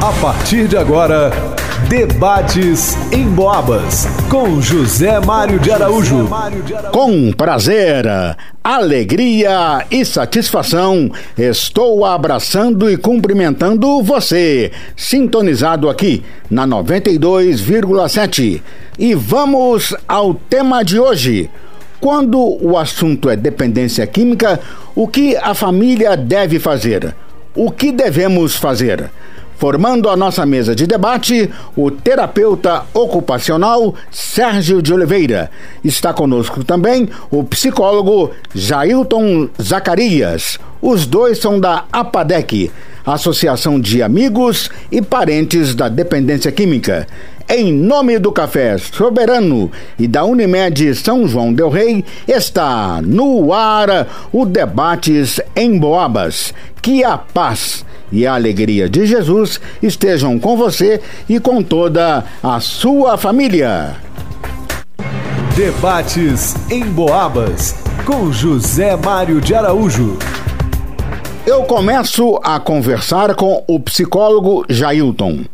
A 0.00 0.12
partir 0.20 0.68
de 0.68 0.76
agora, 0.76 1.32
Debates 1.88 2.96
em 3.12 3.24
Boabas, 3.24 4.06
com 4.30 4.62
José 4.62 5.18
Mário 5.18 5.58
de 5.58 5.72
Araújo. 5.72 6.28
Com 6.92 7.32
prazer, 7.32 8.06
alegria 8.62 9.84
e 9.90 10.04
satisfação, 10.04 11.10
estou 11.36 12.04
abraçando 12.06 12.88
e 12.88 12.96
cumprimentando 12.96 14.00
você, 14.00 14.70
sintonizado 14.96 15.88
aqui 15.88 16.22
na 16.48 16.64
92,7. 16.64 18.62
E 18.96 19.14
vamos 19.16 19.96
ao 20.06 20.32
tema 20.32 20.84
de 20.84 21.00
hoje. 21.00 21.50
Quando 22.00 22.38
o 22.64 22.78
assunto 22.78 23.28
é 23.28 23.34
dependência 23.34 24.06
química, 24.06 24.60
o 24.94 25.08
que 25.08 25.36
a 25.36 25.54
família 25.54 26.16
deve 26.16 26.60
fazer? 26.60 27.16
O 27.52 27.72
que 27.72 27.90
devemos 27.90 28.54
fazer? 28.54 29.10
Formando 29.58 30.08
a 30.08 30.16
nossa 30.16 30.46
mesa 30.46 30.72
de 30.72 30.86
debate, 30.86 31.50
o 31.76 31.90
terapeuta 31.90 32.84
ocupacional 32.94 33.92
Sérgio 34.08 34.80
de 34.80 34.94
Oliveira. 34.94 35.50
Está 35.82 36.14
conosco 36.14 36.62
também 36.62 37.08
o 37.28 37.42
psicólogo 37.42 38.30
Jailton 38.54 39.48
Zacarias. 39.60 40.60
Os 40.80 41.06
dois 41.06 41.38
são 41.38 41.58
da 41.58 41.86
APADEC, 41.92 42.70
Associação 43.04 43.80
de 43.80 44.00
Amigos 44.00 44.70
e 44.92 45.02
Parentes 45.02 45.74
da 45.74 45.88
Dependência 45.88 46.52
Química. 46.52 47.08
Em 47.50 47.72
nome 47.72 48.18
do 48.18 48.30
Café 48.30 48.76
Soberano 48.76 49.72
e 49.98 50.06
da 50.06 50.22
Unimed 50.22 50.94
São 50.94 51.26
João 51.26 51.50
Del 51.50 51.70
Rei, 51.70 52.04
está 52.26 53.00
no 53.00 53.54
ar 53.54 54.28
o 54.30 54.44
Debates 54.44 55.40
em 55.56 55.78
Boabas. 55.78 56.52
Que 56.82 57.02
a 57.02 57.16
paz 57.16 57.86
e 58.12 58.26
a 58.26 58.34
alegria 58.34 58.86
de 58.86 59.06
Jesus 59.06 59.58
estejam 59.82 60.38
com 60.38 60.58
você 60.58 61.00
e 61.26 61.40
com 61.40 61.62
toda 61.62 62.22
a 62.42 62.60
sua 62.60 63.16
família. 63.16 63.96
Debates 65.56 66.54
em 66.70 66.84
Boabas 66.84 67.74
com 68.04 68.30
José 68.30 68.94
Mário 68.94 69.40
de 69.40 69.54
Araújo. 69.54 70.18
Eu 71.46 71.62
começo 71.62 72.38
a 72.44 72.60
conversar 72.60 73.34
com 73.34 73.64
o 73.66 73.80
psicólogo 73.80 74.66
Jailton. 74.68 75.46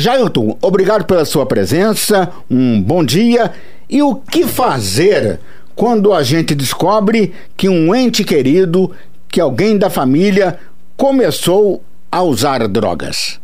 Jailton, 0.00 0.56
obrigado 0.62 1.04
pela 1.04 1.26
sua 1.26 1.44
presença, 1.44 2.30
um 2.50 2.80
bom 2.80 3.04
dia. 3.04 3.52
E 3.86 4.02
o 4.02 4.16
que 4.16 4.46
fazer 4.46 5.38
quando 5.76 6.14
a 6.14 6.22
gente 6.22 6.54
descobre 6.54 7.34
que 7.54 7.68
um 7.68 7.94
ente 7.94 8.24
querido, 8.24 8.90
que 9.28 9.38
alguém 9.38 9.76
da 9.76 9.90
família 9.90 10.58
começou 10.96 11.84
a 12.10 12.22
usar 12.22 12.66
drogas? 12.66 13.38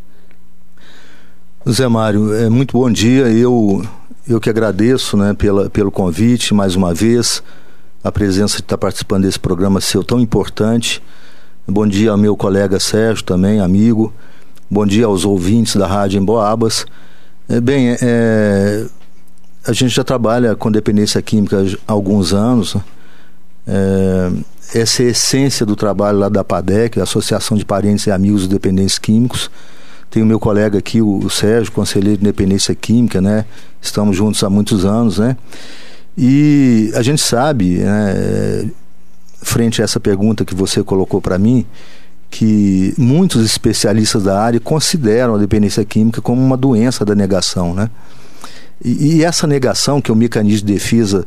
Zé 1.69 1.87
Mário, 1.89 2.33
é 2.35 2.49
muito 2.49 2.73
bom 2.79 2.91
dia. 2.91 3.29
Eu, 3.29 3.87
eu 4.27 4.41
que 4.41 4.49
agradeço 4.49 5.15
né, 5.15 5.35
pela, 5.35 5.69
pelo 5.69 5.91
convite 5.93 6.55
mais 6.55 6.75
uma 6.75 6.95
vez, 6.95 7.43
a 8.03 8.11
presença 8.11 8.57
de 8.57 8.63
estar 8.63 8.79
participando 8.79 9.25
desse 9.25 9.39
programa 9.39 9.79
seu 9.79 10.03
tão 10.03 10.19
importante. 10.19 11.03
Bom 11.69 11.87
dia 11.87 12.13
ao 12.13 12.17
meu 12.17 12.35
colega 12.35 12.81
Sérgio 12.81 13.25
também, 13.25 13.61
amigo. 13.61 14.11
Bom 14.69 14.85
dia 14.85 15.07
aos 15.07 15.25
ouvintes 15.25 15.77
da 15.77 15.87
Rádio 15.87 16.19
Emboabas. 16.19 16.87
É, 17.49 17.61
bem, 17.61 17.97
é, 18.03 18.85
a 19.65 19.73
gente 19.73 19.95
já 19.95 20.03
trabalha 20.03 20.57
com 20.57 20.73
dependência 20.73 21.23
química 21.23 21.65
há 21.87 21.93
alguns 21.93 22.35
anos. 22.35 22.75
Né? 22.75 22.83
É, 23.69 24.33
essa 24.81 25.05
é 25.05 25.07
a 25.07 25.11
essência 25.11 25.65
do 25.65 25.77
trabalho 25.77 26.19
lá 26.19 26.29
da 26.29 26.43
PADEC, 26.43 26.99
Associação 27.01 27.57
de 27.57 27.65
Parentes 27.65 28.09
e 28.09 28.11
Amigos 28.11 28.43
de 28.43 28.49
Dependentes 28.49 28.99
Químicos. 28.99 29.49
Tem 30.11 30.21
o 30.21 30.27
meu 30.27 30.41
colega 30.41 30.79
aqui, 30.79 31.01
o, 31.01 31.31
Sérgio, 31.31 31.71
conselheiro 31.71 32.19
de 32.19 32.25
dependência 32.25 32.75
química, 32.75 33.21
né? 33.21 33.45
Estamos 33.81 34.17
juntos 34.17 34.43
há 34.43 34.51
muitos 34.51 34.85
anos, 34.85 35.19
né? 35.19 35.37
E 36.19 36.91
a 36.97 37.03
gente 37.03 37.23
sabe, 37.23 37.79
né, 37.79 38.69
frente 39.43 39.81
a 39.81 39.85
essa 39.85 40.01
pergunta 40.01 40.45
que 40.45 40.57
você 40.57 40.83
colocou 40.83 41.21
para 41.21 41.39
mim, 41.39 41.65
que 42.31 42.95
muitos 42.99 43.45
especialistas 43.45 44.25
da 44.25 44.41
área 44.41 44.61
consideram 44.61 45.35
a 45.35 45.39
dependência 45.39 45.85
química 45.85 46.21
como 46.21 46.41
uma 46.43 46.57
doença 46.57 47.05
da 47.05 47.15
negação, 47.15 47.75
né? 47.75 47.91
E, 48.85 49.17
e 49.17 49.25
essa 49.25 49.47
negação, 49.47 50.01
que 50.01 50.11
é 50.11 50.15
o 50.15 50.17
mecanismo 50.17 50.67
de 50.67 50.73
defesa 50.73 51.27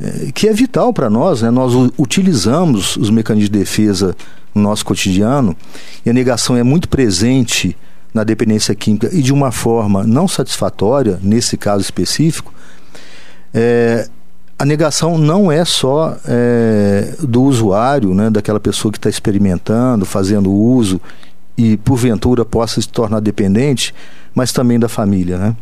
é, 0.00 0.30
que 0.32 0.48
é 0.48 0.52
vital 0.52 0.92
para 0.92 1.10
nós, 1.10 1.42
né? 1.42 1.50
Nós 1.50 1.72
utilizamos 1.98 2.96
os 2.96 3.10
mecanismos 3.10 3.50
de 3.50 3.58
defesa 3.58 4.16
no 4.54 4.62
nosso 4.62 4.84
cotidiano 4.84 5.56
e 6.06 6.10
a 6.10 6.12
negação 6.12 6.56
é 6.56 6.62
muito 6.62 6.88
presente 6.88 7.76
na 8.14 8.24
dependência 8.24 8.74
química 8.74 9.10
e 9.12 9.20
de 9.20 9.32
uma 9.32 9.50
forma 9.50 10.04
não 10.04 10.26
satisfatória, 10.26 11.18
nesse 11.22 11.56
caso 11.56 11.82
específico, 11.82 12.52
é, 13.52 14.08
a 14.58 14.64
negação 14.64 15.16
não 15.16 15.52
é 15.52 15.64
só 15.64 16.16
é, 16.26 17.14
do 17.20 17.42
usuário, 17.42 18.12
né, 18.12 18.28
daquela 18.28 18.58
pessoa 18.58 18.90
que 18.90 18.98
está 18.98 19.08
experimentando, 19.08 20.04
fazendo 20.04 20.50
uso 20.50 21.00
e 21.56 21.76
porventura 21.76 22.44
possa 22.44 22.80
se 22.80 22.88
tornar 22.88 23.20
dependente, 23.20 23.94
mas 24.34 24.52
também 24.52 24.78
da 24.78 24.88
família. 24.88 25.38
Né? 25.38 25.56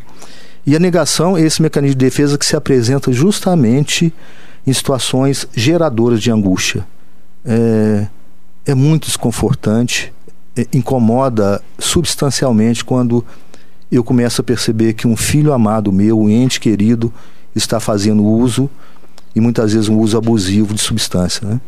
E 0.65 0.75
a 0.75 0.79
negação 0.79 1.37
é 1.37 1.41
esse 1.41 1.61
mecanismo 1.61 1.95
de 1.95 2.05
defesa 2.05 2.37
que 2.37 2.45
se 2.45 2.55
apresenta 2.55 3.11
justamente 3.11 4.11
em 4.65 4.73
situações 4.73 5.47
geradoras 5.53 6.19
de 6.19 6.31
angústia. 6.31 6.85
É, 7.45 8.07
é 8.65 8.73
muito 8.73 9.05
desconfortante, 9.05 10.11
é, 10.57 10.65
incomoda 10.73 11.61
substancialmente 11.77 12.83
quando 12.83 13.23
eu 13.91 14.03
começo 14.03 14.41
a 14.41 14.43
perceber 14.43 14.93
que 14.93 15.07
um 15.07 15.15
filho 15.15 15.53
amado 15.53 15.91
meu, 15.91 16.19
um 16.19 16.29
ente 16.29 16.59
querido, 16.59 17.13
está 17.57 17.79
fazendo 17.79 18.23
uso 18.23 18.69
e 19.35 19.39
muitas 19.39 19.73
vezes 19.73 19.89
um 19.89 19.99
uso 19.99 20.17
abusivo 20.17 20.73
de 20.73 20.81
substância. 20.81 21.47
Né? 21.47 21.61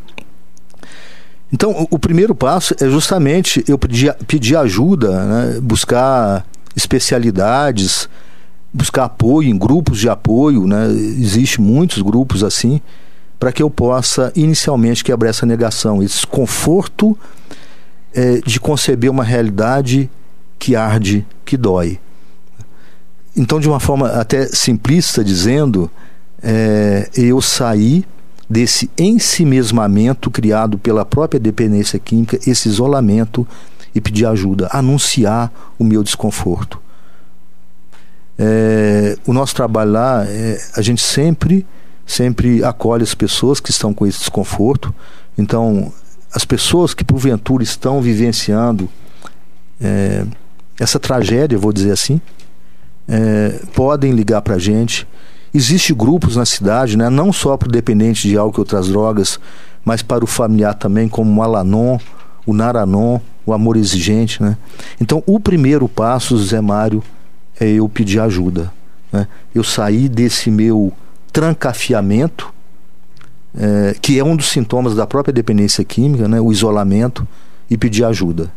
Então, 1.51 1.87
o, 1.89 1.97
primeiro 1.97 2.35
passo 2.35 2.75
é 2.79 2.89
justamente 2.89 3.63
eu 3.67 3.77
pedir, 3.77 4.13
pedir 4.27 4.55
ajuda, 4.55 5.25
né? 5.25 5.59
buscar 5.61 6.45
especialidades, 6.75 8.07
buscar 8.73 9.05
apoio 9.05 9.49
em 9.49 9.57
grupos 9.57 9.99
de 9.99 10.07
apoio, 10.07 10.67
né? 10.67 10.87
Existem 10.91 11.63
muitos 11.63 12.01
grupos 12.01 12.43
assim, 12.43 12.79
para 13.39 13.51
que 13.51 13.63
eu 13.63 13.69
possa 13.69 14.31
inicialmente 14.35 15.03
quebrar 15.03 15.29
essa 15.29 15.45
negação, 15.45 16.03
esse 16.03 16.15
desconforto 16.15 17.17
é, 18.13 18.39
de 18.45 18.59
conceber 18.59 19.09
uma 19.09 19.23
realidade 19.23 20.09
que 20.59 20.75
arde, 20.75 21.25
que 21.45 21.57
dói. 21.57 21.99
Então, 23.35 23.59
de 23.59 23.67
uma 23.67 23.79
forma 23.79 24.09
até 24.09 24.47
simplista 24.47 25.23
dizendo, 25.23 25.89
é, 26.41 27.09
eu 27.15 27.41
saí 27.41 28.05
desse 28.49 28.89
ensimesmamento 28.97 30.31
criado 30.31 30.77
pela 30.77 31.05
própria 31.05 31.39
dependência 31.39 31.99
química, 31.99 32.39
esse 32.47 32.67
isolamento 32.67 33.47
e 33.93 34.01
pedir 34.01 34.25
ajuda, 34.25 34.67
anunciar 34.71 35.51
o 35.77 35.83
meu 35.83 36.03
desconforto. 36.03 36.81
É, 38.37 39.17
o 39.27 39.33
nosso 39.33 39.53
trabalho 39.53 39.91
lá, 39.91 40.25
é, 40.25 40.57
a 40.75 40.81
gente 40.81 41.01
sempre, 41.01 41.65
sempre 42.05 42.63
acolhe 42.63 43.03
as 43.03 43.13
pessoas 43.13 43.59
que 43.59 43.69
estão 43.69 43.93
com 43.93 44.07
esse 44.07 44.19
desconforto. 44.19 44.93
Então, 45.37 45.91
as 46.33 46.45
pessoas 46.45 46.93
que 46.93 47.03
porventura 47.03 47.63
estão 47.63 48.01
vivenciando 48.01 48.89
é, 49.81 50.25
essa 50.79 50.99
tragédia, 50.99 51.57
vou 51.57 51.73
dizer 51.73 51.91
assim, 51.91 52.21
é, 53.09 53.59
podem 53.73 54.11
ligar 54.11 54.41
para 54.41 54.55
a 54.55 54.59
gente. 54.59 55.07
Existem 55.53 55.95
grupos 55.95 56.35
na 56.35 56.45
cidade, 56.45 56.95
né, 56.95 57.09
não 57.09 57.33
só 57.33 57.57
para 57.57 57.67
o 57.67 57.71
dependente 57.71 58.27
de 58.27 58.37
álcool 58.37 58.59
e 58.59 58.61
outras 58.61 58.87
drogas, 58.87 59.39
mas 59.83 60.03
para 60.03 60.23
o 60.23 60.27
familiar 60.27 60.75
também, 60.75 61.09
como 61.09 61.39
o 61.39 61.43
Alanon, 61.43 61.97
o 62.45 62.53
Naranon, 62.53 63.19
o 63.45 63.53
Amor 63.53 63.75
Exigente. 63.77 64.41
Né? 64.43 64.55
Então, 65.01 65.23
o 65.25 65.39
primeiro 65.39 65.89
passo, 65.89 66.37
Zé 66.37 66.61
Mário, 66.61 67.03
é 67.59 67.67
eu 67.67 67.89
pedir 67.89 68.19
ajuda. 68.19 68.71
Né? 69.11 69.27
Eu 69.53 69.63
sair 69.63 70.07
desse 70.07 70.51
meu 70.51 70.93
trancafiamento, 71.33 72.53
é, 73.57 73.95
que 73.99 74.19
é 74.19 74.23
um 74.23 74.35
dos 74.35 74.49
sintomas 74.49 74.95
da 74.95 75.07
própria 75.07 75.33
dependência 75.33 75.83
química, 75.83 76.27
né? 76.27 76.39
o 76.39 76.51
isolamento, 76.51 77.27
e 77.69 77.77
pedir 77.77 78.03
ajuda. 78.03 78.51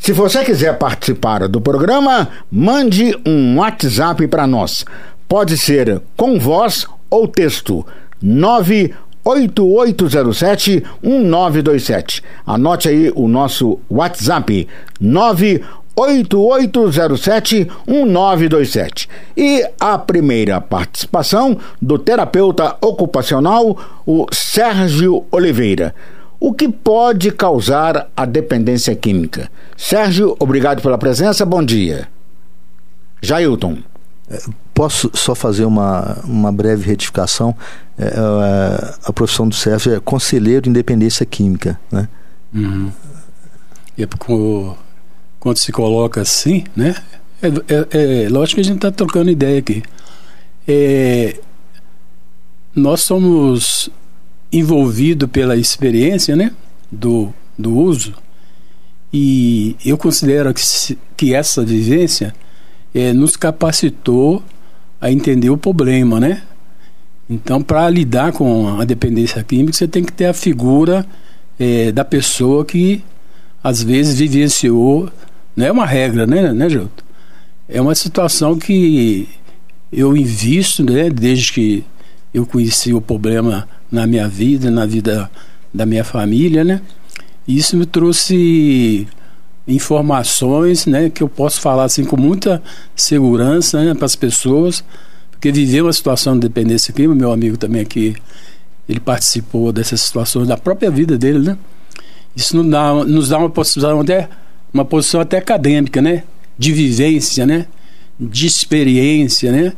Se 0.00 0.12
você 0.12 0.42
quiser 0.42 0.76
participar 0.78 1.46
do 1.46 1.60
programa, 1.60 2.26
mande 2.50 3.14
um 3.26 3.58
WhatsApp 3.58 4.26
para 4.28 4.46
nós. 4.46 4.86
Pode 5.28 5.58
ser 5.58 6.00
com 6.16 6.38
voz 6.38 6.86
ou 7.10 7.28
texto. 7.28 7.86
98807 8.22 10.82
1927. 11.02 12.22
Anote 12.46 12.88
aí 12.88 13.12
o 13.14 13.28
nosso 13.28 13.78
WhatsApp. 13.90 14.66
98807 14.98 17.70
1927. 17.86 19.06
E 19.36 19.68
a 19.78 19.98
primeira 19.98 20.62
participação 20.62 21.58
do 21.80 21.98
terapeuta 21.98 22.74
ocupacional, 22.80 23.76
o 24.06 24.24
Sérgio 24.32 25.26
Oliveira. 25.30 25.94
O 26.40 26.54
que 26.54 26.70
pode 26.70 27.30
causar 27.32 28.10
a 28.16 28.24
dependência 28.24 28.96
química? 28.96 29.50
Sérgio, 29.76 30.34
obrigado 30.38 30.80
pela 30.80 30.96
presença, 30.96 31.44
bom 31.44 31.62
dia. 31.62 32.08
Jailton. 33.20 33.78
É, 34.30 34.38
posso 34.72 35.10
só 35.12 35.34
fazer 35.34 35.66
uma, 35.66 36.18
uma 36.24 36.50
breve 36.50 36.86
retificação? 36.86 37.54
É, 37.98 38.06
é, 38.06 38.94
a 39.04 39.12
profissão 39.12 39.46
do 39.46 39.54
Sérgio 39.54 39.94
é 39.94 40.00
conselheiro 40.00 40.62
de 40.62 40.70
independência 40.70 41.26
química, 41.26 41.78
né? 41.92 42.08
Uhum. 42.54 42.90
E 43.98 44.02
é 44.02 44.08
quando 45.38 45.58
se 45.58 45.70
coloca 45.70 46.22
assim, 46.22 46.64
né? 46.74 46.94
É, 47.42 47.48
é, 47.48 48.24
é 48.24 48.28
lógico 48.30 48.54
que 48.56 48.60
a 48.62 48.64
gente 48.64 48.76
está 48.76 48.90
trocando 48.90 49.30
ideia 49.30 49.58
aqui. 49.58 49.82
É, 50.66 51.38
nós 52.74 53.02
somos 53.02 53.90
envolvidos 54.52 55.28
pela 55.30 55.56
experiência, 55.56 56.34
né? 56.34 56.52
Do, 56.90 57.32
do 57.58 57.76
uso. 57.76 58.14
E 59.12 59.76
eu 59.84 59.98
considero 59.98 60.52
que, 60.54 60.98
que 61.16 61.34
essa 61.34 61.64
vivência 61.64 62.34
é, 62.94 63.12
nos 63.12 63.36
capacitou 63.36 64.42
a 65.00 65.10
entender 65.10 65.50
o 65.50 65.56
problema, 65.56 66.20
né? 66.20 66.42
Então, 67.28 67.62
para 67.62 67.88
lidar 67.88 68.32
com 68.32 68.80
a 68.80 68.84
dependência 68.84 69.42
química, 69.44 69.72
você 69.72 69.86
tem 69.86 70.02
que 70.02 70.12
ter 70.12 70.26
a 70.26 70.34
figura 70.34 71.06
é, 71.58 71.92
da 71.92 72.04
pessoa 72.04 72.64
que 72.64 73.04
às 73.62 73.82
vezes 73.82 74.18
vivenciou. 74.18 75.08
Não 75.54 75.66
é 75.66 75.70
uma 75.70 75.86
regra, 75.86 76.26
né, 76.26 76.52
né, 76.52 76.68
Gilton? 76.68 77.04
É 77.68 77.80
uma 77.80 77.94
situação 77.94 78.58
que 78.58 79.28
eu 79.92 80.16
invisto, 80.16 80.82
né, 80.82 81.08
desde 81.08 81.52
que 81.52 81.84
eu 82.34 82.44
conheci 82.44 82.92
o 82.92 83.00
problema 83.00 83.68
na 83.90 84.06
minha 84.06 84.28
vida, 84.28 84.70
na 84.70 84.86
vida 84.86 85.30
da 85.72 85.86
minha 85.86 86.04
família, 86.04 86.64
né? 86.64 86.80
Isso 87.46 87.76
me 87.76 87.86
trouxe 87.86 89.06
informações, 89.66 90.86
né, 90.86 91.10
que 91.10 91.22
eu 91.22 91.28
posso 91.28 91.60
falar 91.60 91.84
assim 91.84 92.04
com 92.04 92.16
muita 92.16 92.62
segurança 92.96 93.82
né, 93.84 93.94
para 93.94 94.06
as 94.06 94.16
pessoas, 94.16 94.82
porque 95.30 95.52
viver 95.52 95.82
uma 95.82 95.92
situação 95.92 96.34
de 96.34 96.40
dependência 96.40 96.92
química, 96.92 97.14
meu 97.14 97.30
amigo 97.30 97.56
também 97.56 97.82
aqui, 97.82 98.16
ele 98.88 99.00
participou 99.00 99.72
dessas 99.72 100.00
situações 100.00 100.48
da 100.48 100.56
própria 100.56 100.90
vida 100.90 101.16
dele, 101.16 101.38
né? 101.38 101.58
Isso 102.34 102.56
nos 102.56 102.70
dá, 102.70 102.92
nos 103.04 103.28
dá 103.28 103.38
uma 103.38 103.50
posição 103.50 104.00
até 104.00 104.28
uma 104.72 104.84
posição 104.84 105.20
até 105.20 105.38
acadêmica, 105.38 106.00
né? 106.02 106.24
De 106.58 106.72
vivência, 106.72 107.46
né? 107.46 107.66
De 108.18 108.46
experiência, 108.46 109.50
né? 109.52 109.72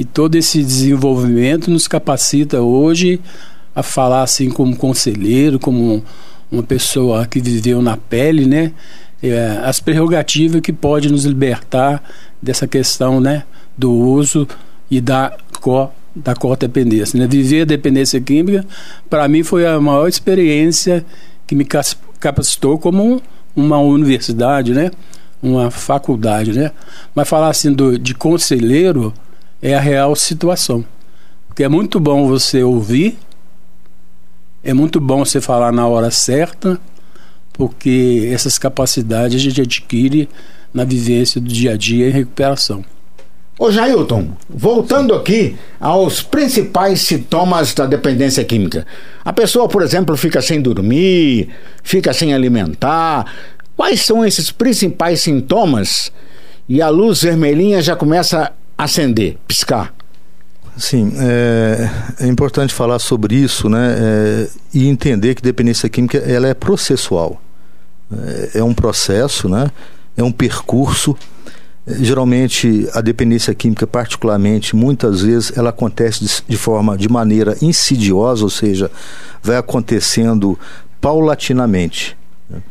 E 0.00 0.04
todo 0.06 0.34
esse 0.34 0.62
desenvolvimento 0.62 1.70
nos 1.70 1.86
capacita 1.86 2.62
hoje 2.62 3.20
a 3.74 3.82
falar 3.82 4.22
assim 4.22 4.48
como 4.48 4.74
conselheiro, 4.74 5.58
como 5.58 6.02
uma 6.50 6.62
pessoa 6.62 7.26
que 7.26 7.38
viveu 7.38 7.82
na 7.82 7.98
pele, 7.98 8.46
né? 8.46 8.72
É, 9.22 9.60
as 9.62 9.78
prerrogativas 9.78 10.62
que 10.62 10.72
pode 10.72 11.12
nos 11.12 11.26
libertar 11.26 12.02
dessa 12.40 12.66
questão, 12.66 13.20
né? 13.20 13.42
Do 13.76 13.92
uso 13.92 14.48
e 14.90 15.02
da 15.02 15.36
co 15.60 15.90
da 16.16 16.34
codependência. 16.34 17.20
Né? 17.20 17.26
Viver 17.26 17.60
a 17.60 17.66
dependência 17.66 18.18
química, 18.22 18.64
para 19.10 19.28
mim, 19.28 19.42
foi 19.42 19.66
a 19.66 19.78
maior 19.78 20.08
experiência 20.08 21.04
que 21.46 21.54
me 21.54 21.66
capacitou 22.18 22.78
como 22.78 23.20
uma 23.54 23.78
universidade, 23.78 24.72
né? 24.72 24.92
uma 25.42 25.70
faculdade. 25.70 26.54
Né? 26.54 26.72
Mas 27.14 27.28
falar 27.28 27.50
assim 27.50 27.70
do, 27.70 27.98
de 27.98 28.14
conselheiro 28.14 29.12
é 29.62 29.74
a 29.74 29.80
real 29.80 30.14
situação. 30.16 30.84
Porque 31.48 31.64
é 31.64 31.68
muito 31.68 31.98
bom 31.98 32.28
você 32.28 32.62
ouvir, 32.62 33.18
é 34.62 34.72
muito 34.72 35.00
bom 35.00 35.24
você 35.24 35.40
falar 35.40 35.72
na 35.72 35.86
hora 35.86 36.10
certa, 36.10 36.80
porque 37.52 38.30
essas 38.32 38.58
capacidades 38.58 39.36
a 39.36 39.44
gente 39.44 39.60
adquire 39.60 40.28
na 40.72 40.84
vivência 40.84 41.40
do 41.40 41.48
dia 41.48 41.72
a 41.72 41.76
dia 41.76 42.08
em 42.08 42.12
recuperação. 42.12 42.84
Ô 43.58 43.70
Jailton, 43.70 44.28
voltando 44.48 45.12
aqui 45.12 45.54
aos 45.78 46.22
principais 46.22 47.02
sintomas 47.02 47.74
da 47.74 47.84
dependência 47.84 48.42
química. 48.42 48.86
A 49.22 49.34
pessoa, 49.34 49.68
por 49.68 49.82
exemplo, 49.82 50.16
fica 50.16 50.40
sem 50.40 50.62
dormir, 50.62 51.50
fica 51.82 52.14
sem 52.14 52.32
alimentar. 52.32 53.30
Quais 53.76 54.00
são 54.00 54.24
esses 54.24 54.50
principais 54.50 55.20
sintomas? 55.20 56.10
E 56.66 56.80
a 56.80 56.88
luz 56.88 57.22
vermelhinha 57.22 57.82
já 57.82 57.94
começa 57.94 58.50
acender, 58.84 59.38
piscar. 59.46 59.94
Sim, 60.76 61.12
é, 61.18 61.90
é 62.20 62.26
importante 62.26 62.72
falar 62.72 62.98
sobre 62.98 63.34
isso, 63.34 63.68
né? 63.68 63.96
É, 63.98 64.48
e 64.72 64.88
entender 64.88 65.34
que 65.34 65.42
dependência 65.42 65.88
química 65.88 66.18
ela 66.18 66.48
é 66.48 66.54
processual. 66.54 67.40
É, 68.12 68.58
é 68.58 68.64
um 68.64 68.72
processo, 68.72 69.48
né? 69.48 69.70
É 70.16 70.22
um 70.22 70.32
percurso 70.32 71.16
Geralmente 71.98 72.88
a 72.92 73.00
dependência 73.00 73.54
química, 73.54 73.86
particularmente, 73.86 74.76
muitas 74.76 75.22
vezes 75.22 75.56
ela 75.56 75.70
acontece 75.70 76.24
de, 76.24 76.42
de 76.46 76.56
forma, 76.56 76.96
de 76.96 77.08
maneira 77.08 77.56
insidiosa, 77.62 78.44
ou 78.44 78.50
seja, 78.50 78.90
vai 79.42 79.56
acontecendo 79.56 80.58
paulatinamente. 81.00 82.16
Né? 82.48 82.62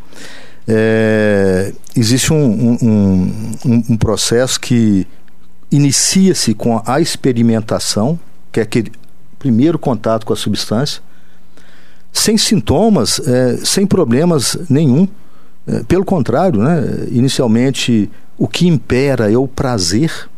É, 0.67 1.73
existe 1.95 2.31
um, 2.31 2.37
um, 2.37 3.53
um, 3.65 3.83
um, 3.89 3.97
processo 3.97 4.59
que 4.59 5.07
inicia-se 5.71 6.53
com 6.53 6.81
a 6.85 6.99
experimentação, 6.99 8.19
que 8.51 8.59
é 8.59 8.63
aquele 8.63 8.91
primeiro 9.37 9.77
contato 9.79 10.25
com 10.25 10.33
a 10.33 10.35
substância, 10.35 11.01
sem 12.11 12.37
sintomas, 12.37 13.19
é, 13.19 13.57
sem 13.57 13.85
problemas 13.85 14.57
nenhum. 14.69 15.07
É, 15.67 15.83
pelo 15.83 16.03
contrário, 16.03 16.61
né? 16.61 17.07
inicialmente 17.11 18.09
o 18.37 18.47
que 18.47 18.67
impera 18.67 19.31
é 19.31 19.37
o 19.37 19.47
prazer 19.47 20.29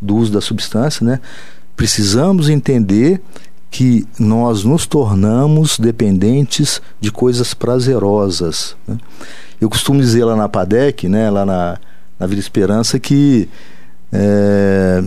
do 0.00 0.16
uso 0.16 0.32
da 0.32 0.40
substância, 0.40 1.04
né? 1.06 1.20
Precisamos 1.76 2.48
entender 2.48 3.20
que 3.70 4.06
nós 4.18 4.62
nos 4.62 4.86
tornamos 4.86 5.78
dependentes 5.78 6.80
de 7.00 7.10
coisas 7.10 7.54
prazerosas. 7.54 8.76
Né? 8.86 8.96
Eu 9.60 9.68
costumo 9.68 10.00
dizer 10.00 10.24
lá 10.24 10.36
na 10.36 10.48
PADEC, 10.48 11.08
né, 11.08 11.28
lá 11.28 11.44
na, 11.44 11.78
na 12.16 12.26
Vida 12.26 12.40
Esperança, 12.40 13.00
que 13.00 13.48
é, 14.14 15.02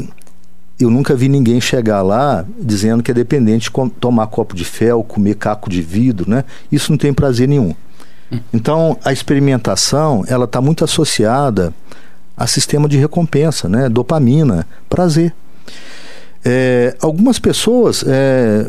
eu 0.79 0.89
nunca 0.91 1.15
vi 1.15 1.29
ninguém 1.29 1.59
chegar 1.61 2.01
lá 2.01 2.45
dizendo 2.59 3.01
que 3.01 3.09
é 3.09 3.13
dependente 3.13 3.71
de 3.71 3.89
tomar 3.91 4.27
copo 4.27 4.55
de 4.55 4.65
fel, 4.65 5.03
comer 5.03 5.35
caco 5.35 5.69
de 5.69 5.81
vidro, 5.81 6.29
né? 6.29 6.43
Isso 6.71 6.91
não 6.91 6.97
tem 6.97 7.13
prazer 7.13 7.47
nenhum. 7.47 7.73
Hum. 8.31 8.39
Então, 8.53 8.97
a 9.03 9.11
experimentação, 9.11 10.23
ela 10.27 10.45
está 10.45 10.61
muito 10.61 10.83
associada 10.83 11.73
a 12.35 12.45
sistema 12.45 12.87
de 12.87 12.97
recompensa, 12.97 13.67
né? 13.67 13.89
dopamina, 13.89 14.67
prazer. 14.87 15.33
É, 16.45 16.95
algumas 17.01 17.39
pessoas 17.39 18.03
é, 18.05 18.67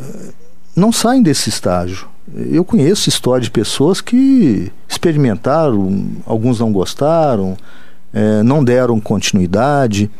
não 0.75 0.91
saem 0.91 1.23
desse 1.23 1.51
estágio. 1.51 2.09
Eu 2.51 2.65
conheço 2.65 3.09
histórias 3.09 3.45
de 3.45 3.51
pessoas 3.51 4.01
que 4.01 4.73
experimentaram, 4.89 6.07
alguns 6.25 6.61
não 6.61 6.73
gostaram, 6.73 7.57
é, 8.19 8.43
não 8.43 8.65
deram 8.65 8.99
continuidade. 8.99 10.11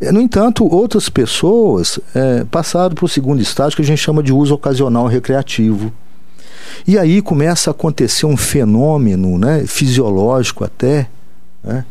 É, 0.00 0.12
no 0.12 0.20
entanto, 0.20 0.64
outras 0.64 1.08
pessoas 1.08 1.98
é, 2.14 2.44
passaram 2.44 2.94
para 2.94 3.04
o 3.04 3.08
segundo 3.08 3.42
estágio 3.42 3.74
que 3.74 3.82
a 3.82 3.84
gente 3.84 3.98
chama 4.00 4.22
de 4.22 4.32
uso 4.32 4.54
ocasional 4.54 5.08
recreativo. 5.08 5.92
E 6.86 6.96
aí 6.96 7.20
começa 7.20 7.70
a 7.70 7.72
acontecer 7.72 8.26
um 8.26 8.36
fenômeno 8.36 9.38
né, 9.38 9.64
fisiológico 9.66 10.62
até, 10.62 11.08
né, 11.64 11.84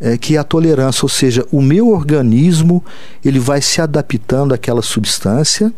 é, 0.00 0.18
que 0.18 0.34
é 0.34 0.38
a 0.38 0.44
tolerância, 0.44 1.04
ou 1.04 1.08
seja, 1.08 1.46
o 1.52 1.62
meu 1.62 1.88
organismo 1.88 2.84
ele 3.24 3.38
vai 3.38 3.62
se 3.62 3.80
adaptando 3.80 4.52
àquela 4.52 4.82
substância 4.82 5.72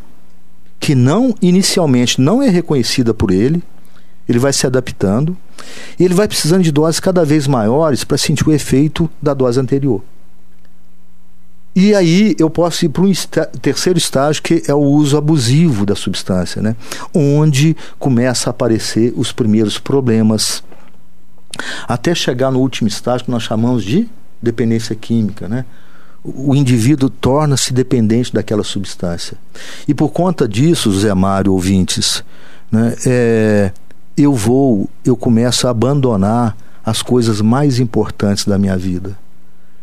que 0.81 0.95
não 0.95 1.35
inicialmente 1.43 2.21
não 2.21 2.43
é 2.43 2.49
reconhecida 2.49 3.13
por 3.13 3.31
ele, 3.31 3.63
ele 4.29 4.39
vai 4.39 4.53
se 4.53 4.67
adaptando 4.67 5.37
e 5.99 6.05
ele 6.05 6.15
vai 6.15 6.29
precisando 6.29 6.63
de 6.63 6.71
doses 6.71 7.01
cada 7.01 7.25
vez 7.25 7.47
maiores 7.47 8.05
para 8.05 8.19
sentir 8.19 8.49
o 8.49 8.53
efeito 8.53 9.09
da 9.21 9.33
dose 9.35 9.59
anterior. 9.59 10.03
E 11.75 11.95
aí 11.95 12.35
eu 12.39 12.51
posso 12.51 12.85
ir 12.85 12.89
para 12.89 13.03
um 13.03 13.13
terceiro 13.63 13.99
estágio 13.99 14.43
que 14.43 14.65
é 14.67 14.75
o 14.75 14.83
uso 14.83 15.17
abusivo 15.17 15.87
da 15.87 15.95
substância, 15.95 16.61
né? 16.61 16.75
onde 17.15 17.77
começa 17.99 18.49
a 18.49 18.51
aparecer 18.51 19.13
os 19.17 19.31
primeiros 19.31 19.79
problemas 19.79 20.63
até 21.87 22.15
chegar 22.15 22.51
no 22.51 22.59
último 22.59 22.89
estágio 22.89 23.27
que 23.27 23.31
nós 23.31 23.43
chamamos 23.43 23.85
de 23.85 24.09
dependência 24.43 24.95
química, 24.95 25.49
né? 25.49 25.65
O 26.25 26.55
indivíduo 26.55 27.09
torna-se 27.09 27.73
dependente 27.73 28.33
daquela 28.35 28.65
substância. 28.65 29.37
E 29.87 29.95
por 29.95 30.11
conta 30.11 30.49
disso, 30.49 30.93
Zé 30.93 31.15
Mário, 31.15 31.53
ouvintes, 31.53 32.23
né, 32.71 32.95
é, 33.07 33.73
eu 34.23 34.35
vou, 34.35 34.89
eu 35.05 35.17
começo 35.17 35.67
a 35.67 35.71
abandonar 35.71 36.57
as 36.85 37.03
coisas 37.03 37.41
mais 37.41 37.79
importantes 37.79 38.45
da 38.45 38.59
minha 38.59 38.77
vida. 38.77 39.19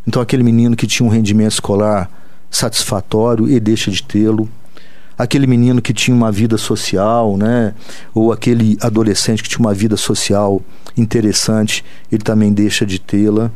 Então, 0.06 0.20
aquele 0.20 0.42
menino 0.42 0.76
que 0.76 0.86
tinha 0.86 1.06
um 1.06 1.10
rendimento 1.10 1.52
escolar 1.52 2.10
satisfatório 2.50 3.48
e 3.48 3.58
deixa 3.58 3.90
de 3.90 4.02
tê-lo. 4.02 4.48
aquele 5.18 5.46
menino 5.46 5.80
que 5.80 5.94
tinha 5.94 6.14
uma 6.14 6.30
vida 6.30 6.58
social, 6.58 7.36
né? 7.36 7.74
Ou 8.14 8.32
aquele 8.32 8.76
adolescente 8.80 9.42
que 9.42 9.48
tinha 9.48 9.64
uma 9.64 9.72
vida 9.72 9.96
social 9.96 10.60
interessante, 10.96 11.84
ele 12.12 12.22
também 12.22 12.52
deixa 12.52 12.84
de 12.84 12.98
tê-la. 12.98 13.50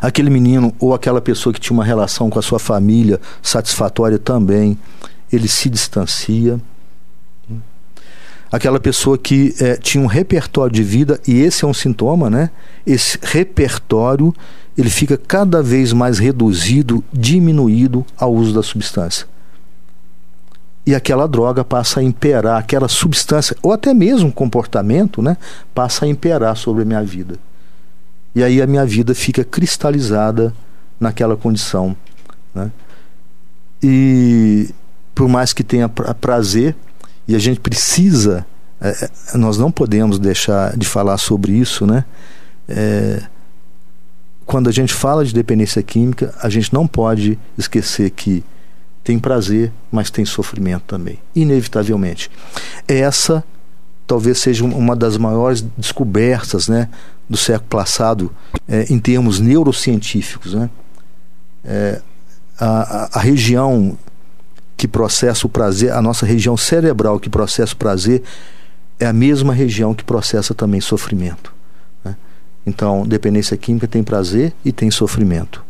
Aquele 0.00 0.30
menino 0.30 0.72
ou 0.78 0.94
aquela 0.94 1.20
pessoa 1.20 1.52
que 1.52 1.60
tinha 1.60 1.76
uma 1.76 1.84
relação 1.84 2.30
com 2.30 2.38
a 2.38 2.42
sua 2.42 2.58
família 2.58 3.20
satisfatória 3.42 4.18
também, 4.18 4.78
ele 5.32 5.48
se 5.48 5.68
distancia. 5.68 6.60
Aquela 8.54 8.78
pessoa 8.78 9.18
que 9.18 9.54
é, 9.60 9.76
tinha 9.76 10.02
um 10.02 10.06
repertório 10.06 10.72
de 10.72 10.82
vida, 10.82 11.20
e 11.26 11.40
esse 11.40 11.64
é 11.64 11.68
um 11.68 11.74
sintoma, 11.74 12.30
né? 12.30 12.50
Esse 12.86 13.18
repertório 13.20 14.34
ele 14.76 14.90
fica 14.90 15.16
cada 15.16 15.62
vez 15.62 15.92
mais 15.92 16.18
reduzido, 16.18 17.02
diminuído 17.12 18.04
ao 18.16 18.32
uso 18.32 18.54
da 18.54 18.62
substância 18.62 19.26
e 20.86 20.94
aquela 20.94 21.26
droga 21.26 21.64
passa 21.64 22.00
a 22.00 22.02
imperar, 22.02 22.58
aquela 22.58 22.88
substância, 22.88 23.56
ou 23.62 23.72
até 23.72 23.94
mesmo 23.94 24.30
comportamento, 24.30 25.22
né, 25.22 25.36
passa 25.74 26.04
a 26.04 26.08
imperar 26.08 26.56
sobre 26.56 26.82
a 26.82 26.84
minha 26.84 27.02
vida. 27.02 27.36
E 28.34 28.42
aí 28.42 28.60
a 28.60 28.66
minha 28.66 28.84
vida 28.84 29.14
fica 29.14 29.44
cristalizada 29.44 30.52
naquela 31.00 31.36
condição. 31.36 31.96
Né? 32.54 32.70
E 33.82 34.68
por 35.14 35.28
mais 35.28 35.52
que 35.52 35.62
tenha 35.62 35.88
prazer, 35.88 36.74
e 37.26 37.34
a 37.34 37.38
gente 37.38 37.60
precisa, 37.60 38.46
é, 38.80 39.10
é, 39.34 39.36
nós 39.36 39.58
não 39.58 39.70
podemos 39.70 40.18
deixar 40.18 40.76
de 40.76 40.86
falar 40.86 41.18
sobre 41.18 41.52
isso, 41.52 41.86
né? 41.86 42.04
É, 42.68 43.22
quando 44.46 44.68
a 44.68 44.72
gente 44.72 44.92
fala 44.92 45.24
de 45.24 45.32
dependência 45.32 45.82
química, 45.82 46.34
a 46.40 46.48
gente 46.48 46.72
não 46.72 46.86
pode 46.86 47.38
esquecer 47.56 48.10
que 48.10 48.44
tem 49.02 49.18
prazer, 49.18 49.72
mas 49.90 50.10
tem 50.10 50.24
sofrimento 50.24 50.82
também, 50.86 51.18
inevitavelmente. 51.34 52.30
Essa 52.86 53.44
talvez 54.06 54.38
seja 54.38 54.64
uma 54.64 54.94
das 54.94 55.16
maiores 55.16 55.62
descobertas 55.76 56.68
né, 56.68 56.88
do 57.28 57.36
século 57.36 57.68
passado 57.68 58.32
é, 58.68 58.86
em 58.92 58.98
termos 58.98 59.40
neurocientíficos. 59.40 60.54
Né? 60.54 60.70
É, 61.64 62.02
a, 62.58 63.18
a, 63.18 63.20
região 63.20 63.96
que 64.84 64.88
processa 64.88 65.46
o 65.46 65.50
prazer, 65.50 65.92
a 65.92 66.02
nossa 66.02 66.26
região 66.26 66.58
cerebral 66.58 67.18
que 67.18 67.30
processa 67.30 67.72
o 67.72 67.76
prazer, 67.76 68.22
é 69.00 69.06
a 69.06 69.14
mesma 69.14 69.54
região 69.54 69.94
que 69.94 70.04
processa 70.04 70.52
também 70.52 70.78
sofrimento. 70.78 71.54
Né? 72.04 72.14
Então, 72.66 73.06
dependência 73.06 73.56
química 73.56 73.88
tem 73.88 74.04
prazer 74.04 74.52
e 74.62 74.70
tem 74.70 74.90
sofrimento. 74.90 75.64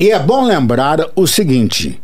E 0.00 0.10
é 0.10 0.18
bom 0.18 0.46
lembrar 0.46 1.00
o 1.14 1.26
seguinte: 1.26 2.00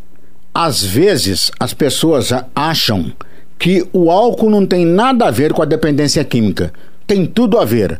às 0.52 0.84
vezes 0.84 1.50
as 1.58 1.72
pessoas 1.72 2.32
acham 2.54 3.10
que 3.58 3.88
o 3.90 4.10
álcool 4.10 4.50
não 4.50 4.66
tem 4.66 4.84
nada 4.84 5.26
a 5.26 5.30
ver 5.30 5.54
com 5.54 5.62
a 5.62 5.64
dependência 5.66 6.22
química. 6.22 6.70
Tem 7.06 7.24
tudo 7.24 7.58
a 7.58 7.64
ver. 7.64 7.98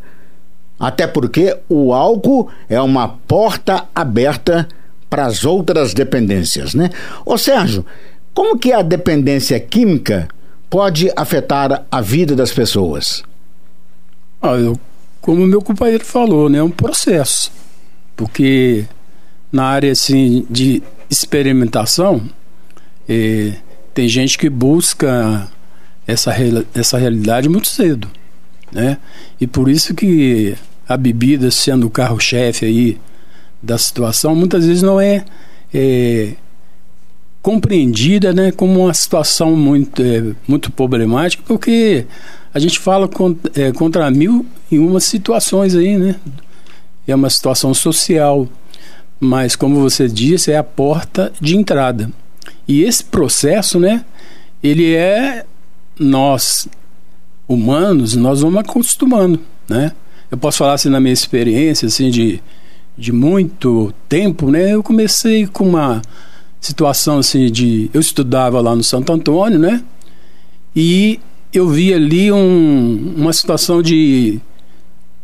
Até 0.79 1.07
porque 1.07 1.57
o 1.67 1.91
álcool 1.91 2.49
é 2.69 2.79
uma 2.79 3.07
porta 3.07 3.85
aberta 3.95 4.67
para 5.09 5.25
as 5.25 5.43
outras 5.43 5.93
dependências, 5.93 6.73
né? 6.73 6.89
Ô 7.25 7.37
Sérgio, 7.37 7.85
como 8.33 8.57
que 8.57 8.71
a 8.71 8.81
dependência 8.81 9.59
química 9.59 10.27
pode 10.69 11.11
afetar 11.15 11.85
a 11.91 12.01
vida 12.01 12.35
das 12.35 12.51
pessoas? 12.51 13.23
Ah, 14.41 14.55
eu, 14.55 14.79
como 15.19 15.45
meu 15.47 15.61
companheiro 15.61 16.05
falou, 16.05 16.47
né, 16.47 16.59
é 16.59 16.63
um 16.63 16.69
processo. 16.69 17.51
Porque 18.15 18.85
na 19.51 19.65
área 19.65 19.91
assim 19.91 20.45
de 20.49 20.83
experimentação, 21.09 22.21
eh, 23.07 23.53
tem 23.93 24.07
gente 24.07 24.37
que 24.37 24.49
busca 24.49 25.49
essa, 26.05 26.33
essa 26.73 26.97
realidade 26.97 27.49
muito 27.49 27.67
cedo, 27.67 28.07
né? 28.71 28.97
E 29.41 29.47
por 29.47 29.69
isso 29.69 29.93
que 29.93 30.55
a 30.87 30.95
bebida 30.95 31.51
sendo 31.51 31.87
o 31.87 31.89
carro-chefe 31.89 32.65
aí 32.65 32.97
da 33.61 33.77
situação, 33.77 34.35
muitas 34.35 34.65
vezes 34.65 34.81
não 34.81 34.99
é, 34.99 35.25
é 35.73 36.33
compreendida, 37.41 38.33
né, 38.33 38.51
como 38.51 38.81
uma 38.81 38.93
situação 38.93 39.55
muito, 39.55 40.01
é, 40.01 40.35
muito 40.47 40.71
problemática, 40.71 41.43
porque 41.45 42.05
a 42.53 42.59
gente 42.59 42.79
fala 42.79 43.07
contra, 43.07 43.51
é, 43.61 43.71
contra 43.71 44.09
mil 44.11 44.45
e 44.71 44.79
uma 44.79 44.99
situações 44.99 45.75
aí, 45.75 45.97
né? 45.97 46.15
É 47.07 47.15
uma 47.15 47.29
situação 47.29 47.73
social, 47.73 48.47
mas 49.19 49.55
como 49.55 49.79
você 49.79 50.07
disse, 50.07 50.51
é 50.51 50.57
a 50.57 50.63
porta 50.63 51.31
de 51.39 51.55
entrada. 51.55 52.11
E 52.67 52.83
esse 52.83 53.03
processo, 53.03 53.79
né, 53.79 54.05
ele 54.61 54.93
é 54.95 55.45
nós 55.97 56.67
humanos, 57.47 58.15
nós 58.15 58.41
vamos 58.41 58.59
acostumando, 58.59 59.39
né? 59.67 59.91
Eu 60.29 60.37
posso 60.37 60.59
falar 60.59 60.73
assim 60.73 60.89
na 60.89 60.99
minha 60.99 61.13
experiência 61.13 61.87
assim 61.87 62.11
de 62.11 62.41
de 62.99 63.11
muito 63.13 63.93
tempo, 64.09 64.51
né? 64.51 64.73
Eu 64.73 64.83
comecei 64.83 65.47
com 65.47 65.69
uma 65.69 66.01
situação 66.59 67.19
assim 67.19 67.49
de 67.49 67.89
eu 67.93 68.01
estudava 68.01 68.59
lá 68.59 68.75
no 68.75 68.83
Santo 68.83 69.11
Antônio, 69.13 69.57
né? 69.57 69.81
E 70.75 71.19
eu 71.53 71.67
vi 71.69 71.93
ali 71.93 72.31
um, 72.31 73.13
uma 73.15 73.31
situação 73.31 73.81
de 73.81 74.39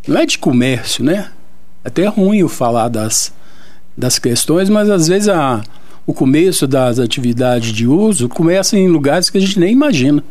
não 0.07 0.17
é 0.17 0.25
de 0.25 0.39
comércio, 0.39 1.03
né? 1.03 1.29
Até 1.83 2.03
é 2.03 2.07
ruim 2.07 2.39
eu 2.39 2.49
falar 2.49 2.87
das 2.87 3.33
das 3.97 4.19
questões, 4.19 4.69
mas 4.69 4.89
às 4.89 5.07
vezes 5.07 5.29
a, 5.29 5.63
o 6.05 6.13
começo 6.13 6.67
das 6.67 6.99
atividades 6.99 7.71
de 7.71 7.87
uso 7.87 8.27
começa 8.27 8.77
em 8.77 8.87
lugares 8.87 9.29
que 9.29 9.37
a 9.37 9.41
gente 9.41 9.59
nem 9.59 9.71
imagina. 9.71 10.23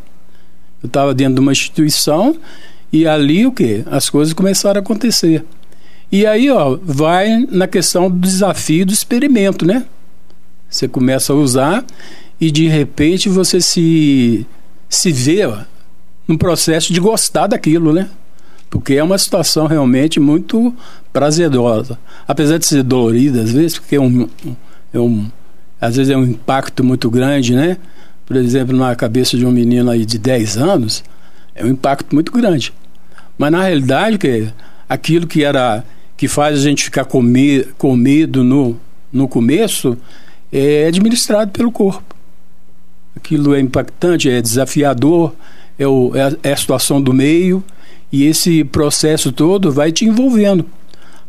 Eu 0.83 0.87
estava 0.87 1.15
dentro 1.15 1.35
de 1.35 1.41
uma 1.41 1.53
instituição 1.53 2.37
e 2.93 3.07
ali 3.07 3.47
o 3.47 3.53
que? 3.53 3.83
As 3.87 4.11
coisas 4.11 4.35
começaram 4.35 4.79
a 4.79 4.83
acontecer. 4.83 5.45
E 6.11 6.27
aí, 6.27 6.51
ó, 6.51 6.79
vai 6.83 7.47
na 7.51 7.67
questão 7.67 8.11
do 8.11 8.19
desafio 8.19 8.87
do 8.87 8.93
experimento, 8.93 9.67
né? 9.67 9.85
Você 10.69 10.89
começa 10.89 11.33
a 11.33 11.37
usar 11.37 11.85
e 12.41 12.51
de 12.51 12.67
repente 12.67 13.29
você 13.29 13.61
se 13.61 14.47
se 14.89 15.13
vê 15.13 15.47
ó, 15.47 15.59
processo 16.39 16.93
de 16.93 17.01
gostar 17.01 17.47
daquilo, 17.47 17.93
né? 17.93 18.09
Porque 18.71 18.95
é 18.95 19.03
uma 19.05 19.19
situação 19.19 19.67
realmente 19.67 20.19
muito 20.19 20.75
prazerosa. 21.13 21.99
Apesar 22.27 22.59
de 22.59 22.67
ser 22.67 22.83
dolorida 22.83 23.43
às 23.43 23.53
vezes, 23.53 23.79
porque 23.79 23.97
é 23.97 24.01
um, 24.01 24.29
é 24.93 24.99
um 24.99 25.31
às 25.81 25.97
vezes 25.97 26.11
é 26.11 26.17
um 26.17 26.25
impacto 26.25 26.83
muito 26.83 27.11
grande, 27.11 27.55
né? 27.55 27.77
Por 28.27 28.37
exemplo, 28.37 28.77
na 28.77 28.95
cabeça 28.97 29.37
de 29.37 29.45
um 29.45 29.51
menino 29.51 29.91
aí 29.91 30.05
de 30.05 30.19
10 30.19 30.57
anos, 30.57 31.05
é 31.55 31.65
um 31.65 31.69
impacto 31.69 32.15
muito 32.15 32.33
grande. 32.33 32.73
Mas 33.37 33.53
na 33.53 33.63
realidade, 33.63 34.19
que 34.19 34.49
aquilo 34.89 35.27
que 35.27 35.45
era 35.45 35.85
que 36.17 36.29
faz 36.29 36.59
a 36.59 36.63
gente 36.63 36.85
ficar 36.85 37.05
com, 37.05 37.21
me, 37.21 37.65
com 37.77 37.97
medo 37.97 38.45
no, 38.45 38.79
no 39.13 39.27
começo 39.27 39.97
é 40.53 40.87
administrado 40.87 41.51
pelo 41.51 41.73
corpo. 41.73 42.15
Aquilo 43.17 43.55
é 43.55 43.61
impactante, 43.61 44.31
é 44.31 44.41
desafiador, 44.41 45.35
é, 45.79 45.87
o, 45.87 46.13
é, 46.15 46.23
a, 46.23 46.33
é 46.45 46.53
a 46.53 46.57
situação 46.57 47.03
do 47.03 47.13
meio, 47.13 47.65
e 48.13 48.25
esse 48.25 48.63
processo 48.63 49.33
todo 49.33 49.73
vai 49.73 49.91
te 49.91 50.05
envolvendo, 50.05 50.65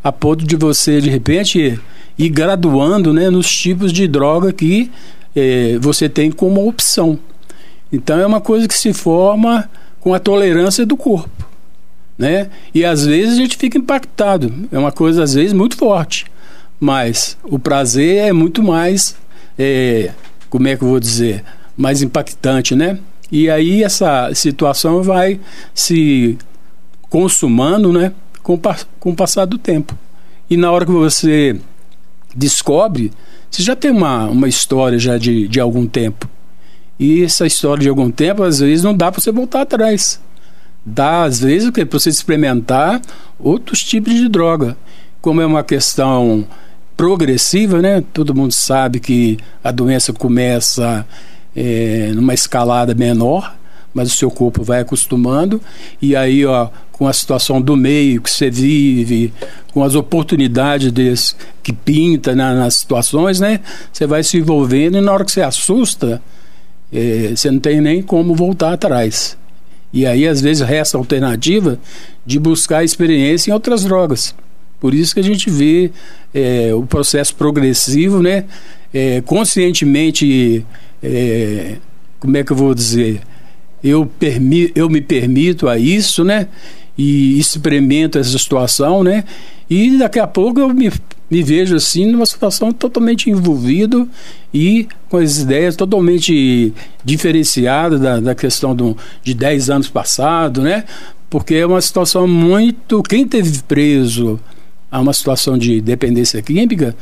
a 0.02 0.12
ponto 0.12 0.44
de 0.44 0.54
você, 0.54 1.00
de 1.00 1.10
repente, 1.10 1.80
ir 2.16 2.28
graduando 2.28 3.12
né, 3.12 3.28
nos 3.28 3.50
tipos 3.50 3.92
de 3.92 4.06
droga 4.06 4.52
que 4.52 4.90
é, 5.34 5.78
você 5.80 6.08
tem 6.08 6.30
como 6.30 6.66
opção. 6.68 7.18
Então 7.92 8.18
é 8.18 8.26
uma 8.26 8.40
coisa 8.40 8.68
que 8.68 8.74
se 8.74 8.92
forma 8.92 9.68
com 10.00 10.14
a 10.14 10.18
tolerância 10.18 10.86
do 10.86 10.96
corpo. 10.96 11.45
Né? 12.18 12.48
E 12.74 12.84
às 12.84 13.04
vezes 13.04 13.34
a 13.34 13.36
gente 13.36 13.56
fica 13.56 13.76
impactado. 13.78 14.52
É 14.72 14.78
uma 14.78 14.92
coisa, 14.92 15.22
às 15.22 15.34
vezes, 15.34 15.52
muito 15.52 15.76
forte. 15.76 16.26
Mas 16.80 17.36
o 17.44 17.58
prazer 17.58 18.24
é 18.24 18.32
muito 18.32 18.62
mais, 18.62 19.16
é, 19.58 20.12
como 20.48 20.68
é 20.68 20.76
que 20.76 20.82
eu 20.82 20.88
vou 20.88 21.00
dizer, 21.00 21.44
mais 21.76 22.02
impactante, 22.02 22.74
né? 22.74 22.98
E 23.30 23.50
aí 23.50 23.82
essa 23.82 24.32
situação 24.34 25.02
vai 25.02 25.40
se 25.74 26.38
consumando, 27.08 27.92
né? 27.92 28.12
Com, 28.42 28.60
com 29.00 29.10
o 29.10 29.16
passar 29.16 29.44
do 29.44 29.58
tempo. 29.58 29.96
E 30.48 30.56
na 30.56 30.70
hora 30.70 30.86
que 30.86 30.92
você 30.92 31.58
descobre, 32.34 33.10
você 33.50 33.62
já 33.62 33.74
tem 33.74 33.90
uma, 33.90 34.26
uma 34.26 34.48
história 34.48 34.98
já 34.98 35.18
de, 35.18 35.48
de 35.48 35.58
algum 35.58 35.86
tempo. 35.86 36.28
E 36.98 37.24
essa 37.24 37.46
história 37.46 37.82
de 37.82 37.88
algum 37.88 38.10
tempo, 38.10 38.42
às 38.42 38.60
vezes, 38.60 38.84
não 38.84 38.94
dá 38.94 39.10
para 39.10 39.20
você 39.20 39.32
voltar 39.32 39.62
atrás. 39.62 40.20
Dá, 40.88 41.24
às 41.24 41.40
vezes, 41.40 41.68
para 41.70 41.84
você 41.84 42.08
experimentar 42.08 43.02
outros 43.40 43.82
tipos 43.82 44.14
de 44.14 44.28
droga. 44.28 44.76
Como 45.20 45.40
é 45.40 45.46
uma 45.46 45.64
questão 45.64 46.46
progressiva, 46.96 47.82
né? 47.82 48.04
Todo 48.12 48.32
mundo 48.32 48.52
sabe 48.52 49.00
que 49.00 49.36
a 49.64 49.72
doença 49.72 50.12
começa 50.12 51.04
é, 51.56 52.12
numa 52.14 52.32
escalada 52.32 52.94
menor, 52.94 53.56
mas 53.92 54.12
o 54.12 54.16
seu 54.16 54.30
corpo 54.30 54.62
vai 54.62 54.80
acostumando 54.80 55.60
e 56.00 56.14
aí 56.14 56.46
ó 56.46 56.68
com 56.92 57.06
a 57.06 57.12
situação 57.12 57.60
do 57.60 57.76
meio 57.76 58.22
que 58.22 58.30
você 58.30 58.48
vive, 58.48 59.32
com 59.72 59.84
as 59.84 59.94
oportunidades 59.94 60.90
desse, 60.90 61.34
que 61.62 61.70
pinta 61.70 62.34
na, 62.34 62.54
nas 62.54 62.76
situações, 62.76 63.38
né? 63.38 63.60
Você 63.92 64.06
vai 64.06 64.22
se 64.22 64.38
envolvendo 64.38 64.96
e 64.96 65.00
na 65.02 65.12
hora 65.12 65.24
que 65.24 65.32
você 65.32 65.42
assusta, 65.42 66.22
é, 66.90 67.32
você 67.36 67.50
não 67.50 67.58
tem 67.58 67.82
nem 67.82 68.00
como 68.00 68.34
voltar 68.34 68.72
atrás. 68.72 69.36
E 69.92 70.04
aí, 70.04 70.26
às 70.26 70.40
vezes, 70.40 70.66
resta 70.66 70.96
a 70.96 71.00
alternativa 71.00 71.78
de 72.24 72.38
buscar 72.38 72.84
experiência 72.84 73.50
em 73.50 73.54
outras 73.54 73.84
drogas. 73.84 74.34
Por 74.80 74.92
isso 74.94 75.14
que 75.14 75.20
a 75.20 75.24
gente 75.24 75.48
vê 75.48 75.90
é, 76.34 76.74
o 76.74 76.82
processo 76.82 77.34
progressivo, 77.34 78.22
né? 78.22 78.44
É, 78.92 79.20
conscientemente, 79.22 80.64
é, 81.02 81.76
como 82.20 82.36
é 82.36 82.44
que 82.44 82.52
eu 82.52 82.56
vou 82.56 82.74
dizer? 82.74 83.20
Eu, 83.82 84.06
permi 84.06 84.70
eu 84.74 84.88
me 84.88 85.00
permito 85.00 85.68
a 85.68 85.78
isso, 85.78 86.24
né? 86.24 86.48
E 86.96 87.38
experimento 87.38 88.18
essa 88.18 88.38
situação, 88.38 89.02
né? 89.02 89.24
E 89.68 89.98
daqui 89.98 90.18
a 90.18 90.26
pouco 90.26 90.60
eu 90.60 90.68
me, 90.68 90.90
me 91.30 91.42
vejo 91.42 91.74
assim 91.74 92.06
numa 92.06 92.26
situação 92.26 92.72
totalmente 92.72 93.28
envolvido 93.28 94.08
e 94.54 94.86
com 95.08 95.18
as 95.18 95.38
ideias 95.38 95.74
totalmente 95.74 96.72
diferenciadas 97.04 98.00
da, 98.00 98.20
da 98.20 98.34
questão 98.34 98.74
do, 98.74 98.96
de 99.22 99.34
10 99.34 99.70
anos 99.70 99.88
passado, 99.88 100.62
né? 100.62 100.84
Porque 101.28 101.54
é 101.54 101.66
uma 101.66 101.80
situação 101.80 102.28
muito. 102.28 103.02
Quem 103.02 103.26
teve 103.26 103.62
preso 103.62 104.38
a 104.90 105.00
uma 105.00 105.12
situação 105.12 105.58
de 105.58 105.80
dependência 105.80 106.40
química, 106.40 106.94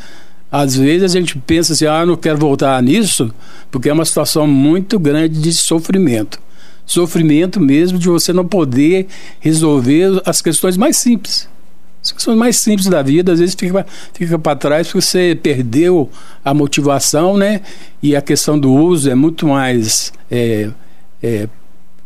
às 0.50 0.76
vezes 0.76 1.02
a 1.02 1.08
gente 1.20 1.36
pensa 1.38 1.74
assim, 1.74 1.86
ah, 1.86 2.06
não 2.06 2.16
quero 2.16 2.38
voltar 2.38 2.82
nisso, 2.82 3.32
porque 3.70 3.88
é 3.88 3.92
uma 3.92 4.04
situação 4.04 4.46
muito 4.46 4.98
grande 4.98 5.40
de 5.40 5.52
sofrimento. 5.52 6.40
Sofrimento 6.86 7.60
mesmo 7.60 7.98
de 7.98 8.08
você 8.08 8.32
não 8.32 8.46
poder 8.46 9.06
resolver 9.40 10.22
as 10.24 10.40
questões 10.40 10.76
mais 10.76 10.96
simples. 10.96 11.48
As 12.04 12.12
questões 12.12 12.36
mais 12.36 12.58
simples 12.58 12.86
da 12.86 13.00
vida, 13.00 13.32
às 13.32 13.40
vezes 13.40 13.54
fica, 13.58 13.86
fica 14.12 14.38
para 14.38 14.54
trás 14.54 14.88
porque 14.88 15.00
você 15.00 15.38
perdeu 15.42 16.10
a 16.44 16.52
motivação, 16.52 17.38
né? 17.38 17.62
E 18.02 18.14
a 18.14 18.20
questão 18.20 18.58
do 18.58 18.70
uso 18.70 19.10
é 19.10 19.14
muito 19.14 19.46
mais 19.46 20.12
é, 20.30 20.68
é, 21.22 21.48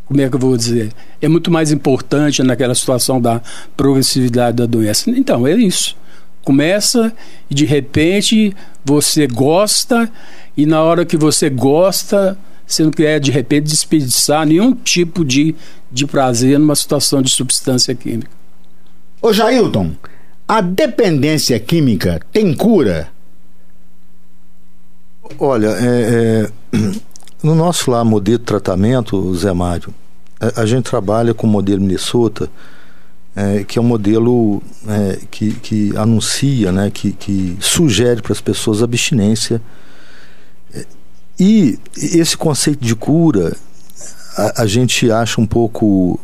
como 0.06 0.20
é 0.20 0.28
que 0.28 0.36
eu 0.36 0.38
vou 0.38 0.56
dizer, 0.56 0.92
é 1.20 1.26
muito 1.26 1.50
mais 1.50 1.72
importante 1.72 2.44
naquela 2.44 2.76
situação 2.76 3.20
da 3.20 3.42
progressividade 3.76 4.58
da 4.58 4.66
doença. 4.66 5.10
Então, 5.10 5.44
é 5.44 5.54
isso. 5.54 5.96
Começa 6.44 7.12
e 7.50 7.54
de 7.54 7.64
repente 7.64 8.56
você 8.84 9.26
gosta, 9.26 10.08
e 10.56 10.64
na 10.64 10.80
hora 10.80 11.04
que 11.04 11.16
você 11.16 11.50
gosta, 11.50 12.38
você 12.64 12.84
não 12.84 12.92
quer 12.92 13.18
de 13.18 13.32
repente 13.32 13.64
desperdiçar 13.64 14.46
nenhum 14.46 14.72
tipo 14.72 15.24
de, 15.24 15.56
de 15.90 16.06
prazer 16.06 16.56
numa 16.56 16.76
situação 16.76 17.20
de 17.20 17.30
substância 17.30 17.92
química. 17.96 18.37
Ô 19.20 19.32
Jailton, 19.32 19.92
a 20.46 20.60
dependência 20.60 21.58
química 21.58 22.20
tem 22.32 22.54
cura? 22.54 23.08
Olha, 25.38 25.68
é, 25.68 26.44
é 26.72 26.76
no 27.42 27.54
nosso 27.54 27.90
lá 27.90 28.04
modelo 28.04 28.38
de 28.38 28.44
tratamento, 28.44 29.34
Zé 29.34 29.52
Mário, 29.52 29.92
a, 30.40 30.62
a 30.62 30.66
gente 30.66 30.84
trabalha 30.88 31.34
com 31.34 31.48
o 31.48 31.50
modelo 31.50 31.80
Minnesota, 31.80 32.48
é, 33.34 33.64
que 33.64 33.78
é 33.78 33.82
um 33.82 33.84
modelo 33.84 34.62
é, 34.86 35.18
que, 35.28 35.52
que 35.52 35.96
anuncia, 35.96 36.70
né, 36.70 36.88
que, 36.88 37.12
que 37.12 37.56
sugere 37.60 38.22
para 38.22 38.32
as 38.32 38.40
pessoas 38.40 38.84
abstinência. 38.84 39.60
É, 40.72 40.86
e 41.40 41.76
esse 41.96 42.36
conceito 42.36 42.84
de 42.84 42.94
cura 42.94 43.56
a, 44.36 44.62
a 44.62 44.66
gente 44.66 45.10
acha 45.10 45.40
um 45.40 45.46
pouco 45.46 46.20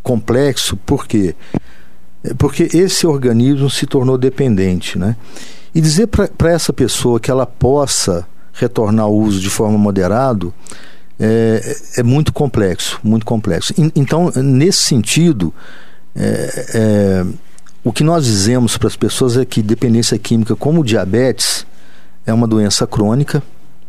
complexo, 0.00 0.76
por 0.76 1.06
quê? 1.08 1.34
É, 2.24 2.34
porque 2.34 2.68
esse 2.74 3.06
organismo 3.06 3.70
se 3.70 3.86
tornou 3.86 4.18
dependente, 4.18 4.98
né? 4.98 5.16
E 5.74 5.80
dizer 5.80 6.08
para 6.08 6.50
essa 6.50 6.72
pessoa 6.72 7.20
que 7.20 7.30
ela 7.30 7.46
possa 7.46 8.26
retornar 8.52 9.06
ao 9.06 9.14
uso 9.14 9.40
de 9.40 9.48
forma 9.48 9.78
moderado 9.78 10.52
é, 11.18 11.76
é 11.98 12.02
muito 12.02 12.32
complexo, 12.32 12.98
muito 13.04 13.24
complexo. 13.24 13.74
Então, 13.94 14.32
nesse 14.36 14.78
sentido, 14.78 15.54
é, 16.16 16.66
é, 16.74 17.26
o 17.84 17.92
que 17.92 18.02
nós 18.02 18.24
dizemos 18.24 18.76
para 18.76 18.88
as 18.88 18.96
pessoas 18.96 19.36
é 19.36 19.44
que 19.44 19.62
dependência 19.62 20.18
química, 20.18 20.56
como 20.56 20.84
diabetes, 20.84 21.66
é 22.26 22.32
uma 22.32 22.46
doença 22.46 22.86
crônica. 22.86 23.42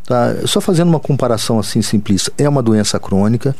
Tá? 0.05 0.35
Só 0.45 0.59
fazendo 0.59 0.89
uma 0.89 0.99
comparação 0.99 1.57
assim 1.57 1.81
simplista, 1.81 2.31
é 2.37 2.47
uma 2.47 2.61
doença 2.61 2.99
crônica. 2.99 3.55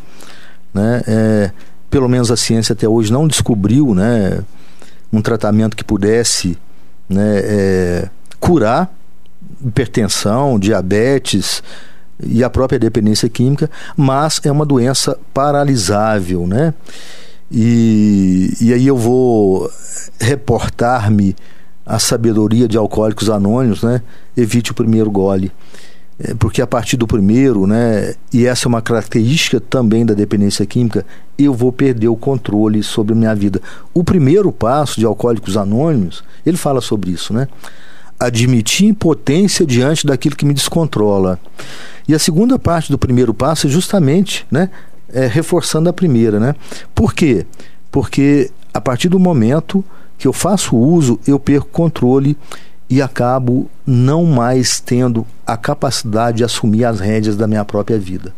Né? 0.73 1.01
É, 1.07 1.51
pelo 1.89 2.07
menos 2.07 2.29
a 2.29 2.37
ciência 2.37 2.73
até 2.73 2.87
hoje 2.87 3.11
não 3.11 3.27
descobriu 3.27 3.93
né, 3.95 4.41
um 5.11 5.21
tratamento 5.21 5.75
que 5.75 5.83
pudesse 5.83 6.57
né, 7.09 7.39
é, 7.43 8.09
curar 8.39 8.91
hipertensão, 9.63 10.57
diabetes, 10.57 11.61
e 12.23 12.43
a 12.43 12.49
própria 12.49 12.79
dependência 12.79 13.27
química, 13.27 13.69
mas 13.97 14.39
é 14.43 14.51
uma 14.51 14.65
doença 14.65 15.17
paralisável, 15.33 16.45
né? 16.45 16.73
E, 17.51 18.53
e 18.61 18.73
aí 18.73 18.87
eu 18.87 18.95
vou 18.95 19.69
reportar-me 20.19 21.35
a 21.85 21.99
sabedoria 21.99 22.67
de 22.67 22.77
alcoólicos 22.77 23.29
anônimos, 23.29 23.83
né? 23.83 24.01
Evite 24.37 24.71
o 24.71 24.75
primeiro 24.75 25.09
gole. 25.09 25.51
É, 26.23 26.35
porque 26.35 26.61
a 26.61 26.67
partir 26.67 26.97
do 26.97 27.07
primeiro, 27.07 27.65
né, 27.65 28.13
e 28.31 28.45
essa 28.45 28.67
é 28.67 28.69
uma 28.69 28.81
característica 28.81 29.59
também 29.59 30.05
da 30.05 30.13
dependência 30.13 30.65
química, 30.65 31.05
eu 31.37 31.53
vou 31.53 31.71
perder 31.71 32.09
o 32.09 32.15
controle 32.15 32.83
sobre 32.83 33.13
a 33.13 33.15
minha 33.15 33.33
vida. 33.33 33.59
O 33.93 34.03
primeiro 34.03 34.51
passo 34.51 34.99
de 34.99 35.05
Alcoólicos 35.05 35.57
Anônimos, 35.57 36.23
ele 36.45 36.57
fala 36.57 36.79
sobre 36.79 37.11
isso, 37.11 37.33
né? 37.33 37.47
Admitir 38.19 38.85
impotência 38.85 39.65
diante 39.65 40.05
daquilo 40.05 40.35
que 40.35 40.45
me 40.45 40.53
descontrola. 40.53 41.39
E 42.07 42.13
a 42.13 42.19
segunda 42.19 42.59
parte 42.59 42.91
do 42.91 42.97
primeiro 42.97 43.33
passo 43.33 43.65
é 43.65 43.69
justamente 43.69 44.45
né, 44.51 44.69
é, 45.11 45.25
reforçando 45.25 45.89
a 45.89 45.93
primeira. 45.93 46.39
Né? 46.39 46.53
Por 46.93 47.15
quê? 47.15 47.47
Porque 47.91 48.51
a 48.71 48.79
partir 48.79 49.09
do 49.09 49.17
momento 49.17 49.83
que 50.19 50.27
eu 50.27 50.33
faço 50.33 50.77
uso, 50.77 51.19
eu 51.25 51.39
perco 51.39 51.67
controle 51.71 52.37
e 52.91 53.01
acabo 53.01 53.69
não 53.87 54.25
mais 54.25 54.81
tendo 54.81 55.25
a 55.47 55.55
capacidade 55.55 56.37
de 56.39 56.43
assumir 56.43 56.83
as 56.83 56.99
rédeas 56.99 57.37
da 57.37 57.47
minha 57.47 57.63
própria 57.63 57.97
vida. 57.97 58.33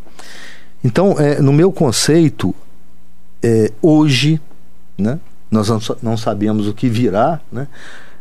Então, 0.83 1.19
é, 1.19 1.41
no 1.41 1.51
meu 1.51 1.71
conceito, 1.71 2.53
é, 3.41 3.71
hoje, 3.81 4.39
né, 4.95 5.19
nós 5.49 5.69
não, 6.03 6.15
sabemos 6.15 6.67
o 6.67 6.73
que 6.73 6.87
virá, 6.87 7.39
né, 7.51 7.67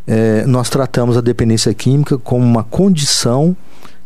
é, 0.07 0.47
nós 0.47 0.71
tratamos 0.71 1.19
a 1.19 1.21
dependência 1.21 1.75
química 1.75 2.17
como 2.17 2.43
uma 2.43 2.65
condição 2.65 3.55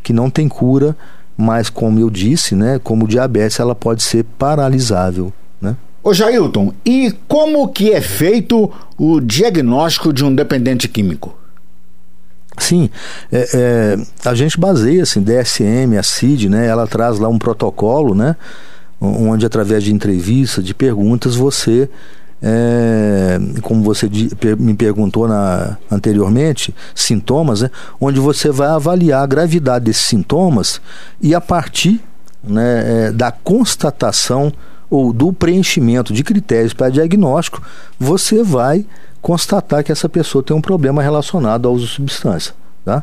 que 0.03 0.13
não 0.13 0.29
tem 0.29 0.49
cura, 0.49 0.97
mas 1.37 1.71
como 1.71 2.01
eu 2.01 2.11
disse, 2.11 2.57
né, 2.57 2.81
como 2.83 3.07
diabetes, 3.07 3.61
ela 3.61 3.75
pode 3.75 4.03
ser 4.03 4.25
paralisável, 4.37 5.33
né? 5.61 5.77
Ô 6.03 6.13
Jailton, 6.13 6.73
e 6.85 7.13
como 7.29 7.69
que 7.69 7.93
é 7.93 8.01
feito 8.01 8.73
o 8.99 9.21
diagnóstico 9.21 10.13
de 10.13 10.25
um 10.25 10.35
dependente 10.35 10.89
químico? 10.89 11.46
Sim, 12.59 12.89
é, 13.31 13.49
é, 13.55 14.29
a 14.29 14.35
gente 14.35 14.59
baseia 14.59 15.03
assim, 15.03 15.23
DSM, 15.23 15.99
a 15.99 16.03
CID, 16.03 16.49
né? 16.49 16.67
Ela 16.67 16.87
traz 16.87 17.19
lá 17.19 17.29
um 17.29 17.39
protocolo, 17.39 18.15
né? 18.15 18.37
Onde 19.01 19.45
através 19.45 19.85
de 19.85 19.93
entrevistas, 19.93 20.65
de 20.65 20.75
perguntas, 20.75 21.37
você 21.37 21.89
é, 22.43 23.39
como 23.63 23.83
você 23.83 24.09
me 24.59 24.75
perguntou 24.75 25.27
na, 25.27 25.77
anteriormente, 25.91 26.75
sintomas, 26.95 27.63
né, 27.63 27.71
onde 28.01 28.21
você 28.21 28.51
vai 28.51 28.69
avaliar 28.69 29.23
a 29.23 29.27
gravidade 29.27 29.87
desses 29.87 30.07
sintomas 30.07 30.81
e 31.21 31.35
a 31.35 31.41
partir 31.41 32.01
né, 32.45 33.07
é, 33.07 33.13
da 33.13 33.31
constatação 33.33 34.53
ou 34.89 35.13
do 35.13 35.33
preenchimento 35.33 36.13
de 36.13 36.23
critérios 36.23 36.73
para 36.73 36.91
diagnóstico, 36.91 37.61
você 37.99 38.43
vai 38.43 38.87
constatar 39.27 39.83
que 39.83 39.91
essa 39.91 40.09
pessoa 40.09 40.41
tem 40.41 40.57
um 40.57 40.61
problema 40.61 41.03
relacionado 41.03 41.67
ao 41.67 41.75
uso 41.75 41.85
de 41.85 41.93
substância. 41.93 42.55
Tá? 42.85 43.03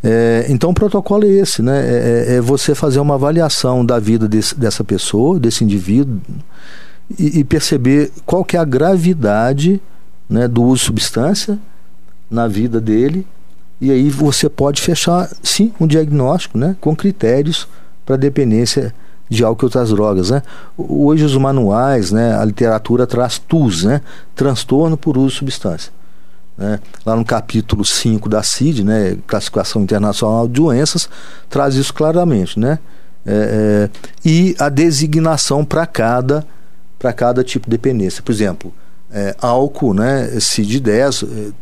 É, 0.00 0.46
então 0.48 0.70
o 0.70 0.74
protocolo 0.74 1.24
é 1.24 1.28
esse, 1.28 1.60
né? 1.60 1.80
É, 1.80 2.26
é, 2.28 2.34
é 2.36 2.40
você 2.40 2.72
fazer 2.72 3.00
uma 3.00 3.14
avaliação 3.14 3.84
da 3.84 3.98
vida 3.98 4.28
desse, 4.28 4.56
dessa 4.56 4.84
pessoa, 4.84 5.40
desse 5.40 5.64
indivíduo, 5.64 6.20
e, 7.18 7.40
e 7.40 7.44
perceber 7.44 8.12
qual 8.24 8.44
que 8.44 8.56
é 8.56 8.60
a 8.60 8.64
gravidade 8.64 9.82
né, 10.28 10.46
do 10.46 10.62
uso 10.62 10.82
de 10.82 10.86
substância 10.86 11.58
na 12.30 12.46
vida 12.46 12.80
dele 12.80 13.26
e 13.80 13.90
aí 13.90 14.08
você 14.08 14.48
pode 14.48 14.80
fechar 14.80 15.28
sim 15.42 15.72
um 15.80 15.86
diagnóstico 15.88 16.56
né, 16.56 16.76
com 16.80 16.94
critérios 16.94 17.66
para 18.06 18.14
dependência 18.14 18.94
de 19.30 19.44
álcool 19.44 19.64
e 19.64 19.66
outras 19.66 19.90
drogas. 19.90 20.30
Né? 20.30 20.42
Hoje 20.76 21.24
os 21.24 21.36
manuais, 21.36 22.10
né, 22.10 22.36
a 22.36 22.44
literatura 22.44 23.06
traz 23.06 23.38
TUS, 23.38 23.84
né, 23.84 24.02
transtorno 24.34 24.96
por 24.96 25.16
uso 25.16 25.28
de 25.28 25.34
substância. 25.36 25.92
Né? 26.58 26.80
Lá 27.06 27.14
no 27.14 27.24
capítulo 27.24 27.84
5 27.84 28.28
da 28.28 28.42
CID, 28.42 28.84
né, 28.84 29.16
Classificação 29.26 29.82
Internacional 29.82 30.48
de 30.48 30.54
Doenças, 30.54 31.08
traz 31.48 31.76
isso 31.76 31.94
claramente. 31.94 32.58
Né? 32.58 32.80
É, 33.24 33.88
é, 33.88 33.90
e 34.24 34.56
a 34.58 34.68
designação 34.68 35.64
para 35.64 35.86
cada 35.86 36.44
cada 37.14 37.42
tipo 37.42 37.64
de 37.66 37.70
dependência. 37.70 38.22
Por 38.22 38.30
exemplo, 38.30 38.74
é, 39.10 39.34
álcool, 39.40 39.94
né, 39.94 40.28
CID-10, 40.38 41.26
é, 41.26 41.52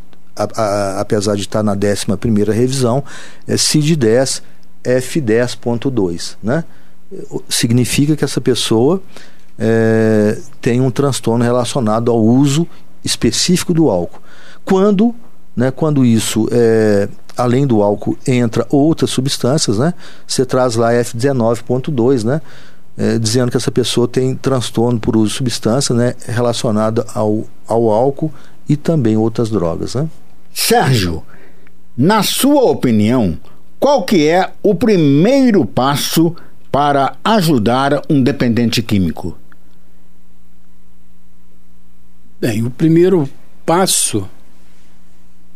apesar 0.99 1.37
de 1.37 1.43
estar 1.43 1.63
na 1.63 1.73
11 1.73 2.51
revisão, 2.51 3.05
é 3.47 3.55
CID-10 3.55 4.43
F10.2, 4.85 6.37
né? 6.43 6.65
Significa 7.49 8.17
que 8.17 8.25
essa 8.25 8.41
pessoa 8.41 9.03
é, 9.59 10.39
tem 10.61 10.81
um 10.81 10.91
transtorno 10.91 11.45
relacionado 11.45 12.11
ao 12.11 12.23
uso 12.23 12.67
específico 13.05 13.75
do 13.75 13.89
álcool. 13.91 14.21
Quando, 14.65 15.15
né, 15.57 15.71
quando 15.71 16.05
isso, 16.05 16.49
é, 16.53 17.09
além 17.37 17.67
do 17.67 17.83
álcool, 17.83 18.17
entra 18.27 18.67
outras 18.71 19.11
substâncias, 19.11 19.79
né, 19.79 19.95
você 20.27 20.45
traz 20.45 20.77
lá 20.77 20.93
F19.2, 20.93 22.25
né, 22.25 22.41
é, 22.97 23.19
dizendo 23.19 23.51
que 23.51 23.57
essa 23.57 23.71
pessoa 23.71 24.07
tem 24.07 24.35
transtorno 24.35 24.99
por 24.99 25.17
uso 25.17 25.29
de 25.29 25.35
substância 25.37 25.95
né, 25.95 26.15
relacionada 26.27 27.07
ao, 27.15 27.45
ao 27.67 27.91
álcool 27.91 28.33
e 28.69 28.77
também 28.77 29.17
outras 29.17 29.51
drogas. 29.51 29.95
Né? 29.95 30.09
Sérgio, 30.53 31.23
na 31.97 32.23
sua 32.23 32.63
opinião, 32.63 33.39
qual 33.81 34.05
que 34.05 34.27
é 34.27 34.51
o 34.63 34.75
primeiro 34.75 35.65
passo 35.65 36.35
para 36.79 37.17
ajudar 37.25 38.05
um 38.09 38.23
dependente 38.23 38.81
químico? 38.81 39.37
Bem, 42.41 42.63
o 42.63 42.71
primeiro 42.71 43.29
passo 43.67 44.31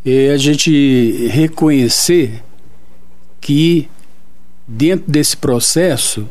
é 0.05 0.31
a 0.31 0.37
gente 0.37 1.29
reconhecer 1.29 2.43
que 3.39 3.87
dentro 4.67 5.09
desse 5.09 5.37
processo 5.37 6.27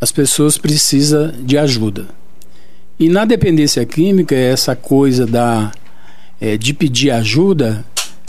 as 0.00 0.12
pessoas 0.12 0.56
precisam 0.56 1.32
de 1.42 1.58
ajuda. 1.58 2.06
E 3.00 3.08
na 3.08 3.24
dependência 3.24 3.84
química, 3.84 4.36
essa 4.36 4.76
coisa 4.76 5.26
da, 5.26 5.72
é, 6.40 6.56
de 6.56 6.72
pedir 6.72 7.10
ajuda 7.10 7.84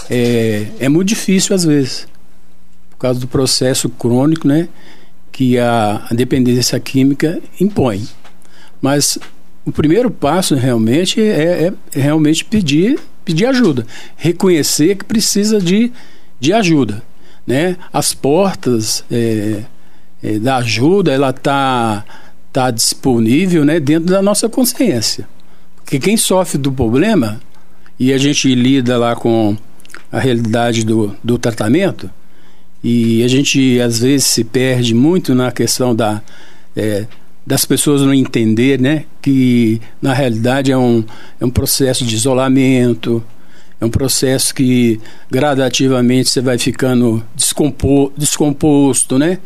é, 0.09 0.69
é 0.79 0.89
muito 0.89 1.09
difícil 1.09 1.55
às 1.55 1.63
vezes, 1.63 2.07
por 2.89 2.97
causa 2.97 3.19
do 3.19 3.27
processo 3.27 3.87
crônico 3.89 4.47
né, 4.47 4.69
que 5.37 5.59
a, 5.59 6.07
dependência 6.13 6.79
química 6.79 7.39
impõe. 7.61 8.07
Mas 8.81 9.19
o 9.63 9.71
primeiro 9.71 10.09
passo 10.09 10.55
realmente 10.55 11.21
é, 11.21 11.67
é, 11.67 11.73
é, 11.95 12.01
realmente 12.01 12.43
pedir, 12.43 12.99
pedir 13.23 13.45
ajuda, 13.45 13.85
reconhecer 14.15 14.95
que 14.95 15.05
precisa 15.05 15.61
de, 15.61 15.91
de 16.39 16.53
ajuda, 16.53 17.03
né? 17.45 17.77
As 17.93 18.15
portas 18.15 19.05
é, 19.11 19.61
é, 20.23 20.39
da 20.39 20.57
ajuda 20.57 21.11
ela 21.11 21.31
tá 21.31 22.03
tá 22.51 22.71
disponível, 22.71 23.63
né? 23.63 23.79
Dentro 23.79 24.09
da 24.09 24.23
nossa 24.23 24.49
consciência, 24.49 25.29
porque 25.75 25.99
quem 25.99 26.17
sofre 26.17 26.57
do 26.57 26.71
problema 26.71 27.39
e 27.99 28.11
a 28.11 28.17
gente 28.17 28.55
lida 28.55 28.97
lá 28.97 29.15
com 29.15 29.55
a 30.11 30.19
realidade 30.19 30.83
do, 30.83 31.15
do 31.23 31.37
tratamento 31.37 32.09
e 32.83 33.23
a 33.23 33.27
gente 33.27 33.79
às 33.81 33.99
vezes 33.99 34.25
se 34.25 34.43
perde 34.43 34.93
muito 34.93 35.33
na 35.33 35.51
questão 35.51 35.95
da 35.95 36.21
é, 36.75 37.05
das 37.47 37.63
pessoas 37.63 38.01
não 38.01 38.13
entender, 38.13 38.77
né, 38.77 39.05
que 39.21 39.79
na 40.01 40.13
realidade 40.13 40.69
é 40.69 40.77
um, 40.77 41.01
é 41.39 41.45
um 41.45 41.49
processo 41.49 42.03
de 42.03 42.13
isolamento, 42.13 43.23
é 43.79 43.85
um 43.85 43.89
processo 43.89 44.53
que 44.53 44.99
gradativamente 45.31 46.29
você 46.29 46.41
vai 46.41 46.57
ficando 46.57 47.23
descompo, 47.33 48.11
descomposto, 48.17 49.17
né, 49.17 49.39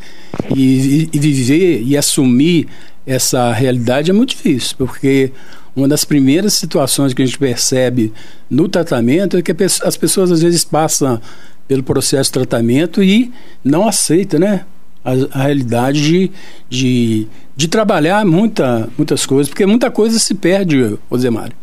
e, 0.56 1.10
e 1.14 1.20
viver 1.20 1.84
e 1.84 1.96
assumir 1.96 2.68
essa 3.06 3.52
realidade 3.54 4.10
é 4.10 4.14
muito 4.14 4.30
difícil, 4.30 4.76
porque 4.80 5.32
uma 5.76 5.88
das 5.88 6.04
primeiras 6.04 6.56
situações 6.56 7.14
que 7.14 7.22
a 7.22 7.26
gente 7.26 7.38
percebe 7.38 8.12
no 8.50 8.68
tratamento 8.68 9.38
é 9.38 9.44
que 9.44 9.56
as 9.84 9.96
pessoas 9.96 10.32
às 10.32 10.42
vezes 10.42 10.64
passam 10.66 11.22
pelo 11.72 11.84
processo 11.84 12.28
de 12.28 12.34
tratamento 12.34 13.02
e 13.02 13.32
não 13.64 13.88
aceitam, 13.88 14.42
né? 14.42 14.66
a, 15.06 15.40
a 15.40 15.44
realidade 15.44 16.02
de, 16.02 16.32
de, 16.70 17.28
de, 17.56 17.68
trabalhar 17.70 18.26
muita, 18.26 18.90
muitas 18.98 19.26
coisas, 19.26 19.48
porque 19.48 19.66
muita 19.66 19.90
coisa 19.90 20.20
se 20.20 20.34
perde, 20.34 20.98
Ozemário. 21.10 21.56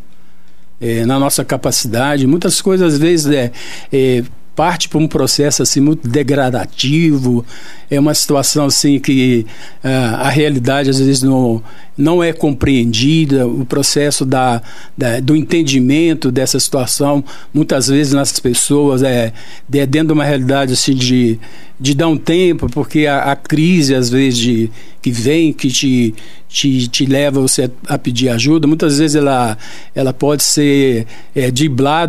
É, 0.81 1.05
na 1.05 1.19
nossa 1.19 1.45
capacidade, 1.45 2.27
muitas 2.27 2.63
coisas 2.63 2.95
às 2.95 2.99
vezes 2.99 3.27
é, 3.31 3.53
é 3.93 4.25
parte 4.59 4.89
para 4.89 4.99
um 4.99 5.07
processo 5.07 5.63
assim 5.63 5.81
muito 5.81 6.09
degradativo, 6.09 7.47
é 7.89 8.01
uma 8.01 8.13
situação 8.13 8.67
assim 8.67 8.99
que 8.99 9.47
uh, 9.85 10.17
a 10.17 10.29
realidade 10.31 10.91
às 10.91 10.99
vezes 10.99 11.23
não, 11.23 11.63
não 11.97 12.21
é 12.25 12.33
compreendida, 12.33 13.47
o 13.47 13.65
processo 13.65 14.27
da, 14.27 14.61
da, 14.97 15.21
do 15.21 15.37
entendimento 15.37 16.33
dessa 16.33 16.59
situação 16.59 17.23
muitas 17.55 17.87
vezes 17.87 18.13
nas 18.13 18.37
pessoas 18.41 19.05
é, 19.05 19.33
é 19.73 19.87
dentro 19.87 20.09
de 20.09 20.15
uma 20.15 20.25
realidade 20.25 20.73
assim 20.73 20.93
de, 20.93 21.39
de 21.79 21.95
dar 21.95 22.09
um 22.09 22.17
tempo, 22.17 22.69
porque 22.69 23.07
a, 23.07 23.31
a 23.31 23.37
crise 23.37 23.95
às 23.95 24.11
vezes 24.11 24.41
de, 24.41 24.71
que 25.01 25.13
vem, 25.13 25.53
que 25.53 25.69
te, 25.69 26.17
te, 26.49 26.89
te 26.89 27.07
leva 27.07 27.41
você 27.41 27.71
a 27.87 27.97
pedir 27.97 28.29
ajuda, 28.31 28.67
muitas 28.67 28.99
vezes 28.99 29.15
ela, 29.15 29.57
ela 29.95 30.13
pode 30.13 30.43
ser 30.43 31.07
é, 31.33 31.49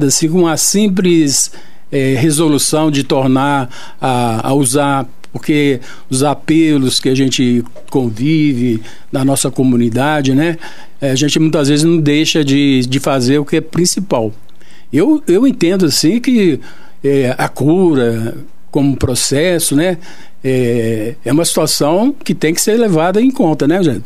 assim 0.07 0.27
com 0.27 0.39
uma 0.39 0.57
simples 0.57 1.51
é, 1.91 2.15
resolução 2.15 2.91
de 2.91 3.03
tornar 3.03 3.69
a, 3.99 4.49
a 4.49 4.53
usar 4.53 5.07
porque 5.31 5.79
os 6.09 6.23
apelos 6.23 6.99
que 6.99 7.09
a 7.09 7.15
gente 7.15 7.63
convive 7.89 8.81
na 9.11 9.23
nossa 9.23 9.51
comunidade, 9.51 10.33
né? 10.33 10.57
É, 10.99 11.11
a 11.11 11.15
gente 11.15 11.39
muitas 11.39 11.67
vezes 11.69 11.85
não 11.85 11.99
deixa 11.99 12.43
de, 12.43 12.81
de 12.81 12.99
fazer 12.99 13.37
o 13.37 13.45
que 13.45 13.57
é 13.57 13.61
principal. 13.61 14.33
Eu, 14.91 15.21
eu 15.27 15.47
entendo 15.47 15.85
assim 15.85 16.19
que 16.19 16.59
é, 17.03 17.35
a 17.37 17.47
cura 17.47 18.35
como 18.71 18.97
processo, 18.97 19.75
né? 19.75 19.97
É, 20.43 21.15
é 21.23 21.31
uma 21.31 21.45
situação 21.45 22.13
que 22.23 22.33
tem 22.33 22.53
que 22.53 22.61
ser 22.61 22.77
levada 22.77 23.21
em 23.21 23.29
conta, 23.29 23.67
né, 23.67 23.83
gente? 23.83 24.05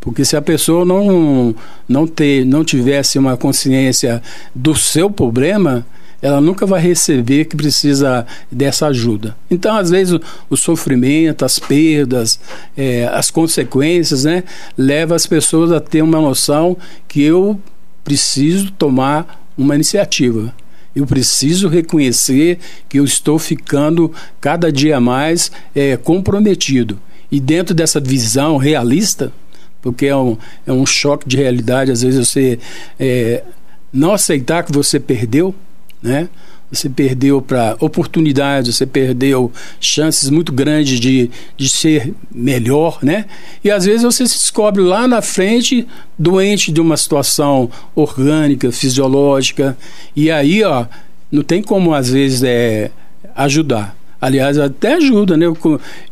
Porque 0.00 0.24
se 0.24 0.36
a 0.36 0.42
pessoa 0.42 0.84
não, 0.84 1.54
não, 1.88 2.06
ter, 2.06 2.46
não 2.46 2.64
tivesse 2.64 3.18
uma 3.18 3.36
consciência 3.36 4.22
do 4.54 4.74
seu 4.74 5.10
problema, 5.10 5.84
ela 6.20 6.40
nunca 6.40 6.66
vai 6.66 6.80
receber 6.80 7.44
que 7.44 7.56
precisa 7.56 8.26
dessa 8.50 8.88
ajuda. 8.88 9.36
Então, 9.50 9.76
às 9.76 9.90
vezes, 9.90 10.14
o, 10.14 10.20
o 10.50 10.56
sofrimento, 10.56 11.44
as 11.44 11.58
perdas, 11.58 12.40
é, 12.76 13.08
as 13.12 13.30
consequências, 13.30 14.24
né, 14.24 14.42
leva 14.76 15.14
as 15.14 15.26
pessoas 15.26 15.70
a 15.70 15.80
ter 15.80 16.02
uma 16.02 16.20
noção 16.20 16.76
que 17.06 17.22
eu 17.22 17.60
preciso 18.02 18.72
tomar 18.72 19.46
uma 19.56 19.74
iniciativa. 19.74 20.52
Eu 20.94 21.06
preciso 21.06 21.68
reconhecer 21.68 22.58
que 22.88 22.98
eu 22.98 23.04
estou 23.04 23.38
ficando 23.38 24.12
cada 24.40 24.72
dia 24.72 25.00
mais 25.00 25.52
é, 25.74 25.96
comprometido. 25.96 26.98
E 27.30 27.38
dentro 27.38 27.74
dessa 27.74 28.00
visão 28.00 28.56
realista, 28.56 29.32
porque 29.80 30.06
é 30.06 30.16
um, 30.16 30.36
é 30.66 30.72
um 30.72 30.84
choque 30.84 31.28
de 31.28 31.36
realidade, 31.36 31.92
às 31.92 32.02
vezes 32.02 32.26
você 32.26 32.58
é, 32.98 33.44
não 33.92 34.12
aceitar 34.12 34.64
que 34.64 34.72
você 34.72 34.98
perdeu, 34.98 35.54
né? 36.02 36.28
Você 36.70 36.88
perdeu 36.90 37.40
para 37.40 37.76
oportunidades, 37.80 38.76
você 38.76 38.84
perdeu 38.84 39.50
chances 39.80 40.28
muito 40.28 40.52
grandes 40.52 41.00
de, 41.00 41.30
de 41.56 41.68
ser 41.68 42.14
melhor, 42.30 42.98
né? 43.02 43.24
E 43.64 43.70
às 43.70 43.86
vezes 43.86 44.02
você 44.02 44.26
se 44.26 44.36
descobre 44.36 44.82
lá 44.82 45.08
na 45.08 45.22
frente 45.22 45.86
doente 46.18 46.70
de 46.70 46.80
uma 46.80 46.96
situação 46.96 47.70
orgânica, 47.94 48.70
fisiológica, 48.70 49.78
e 50.14 50.30
aí, 50.30 50.62
ó, 50.62 50.84
não 51.32 51.42
tem 51.42 51.62
como 51.62 51.94
às 51.94 52.10
vezes 52.10 52.42
é, 52.42 52.90
ajudar. 53.34 53.96
Aliás, 54.20 54.58
até 54.58 54.94
ajuda, 54.94 55.36
né? 55.36 55.46
Eu, 55.46 55.56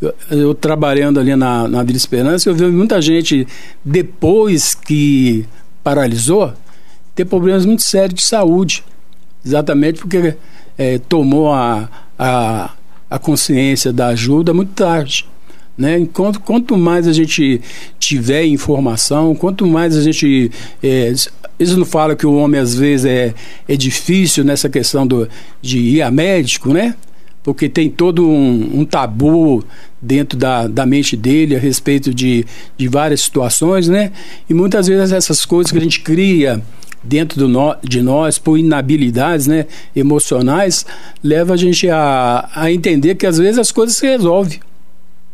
eu, 0.01 0.15
eu, 0.31 0.55
trabalhando 0.55 1.21
ali 1.21 1.37
na, 1.37 1.69
na 1.69 1.83
Vila 1.83 1.97
Esperança, 1.99 2.49
eu 2.49 2.55
vi 2.55 2.65
muita 2.67 3.03
gente, 3.03 3.47
depois 3.85 4.75
que 4.75 5.45
paralisou, 5.85 6.55
ter 7.15 7.25
problemas 7.27 7.67
muito 7.67 7.83
sérios 7.83 8.15
de 8.15 8.23
saúde 8.23 8.85
exatamente 9.47 10.01
porque 10.01 10.35
é, 10.77 10.99
tomou 10.99 11.53
a, 11.53 11.89
a, 12.19 12.73
a 13.09 13.19
consciência 13.19 13.93
da 13.93 14.09
ajuda 14.09 14.53
muito 14.53 14.73
tarde. 14.73 15.27
Né? 15.77 15.99
Enquanto, 15.99 16.41
quanto 16.41 16.77
mais 16.77 17.07
a 17.07 17.13
gente 17.13 17.61
tiver 17.99 18.45
informação, 18.47 19.35
quanto 19.35 19.67
mais 19.67 19.97
a 19.97 20.03
gente. 20.03 20.51
É, 20.83 21.13
eles 21.59 21.77
não 21.77 21.85
falam 21.85 22.17
que 22.17 22.27
o 22.27 22.35
homem 22.35 22.61
às 22.61 22.75
vezes 22.75 23.07
é, 23.07 23.35
é 23.69 23.77
difícil 23.77 24.45
nessa 24.45 24.69
questão 24.69 25.07
do, 25.07 25.29
de 25.61 25.79
ir 25.79 26.03
a 26.03 26.11
médico, 26.11 26.73
né? 26.73 26.95
Porque 27.43 27.69
tem 27.69 27.89
todo 27.89 28.29
um, 28.29 28.81
um 28.81 28.85
tabu 28.85 29.65
dentro 30.01 30.39
da, 30.39 30.67
da 30.67 30.85
mente 30.85 31.17
dele 31.17 31.55
a 31.55 31.59
respeito 31.59 32.13
de, 32.13 32.45
de 32.77 32.89
várias 32.89 33.21
situações, 33.21 33.87
né? 33.89 34.13
E 34.49 34.55
muitas 34.55 34.87
vezes 34.87 35.13
essas 35.13 35.45
coisas 35.45 35.71
que 35.71 35.79
a 35.79 35.81
gente 35.81 36.01
cria 36.01 36.63
dentro 37.07 37.49
no, 37.49 37.77
de 37.83 38.03
nós 38.03 38.39
por 38.39 38.59
inabilidades 38.59 39.47
né, 39.47 39.67
emocionais 39.95 40.85
leva 41.23 41.55
a 41.55 41.57
gente 41.57 41.89
a, 41.89 42.49
a 42.55 42.71
entender 42.71 43.15
que 43.15 43.27
às 43.27 43.39
vezes 43.39 43.59
as 43.59 43.71
coisas 43.71 43.97
se 43.97 44.07
resolvem. 44.07 44.61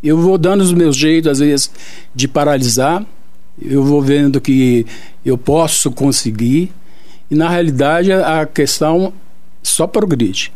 Eu 0.02 0.18
vou 0.18 0.36
dando 0.36 0.60
os 0.62 0.72
meus 0.72 0.96
jeitos, 0.96 1.30
às 1.30 1.38
vezes, 1.38 1.70
de 2.14 2.26
paralisar, 2.26 3.04
eu 3.60 3.84
vou 3.84 4.02
vendo 4.02 4.40
que 4.40 4.84
eu 5.24 5.38
posso 5.38 5.90
conseguir, 5.90 6.72
e 7.30 7.34
na 7.34 7.48
realidade 7.48 8.12
a 8.12 8.44
questão 8.44 9.12
só 9.62 9.86
progride. 9.86 10.52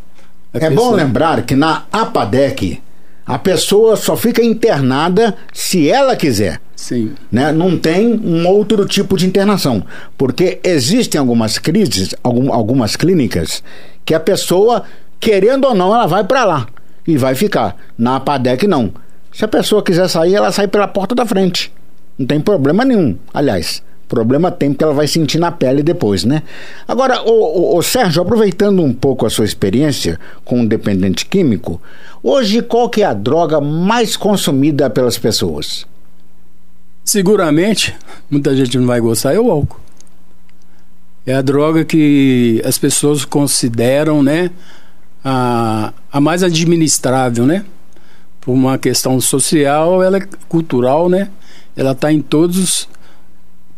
A 0.53 0.59
é 0.59 0.61
questão... 0.61 0.77
bom 0.77 0.91
lembrar 0.93 1.43
que 1.43 1.55
na 1.55 1.85
APADEC 1.93 2.81
A 3.27 3.39
pessoa 3.39 3.97
só 3.97 4.17
fica 4.17 4.43
internada 4.43 5.37
se 5.53 5.91
ela 5.91 6.15
quiser. 6.15 6.61
Sim. 6.77 7.15
Né? 7.33 7.51
Não 7.51 7.77
tem 7.77 8.15
um 8.15 8.47
outro 8.47 8.87
tipo 8.87 9.17
de 9.17 9.27
internação. 9.27 9.85
Porque 10.17 10.61
existem 10.63 11.19
algumas 11.19 11.59
crises, 11.59 12.15
algum, 12.23 12.53
algumas 12.53 12.95
clínicas, 12.95 13.65
que 14.05 14.15
a 14.15 14.21
pessoa, 14.21 14.85
querendo 15.19 15.65
ou 15.65 15.75
não, 15.75 15.93
ela 15.93 16.07
vai 16.07 16.23
para 16.23 16.45
lá 16.45 16.67
e 17.07 17.17
vai 17.17 17.35
ficar. 17.35 17.77
Na 17.99 18.17
APADEC, 18.17 18.69
não. 18.69 18.93
Se 19.33 19.45
a 19.45 19.49
pessoa 19.49 19.83
quiser 19.83 20.09
sair, 20.09 20.35
ela 20.35 20.53
sai 20.53 20.69
pela 20.69 20.87
porta 20.87 21.15
da 21.15 21.27
frente. 21.27 21.73
Não 22.17 22.27
tem 22.27 22.41
problema 22.41 22.85
nenhum. 22.85 23.17
Aliás, 23.35 23.83
problema 24.09 24.51
tem 24.51 24.71
porque 24.71 24.85
ela 24.85 24.95
vai 24.95 25.07
sentir 25.07 25.39
na 25.39 25.51
pele 25.51 25.83
depois, 25.83 26.25
né? 26.25 26.43
Agora, 26.87 27.23
o, 27.23 27.83
Sérgio, 27.83 28.23
aproveitando 28.23 28.83
um 28.83 28.93
pouco 28.93 29.27
a 29.27 29.31
sua 29.31 29.45
experiência 29.45 30.19
com 30.45 30.61
um 30.61 30.67
dependente 30.67 31.27
químico, 31.27 31.81
hoje 32.23 32.63
qual 32.63 32.89
que 32.89 33.03
é 33.03 33.07
a 33.07 33.15
droga 33.15 33.61
mais 33.61 34.17
consumida 34.17 34.89
pelas 34.89 35.19
pessoas? 35.19 35.87
Seguramente, 37.05 37.95
muita 38.31 38.55
gente 38.55 38.79
não 38.79 38.87
vai 38.87 39.01
gostar, 39.01 39.35
é 39.35 39.41
o 39.41 39.51
álcool. 39.51 39.81
É 41.25 41.35
a 41.35 41.43
droga 41.43 41.85
que 41.85 42.63
as 42.65 42.79
pessoas 42.79 43.25
consideram, 43.25 44.23
né, 44.23 44.51
a, 45.25 45.93
a 46.13 46.21
mais 46.21 46.45
administrável, 46.45 47.45
né? 47.45 47.65
Por 48.41 48.53
uma 48.53 48.79
questão 48.79 49.21
social, 49.21 50.01
ela 50.05 50.19
é 50.19 50.29
cultural, 50.49 51.09
né? 51.09 51.29
Ela 51.77 51.93
está 51.93 52.13
em 52.13 52.21
todos 52.21 52.59
os 52.59 52.89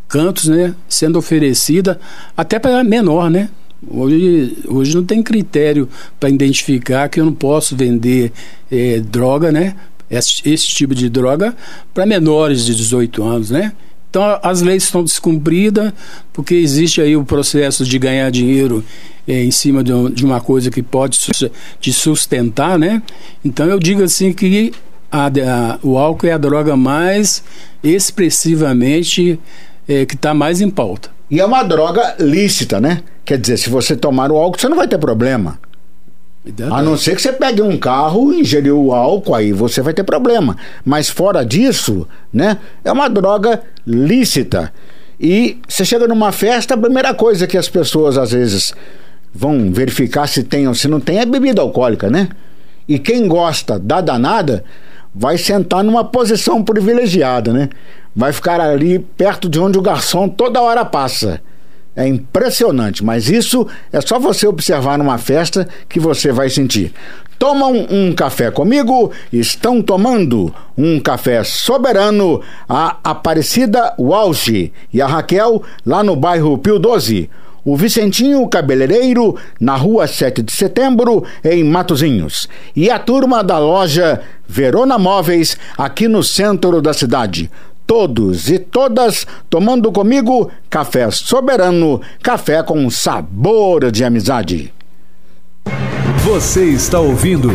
cantos, 0.09 0.49
né? 0.49 0.75
Sendo 0.89 1.19
oferecida 1.19 2.01
até 2.37 2.59
para 2.59 2.83
menor, 2.83 3.31
né? 3.31 3.51
Hoje, 3.87 4.59
hoje 4.67 4.97
não 4.97 5.05
tem 5.05 5.23
critério 5.23 5.89
para 6.19 6.29
identificar 6.29 7.09
que 7.09 7.21
eu 7.21 7.25
não 7.25 7.33
posso 7.33 7.77
vender 7.77 8.33
é, 8.73 8.99
droga, 9.01 9.53
né? 9.53 9.77
Esse, 10.11 10.49
esse 10.49 10.67
tipo 10.69 10.95
de 10.95 11.09
droga 11.09 11.55
para 11.93 12.07
menores 12.07 12.65
de 12.65 12.75
18 12.75 13.23
anos, 13.23 13.51
né? 13.51 13.73
Então 14.11 14.23
as 14.43 14.63
leis 14.63 14.85
estão 14.85 15.05
descumpridas 15.05 15.93
porque 16.33 16.55
existe 16.55 17.01
aí 17.01 17.15
o 17.15 17.25
processo 17.25 17.85
de 17.85 17.99
ganhar 17.99 18.31
dinheiro 18.31 18.83
é, 19.27 19.45
em 19.45 19.51
cima 19.51 19.85
de, 19.85 19.93
de, 20.13 20.25
uma 20.25 20.41
coisa 20.41 20.71
que 20.71 20.83
pode 20.83 21.19
te 21.79 21.93
sustentar, 21.93 22.79
né? 22.79 23.03
Então 23.45 23.67
eu 23.67 23.79
digo 23.79 24.03
assim 24.03 24.33
que 24.33 24.73
a, 25.13 25.27
a, 25.27 25.79
o 25.83 25.99
álcool 25.99 26.27
é 26.27 26.33
a 26.33 26.39
droga 26.39 26.75
mais 26.75 27.45
expressivamente 27.83 29.39
é, 29.89 30.05
que 30.05 30.15
está 30.15 30.35
mais 30.35 30.61
em 30.61 30.69
pauta. 30.69 31.11
E 31.31 31.41
é 31.41 31.45
uma 31.45 31.63
droga 31.63 32.17
lícita, 32.21 32.81
né? 32.81 33.03
Quer 33.25 33.39
dizer, 33.39 33.57
se 33.57 33.71
você 33.71 33.97
tomar 33.97 34.31
o 34.31 34.37
álcool, 34.37 34.61
você 34.61 34.69
não 34.69 34.77
vai 34.77 34.87
ter 34.87 34.99
problema. 34.99 35.59
A 36.71 36.83
não 36.83 36.97
ser 36.97 37.15
que 37.15 37.21
você 37.21 37.33
pegue 37.33 37.61
um 37.61 37.77
carro 37.77 38.33
e 38.33 38.41
ingeriu 38.41 38.83
o 38.83 38.95
álcool, 38.95 39.35
aí 39.35 39.53
você 39.53 39.83
vai 39.83 39.93
ter 39.93 40.05
problema. 40.05 40.57
Mas 40.85 41.09
fora 41.09 41.45
disso, 41.45 42.07
né? 42.33 42.59
É 42.85 42.91
uma 42.91 43.09
droga 43.09 43.63
lícita. 43.87 44.73
E 45.21 45.59
você 45.69 45.85
chega 45.85 46.07
numa 46.07 46.33
festa, 46.33 46.75
a 46.75 46.79
primeira 46.79 47.13
coisa 47.13 47.47
que 47.47 47.59
as 47.59 47.69
pessoas 47.69 48.17
às 48.17 48.31
vezes 48.31 48.73
vão 49.35 49.71
verificar 49.71 50.27
se 50.27 50.43
tem 50.43 50.67
ou 50.67 50.75
se 50.75 50.89
não 50.89 51.01
tem 51.01 51.19
é 51.19 51.27
bebida 51.27 51.61
alcoólica, 51.61 52.09
né? 52.09 52.29
E 52.89 52.99
quem 52.99 53.29
gosta 53.29 53.79
da 53.79 54.01
danada 54.01 54.65
vai 55.15 55.39
sentar 55.39 55.83
numa 55.83 56.05
posição 56.05 56.63
privilegiada, 56.63 57.53
né? 57.53 57.69
Vai 58.15 58.33
ficar 58.33 58.61
ali 58.61 58.99
perto 58.99 59.49
de 59.49 59.59
onde 59.59 59.79
o 59.79 59.83
garçom 59.83 60.29
toda 60.29 60.61
hora 60.61 60.85
passa. 60.85 61.41
É 61.95 62.07
impressionante, 62.07 63.05
mas 63.05 63.29
isso 63.29 63.67
é 63.93 64.01
só 64.01 64.21
você 64.21 64.47
observar 64.47 64.97
numa 64.97 65.19
festa 65.19 65.69
que 65.89 65.99
você 65.99 66.31
vai 66.31 66.49
sentir. 66.49 66.93
Tomam 67.39 67.87
um 67.91 68.13
café 68.13 68.51
comigo? 68.51 69.13
Estão 69.33 69.81
tomando 69.83 70.53
um 70.77 70.99
café 71.01 71.43
soberano 71.45 72.41
a 72.69 72.97
Aparecida 73.03 73.95
Walsh 73.99 74.71
e 74.93 75.03
a 75.03 75.07
Raquel 75.07 75.63
lá 75.85 76.03
no 76.03 76.17
bairro 76.17 76.59
Pio 76.59 76.79
12. 76.79 77.31
O 77.69 77.77
Vicentinho 77.77 78.49
Cabeleireiro, 78.49 79.37
na 79.61 79.77
rua 79.77 80.07
7 80.07 80.43
de 80.43 80.51
setembro, 80.51 81.23
em 81.45 81.63
Matozinhos. 81.63 82.49
E 82.75 82.89
a 82.89 82.99
turma 82.99 83.45
da 83.45 83.59
loja 83.59 84.23
Verona 84.49 84.99
Móveis, 84.99 85.55
aqui 85.77 86.09
no 86.09 86.25
centro 86.25 86.81
da 86.81 86.95
cidade 86.95 87.51
todos 87.87 88.49
e 88.49 88.59
todas 88.59 89.27
tomando 89.51 89.93
comigo 89.93 90.51
café 90.71 91.11
soberano, 91.11 92.01
café 92.23 92.63
com 92.63 92.89
sabor 92.89 93.91
de 93.91 94.03
amizade. 94.03 94.73
Você 96.25 96.65
está 96.65 97.01
ouvindo 97.01 97.51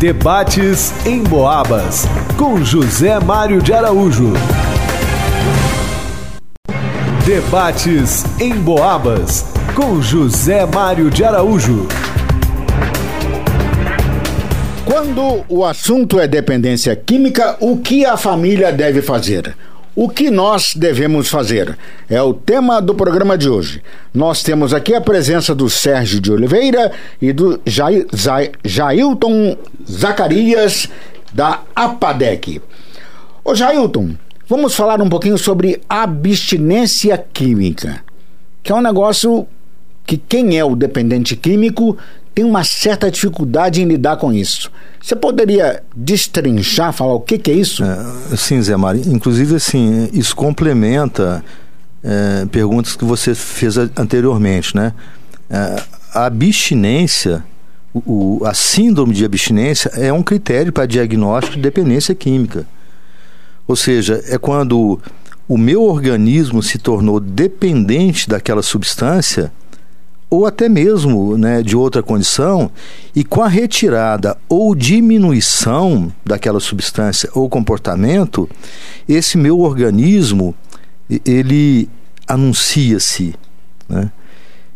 Debates 0.00 0.92
em 1.06 1.22
Boabas 1.22 2.04
com 2.36 2.64
José 2.64 3.20
Mário 3.20 3.62
de 3.62 3.72
Araújo. 3.72 4.32
Debates 7.24 8.24
em 8.40 8.54
Boabas 8.54 9.51
com 9.74 10.02
José 10.02 10.66
Mário 10.66 11.10
de 11.10 11.24
Araújo. 11.24 11.88
Quando 14.84 15.44
o 15.48 15.64
assunto 15.64 16.20
é 16.20 16.28
dependência 16.28 16.94
química, 16.94 17.56
o 17.58 17.78
que 17.78 18.04
a 18.04 18.16
família 18.16 18.70
deve 18.70 19.00
fazer? 19.00 19.56
O 19.96 20.08
que 20.08 20.30
nós 20.30 20.74
devemos 20.74 21.28
fazer? 21.28 21.78
É 22.08 22.20
o 22.20 22.34
tema 22.34 22.82
do 22.82 22.94
programa 22.94 23.36
de 23.38 23.48
hoje. 23.48 23.82
Nós 24.12 24.42
temos 24.42 24.74
aqui 24.74 24.94
a 24.94 25.00
presença 25.00 25.54
do 25.54 25.70
Sérgio 25.70 26.20
de 26.20 26.30
Oliveira 26.30 26.92
e 27.20 27.32
do 27.32 27.58
Jair, 27.64 28.06
Jailton 28.64 29.56
Zacarias, 29.90 30.88
da 31.32 31.60
APADEC. 31.74 32.60
Ô 33.42 33.54
Jailton, 33.54 34.16
vamos 34.46 34.74
falar 34.74 35.00
um 35.00 35.08
pouquinho 35.08 35.38
sobre 35.38 35.80
abstinência 35.88 37.16
química, 37.32 38.02
que 38.62 38.70
é 38.70 38.74
um 38.74 38.82
negócio 38.82 39.46
que 40.06 40.16
quem 40.16 40.58
é 40.58 40.64
o 40.64 40.74
dependente 40.74 41.36
químico 41.36 41.96
tem 42.34 42.44
uma 42.44 42.64
certa 42.64 43.10
dificuldade 43.10 43.82
em 43.82 43.84
lidar 43.84 44.16
com 44.16 44.32
isso. 44.32 44.70
Você 45.00 45.14
poderia 45.14 45.82
destrinchar, 45.94 46.92
falar 46.92 47.14
o 47.14 47.20
que, 47.20 47.38
que 47.38 47.50
é 47.50 47.54
isso? 47.54 47.84
É, 47.84 48.36
sim, 48.36 48.60
Zé 48.62 48.76
Mari. 48.76 49.02
Inclusive, 49.06 49.56
assim, 49.56 50.08
isso 50.12 50.34
complementa 50.34 51.44
é, 52.02 52.46
perguntas 52.46 52.96
que 52.96 53.04
você 53.04 53.34
fez 53.34 53.76
anteriormente, 53.76 54.74
né? 54.74 54.94
É, 55.50 55.82
a 56.14 56.26
abstinência, 56.26 57.44
o, 57.94 58.42
a 58.44 58.54
síndrome 58.54 59.14
de 59.14 59.24
abstinência 59.24 59.90
é 59.94 60.12
um 60.12 60.22
critério 60.22 60.72
para 60.72 60.86
diagnóstico 60.86 61.56
de 61.56 61.62
dependência 61.62 62.14
química. 62.14 62.66
Ou 63.66 63.76
seja, 63.76 64.22
é 64.26 64.38
quando 64.38 65.00
o 65.46 65.58
meu 65.58 65.82
organismo 65.82 66.62
se 66.62 66.78
tornou 66.78 67.20
dependente 67.20 68.28
daquela 68.28 68.62
substância 68.62 69.52
ou 70.32 70.46
até 70.46 70.66
mesmo 70.66 71.36
né, 71.36 71.62
de 71.62 71.76
outra 71.76 72.02
condição, 72.02 72.70
e 73.14 73.22
com 73.22 73.42
a 73.42 73.48
retirada 73.48 74.34
ou 74.48 74.74
diminuição 74.74 76.10
daquela 76.24 76.58
substância 76.58 77.28
ou 77.34 77.50
comportamento, 77.50 78.48
esse 79.06 79.36
meu 79.36 79.60
organismo 79.60 80.54
ele 81.26 81.86
anuncia-se. 82.26 83.34
Né? 83.86 84.10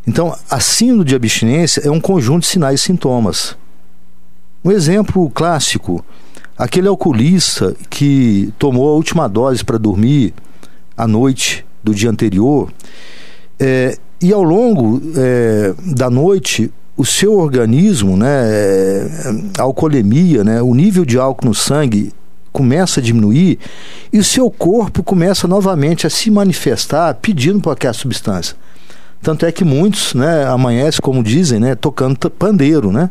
Então, 0.06 0.36
a 0.50 0.60
síndrome 0.60 1.04
de 1.06 1.14
abstinência 1.14 1.80
é 1.80 1.90
um 1.90 2.02
conjunto 2.02 2.42
de 2.42 2.48
sinais 2.48 2.80
e 2.80 2.82
sintomas. 2.82 3.56
Um 4.62 4.70
exemplo 4.70 5.30
clássico, 5.30 6.04
aquele 6.58 6.86
alcoolista 6.86 7.74
que 7.88 8.52
tomou 8.58 8.90
a 8.90 8.94
última 8.94 9.26
dose 9.26 9.64
para 9.64 9.78
dormir 9.78 10.34
à 10.94 11.08
noite 11.08 11.64
do 11.82 11.94
dia 11.94 12.10
anterior, 12.10 12.70
é, 13.58 13.96
e 14.20 14.32
ao 14.32 14.42
longo 14.42 15.00
é, 15.16 15.74
da 15.94 16.08
noite, 16.10 16.72
o 16.96 17.04
seu 17.04 17.34
organismo, 17.34 18.16
né, 18.16 18.48
é, 18.48 19.06
a 19.58 19.62
alcoolemia, 19.62 20.42
né, 20.42 20.62
o 20.62 20.74
nível 20.74 21.04
de 21.04 21.18
álcool 21.18 21.46
no 21.46 21.54
sangue 21.54 22.12
começa 22.52 23.00
a 23.00 23.02
diminuir 23.02 23.58
e 24.10 24.18
o 24.18 24.24
seu 24.24 24.50
corpo 24.50 25.02
começa 25.02 25.46
novamente 25.46 26.06
a 26.06 26.10
se 26.10 26.30
manifestar 26.30 27.14
pedindo 27.14 27.60
por 27.60 27.72
aquela 27.72 27.92
substância. 27.92 28.56
Tanto 29.20 29.44
é 29.44 29.52
que 29.52 29.64
muitos 29.64 30.14
né, 30.14 30.46
amanhecem, 30.46 31.00
como 31.02 31.22
dizem, 31.22 31.60
né, 31.60 31.74
tocando 31.74 32.30
pandeiro, 32.30 32.92
né? 32.92 33.10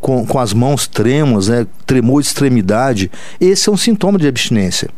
Com, 0.00 0.26
com 0.26 0.38
as 0.38 0.52
mãos 0.52 0.86
trêmulas, 0.86 1.48
né, 1.48 1.66
tremor 1.86 2.20
de 2.20 2.28
extremidade. 2.28 3.10
Esse 3.40 3.70
é 3.70 3.72
um 3.72 3.76
sintoma 3.76 4.18
de 4.18 4.26
abstinência. 4.26 4.90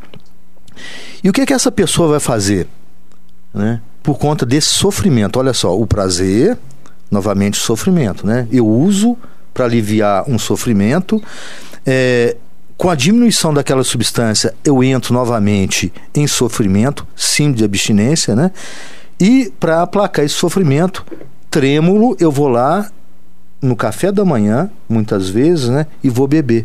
E 1.23 1.31
o 1.31 1.33
que, 1.33 1.43
é 1.43 1.47
que 1.47 1.53
essa 1.53 1.71
pessoa 1.71 2.09
vai 2.09 2.21
fazer? 2.21 2.67
Né? 3.55 3.81
Por 4.07 4.19
conta 4.19 4.47
desse 4.47 4.69
sofrimento. 4.69 5.37
Olha 5.37 5.53
só, 5.53 5.77
o 5.77 5.85
prazer, 5.85 6.57
novamente 7.11 7.57
sofrimento, 7.57 8.25
né? 8.25 8.47
Eu 8.53 8.65
uso 8.65 9.19
para 9.53 9.65
aliviar 9.65 10.31
um 10.31 10.39
sofrimento. 10.39 11.21
É, 11.85 12.37
com 12.77 12.89
a 12.89 12.95
diminuição 12.95 13.53
daquela 13.53 13.83
substância, 13.83 14.55
eu 14.65 14.85
entro 14.85 15.13
novamente 15.13 15.93
em 16.15 16.25
sofrimento, 16.29 17.05
sim 17.17 17.51
de 17.51 17.65
abstinência, 17.65 18.37
né? 18.37 18.53
E 19.19 19.53
para 19.59 19.83
aplacar 19.83 20.25
esse 20.25 20.35
sofrimento, 20.35 21.05
trêmulo, 21.51 22.17
eu 22.21 22.31
vou 22.31 22.47
lá 22.47 22.89
no 23.61 23.75
café 23.75 24.13
da 24.13 24.25
manhã, 24.25 24.71
muitas 24.89 25.29
vezes, 25.29 25.69
né? 25.69 25.85
E 26.01 26.09
vou 26.09 26.29
beber. 26.29 26.65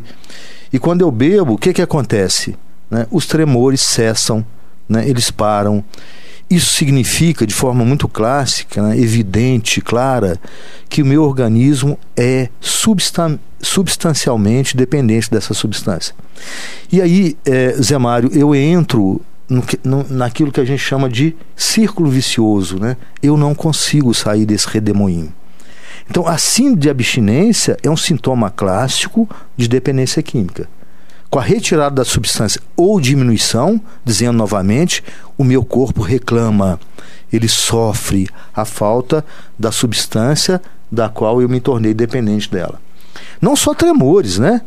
E 0.71 0.77
quando 0.77 1.01
eu 1.01 1.09
bebo, 1.09 1.53
o 1.53 1.57
que, 1.57 1.73
que 1.73 1.81
acontece? 1.81 2.55
Né? 2.87 3.07
Os 3.09 3.25
tremores 3.25 3.81
cessam, 3.81 4.45
né? 4.87 5.09
eles 5.09 5.31
param. 5.31 5.83
Isso 6.51 6.75
significa, 6.75 7.47
de 7.47 7.53
forma 7.53 7.85
muito 7.85 8.09
clássica, 8.09 8.81
né? 8.81 8.99
evidente, 8.99 9.79
clara, 9.79 10.37
que 10.89 11.01
o 11.01 11.05
meu 11.05 11.23
organismo 11.23 11.97
é 12.15 12.49
substan 12.59 13.39
substancialmente 13.61 14.75
dependente 14.75 15.29
dessa 15.29 15.53
substância. 15.53 16.13
E 16.91 16.99
aí, 16.99 17.37
é, 17.45 17.73
Zé 17.73 17.97
Mário, 17.97 18.29
eu 18.33 18.53
entro 18.53 19.21
no, 19.47 19.63
no, 19.83 20.05
naquilo 20.09 20.51
que 20.51 20.59
a 20.59 20.65
gente 20.65 20.79
chama 20.79 21.07
de 21.07 21.35
círculo 21.55 22.09
vicioso. 22.09 22.79
Né? 22.79 22.97
Eu 23.21 23.37
não 23.37 23.55
consigo 23.55 24.13
sair 24.13 24.45
desse 24.45 24.67
redemoinho. 24.67 25.31
Então, 26.09 26.27
a 26.27 26.37
síndrome 26.37 26.81
de 26.81 26.89
abstinência 26.89 27.77
é 27.81 27.89
um 27.89 27.95
sintoma 27.95 28.49
clássico 28.49 29.29
de 29.55 29.69
dependência 29.69 30.21
química. 30.21 30.67
Com 31.31 31.39
a 31.39 31.41
retirada 31.41 31.95
da 31.95 32.03
substância 32.03 32.59
ou 32.75 32.99
diminuição, 32.99 33.79
dizendo 34.03 34.37
novamente, 34.37 35.01
o 35.37 35.45
meu 35.45 35.63
corpo 35.63 36.01
reclama, 36.01 36.77
ele 37.31 37.47
sofre 37.47 38.27
a 38.53 38.65
falta 38.65 39.23
da 39.57 39.71
substância 39.71 40.61
da 40.91 41.07
qual 41.07 41.41
eu 41.41 41.47
me 41.47 41.61
tornei 41.61 41.93
dependente 41.93 42.51
dela. 42.51 42.81
Não 43.41 43.55
só 43.55 43.73
tremores, 43.73 44.37
né? 44.37 44.61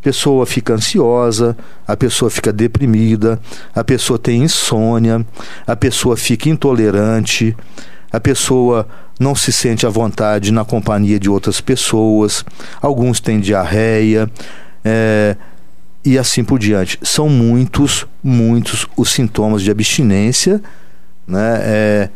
A 0.00 0.04
pessoa 0.04 0.46
fica 0.46 0.74
ansiosa, 0.74 1.56
a 1.84 1.96
pessoa 1.96 2.30
fica 2.30 2.52
deprimida, 2.52 3.40
a 3.74 3.82
pessoa 3.82 4.16
tem 4.16 4.44
insônia, 4.44 5.26
a 5.66 5.74
pessoa 5.74 6.16
fica 6.16 6.48
intolerante, 6.48 7.56
a 8.12 8.20
pessoa 8.20 8.86
não 9.18 9.34
se 9.34 9.50
sente 9.50 9.84
à 9.84 9.88
vontade 9.90 10.52
na 10.52 10.64
companhia 10.64 11.18
de 11.18 11.28
outras 11.28 11.60
pessoas, 11.60 12.44
alguns 12.80 13.18
têm 13.18 13.40
diarreia, 13.40 14.30
é, 14.84 15.36
e 16.04 16.18
assim 16.18 16.44
por 16.44 16.58
diante. 16.58 16.98
São 17.02 17.28
muitos, 17.28 18.06
muitos 18.22 18.86
os 18.96 19.10
sintomas 19.10 19.62
de 19.62 19.70
abstinência 19.70 20.60
né, 21.26 21.60
é, 21.62 22.10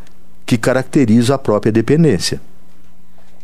que 0.45 0.57
caracterizam 0.59 1.35
a 1.35 1.39
própria 1.39 1.73
dependência. 1.73 2.41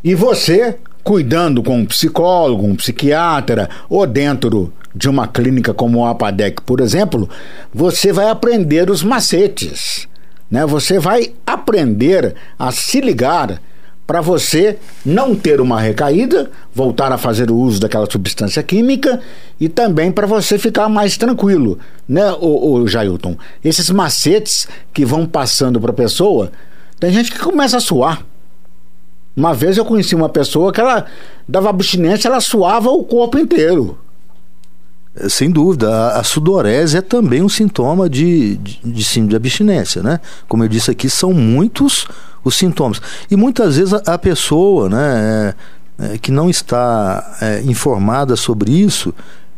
E 0.02 0.14
você, 0.14 0.76
cuidando 1.02 1.62
com 1.62 1.78
um 1.78 1.87
psicólogo, 1.87 2.66
um 2.66 2.76
psiquiatra 2.76 3.70
ou 3.88 4.07
dentro 4.07 4.72
de 4.94 5.09
uma 5.09 5.26
clínica 5.26 5.72
como 5.72 6.04
a 6.04 6.11
APADEC, 6.11 6.62
por 6.62 6.80
exemplo, 6.80 7.28
você 7.72 8.12
vai 8.12 8.28
aprender 8.28 8.90
os 8.90 9.02
macetes 9.02 10.07
né? 10.54 10.64
Você 10.66 10.98
vai 11.00 11.33
aprender 11.44 12.35
a 12.59 12.70
se 12.70 13.00
ligar 13.00 13.61
para 14.07 14.21
você 14.21 14.79
não 15.05 15.35
ter 15.35 15.61
uma 15.61 15.81
recaída, 15.81 16.51
voltar 16.75 17.11
a 17.11 17.19
fazer 17.19 17.51
o 17.51 17.57
uso 17.57 17.81
daquela 17.81 18.11
substância 18.11 18.62
química 18.62 19.21
e 19.59 19.69
também 19.69 20.12
para 20.12 20.27
você 20.27 20.59
ficar 20.59 20.88
mais 20.88 21.17
tranquilo, 21.17 21.79
né, 22.09 22.33
o, 22.33 22.75
o 22.75 22.88
Jailton? 22.88 23.37
Esses 23.64 23.88
macetes 23.90 24.69
que 24.93 25.05
vão 25.05 25.27
passando 25.27 25.81
para 25.81 25.90
a 25.90 25.95
pessoa, 25.95 26.53
tem 27.01 27.11
gente 27.11 27.33
que 27.33 27.38
começa 27.38 27.79
a 27.79 27.81
suar. 27.81 28.25
Uma 29.37 29.53
vez 29.53 29.77
eu 29.77 29.85
conheci 29.85 30.14
uma 30.14 30.29
pessoa 30.29 30.73
que 30.73 30.81
ela 30.81 31.07
dava 31.49 31.71
abstinência, 31.71 32.29
ela 32.29 32.40
suava 32.40 32.90
o 32.90 33.03
corpo 33.05 33.38
inteiro. 33.38 33.99
É, 35.17 35.29
sem 35.29 35.51
dúvida, 35.51 36.12
a, 36.12 36.23
sudorese 36.23 36.99
é 36.99 37.01
também 37.01 37.43
um 37.43 37.49
sintoma 37.49 38.09
de, 38.09 38.57
de, 38.57 38.81
de 38.85 39.27
de 39.27 39.37
abstinência, 39.37 40.03
né? 40.03 40.21
Como 40.47 40.62
eu 40.62 40.69
disse 40.69 40.90
aqui, 40.90 41.09
são 41.09 41.33
muitos 41.33 42.07
os 42.44 42.57
sintomas. 42.57 43.00
E 43.30 43.37
muitas 43.37 43.76
vezes 43.76 43.94
a, 43.94 44.14
a 44.14 44.18
pessoa, 44.18 44.88
né, 44.88 45.54
é, 45.98 46.14
é, 46.14 46.18
que 46.18 46.30
não 46.30 46.50
está 46.50 47.37
é, 47.40 47.62
informada 47.62 48.37
sobre 48.37 48.72
isso, 48.72 49.14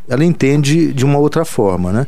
ela 0.09 0.23
entende 0.23 0.93
de 0.93 1.03
uma 1.03 1.19
outra 1.19 1.43
forma, 1.43 1.91
né? 1.91 2.07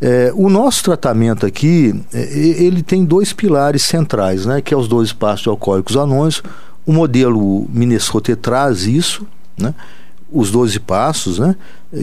É, 0.00 0.32
o 0.34 0.48
nosso 0.48 0.82
tratamento 0.82 1.44
aqui, 1.44 1.94
é, 2.12 2.22
ele 2.38 2.82
tem 2.82 3.04
dois 3.04 3.34
pilares 3.34 3.82
centrais, 3.82 4.46
né? 4.46 4.62
Que 4.62 4.72
é 4.72 4.76
os 4.76 4.88
dois 4.88 5.12
passos 5.12 5.46
alcoólicos 5.46 5.96
anônimos. 5.96 6.42
O 6.86 6.92
modelo 6.92 7.66
Minnesota 7.70 8.34
traz 8.34 8.86
isso, 8.86 9.26
né? 9.58 9.74
os 10.34 10.50
12 10.50 10.80
passos, 10.80 11.38
né, 11.38 11.54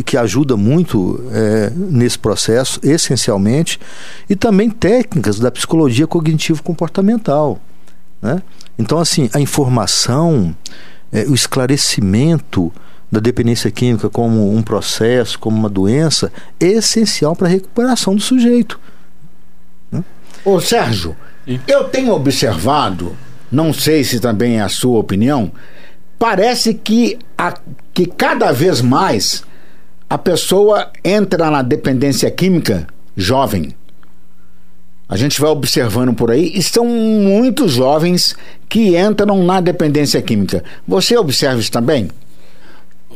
que 0.05 0.15
ajuda 0.15 0.55
muito 0.55 1.21
é, 1.31 1.69
nesse 1.75 2.17
processo, 2.17 2.79
essencialmente, 2.81 3.77
e 4.29 4.37
também 4.37 4.69
técnicas 4.69 5.37
da 5.37 5.51
psicologia 5.51 6.07
cognitivo-comportamental. 6.07 7.59
Né? 8.21 8.41
Então, 8.77 8.99
assim, 8.99 9.29
a 9.33 9.39
informação, 9.39 10.55
é, 11.11 11.23
o 11.23 11.33
esclarecimento 11.33 12.71
da 13.11 13.19
dependência 13.19 13.69
química 13.69 14.09
como 14.09 14.53
um 14.53 14.61
processo, 14.61 15.37
como 15.37 15.57
uma 15.57 15.69
doença, 15.69 16.31
é 16.59 16.67
essencial 16.67 17.35
para 17.35 17.47
a 17.47 17.51
recuperação 17.51 18.15
do 18.15 18.21
sujeito. 18.21 18.79
Né? 19.91 20.03
Ô 20.45 20.59
Sérgio, 20.61 21.15
eu 21.67 21.85
tenho 21.85 22.13
observado, 22.13 23.15
não 23.51 23.73
sei 23.73 24.03
se 24.03 24.19
também 24.19 24.59
é 24.59 24.61
a 24.61 24.69
sua 24.69 24.99
opinião, 24.99 25.51
parece 26.17 26.73
que, 26.73 27.19
a, 27.37 27.57
que 27.93 28.05
cada 28.05 28.51
vez 28.51 28.79
mais 28.79 29.43
a 30.09 30.17
pessoa 30.17 30.91
entra 31.03 31.49
na 31.49 31.61
dependência 31.61 32.29
química 32.29 32.87
jovem. 33.15 33.75
A 35.11 35.17
gente 35.17 35.41
vai 35.41 35.49
observando 35.49 36.13
por 36.13 36.31
aí 36.31 36.53
e 36.55 36.63
são 36.63 36.85
muitos 36.85 37.73
jovens 37.73 38.33
que 38.69 38.97
entram 38.97 39.43
na 39.43 39.59
dependência 39.59 40.21
química. 40.21 40.63
Você 40.87 41.17
observa 41.17 41.59
isso 41.59 41.69
também? 41.69 42.09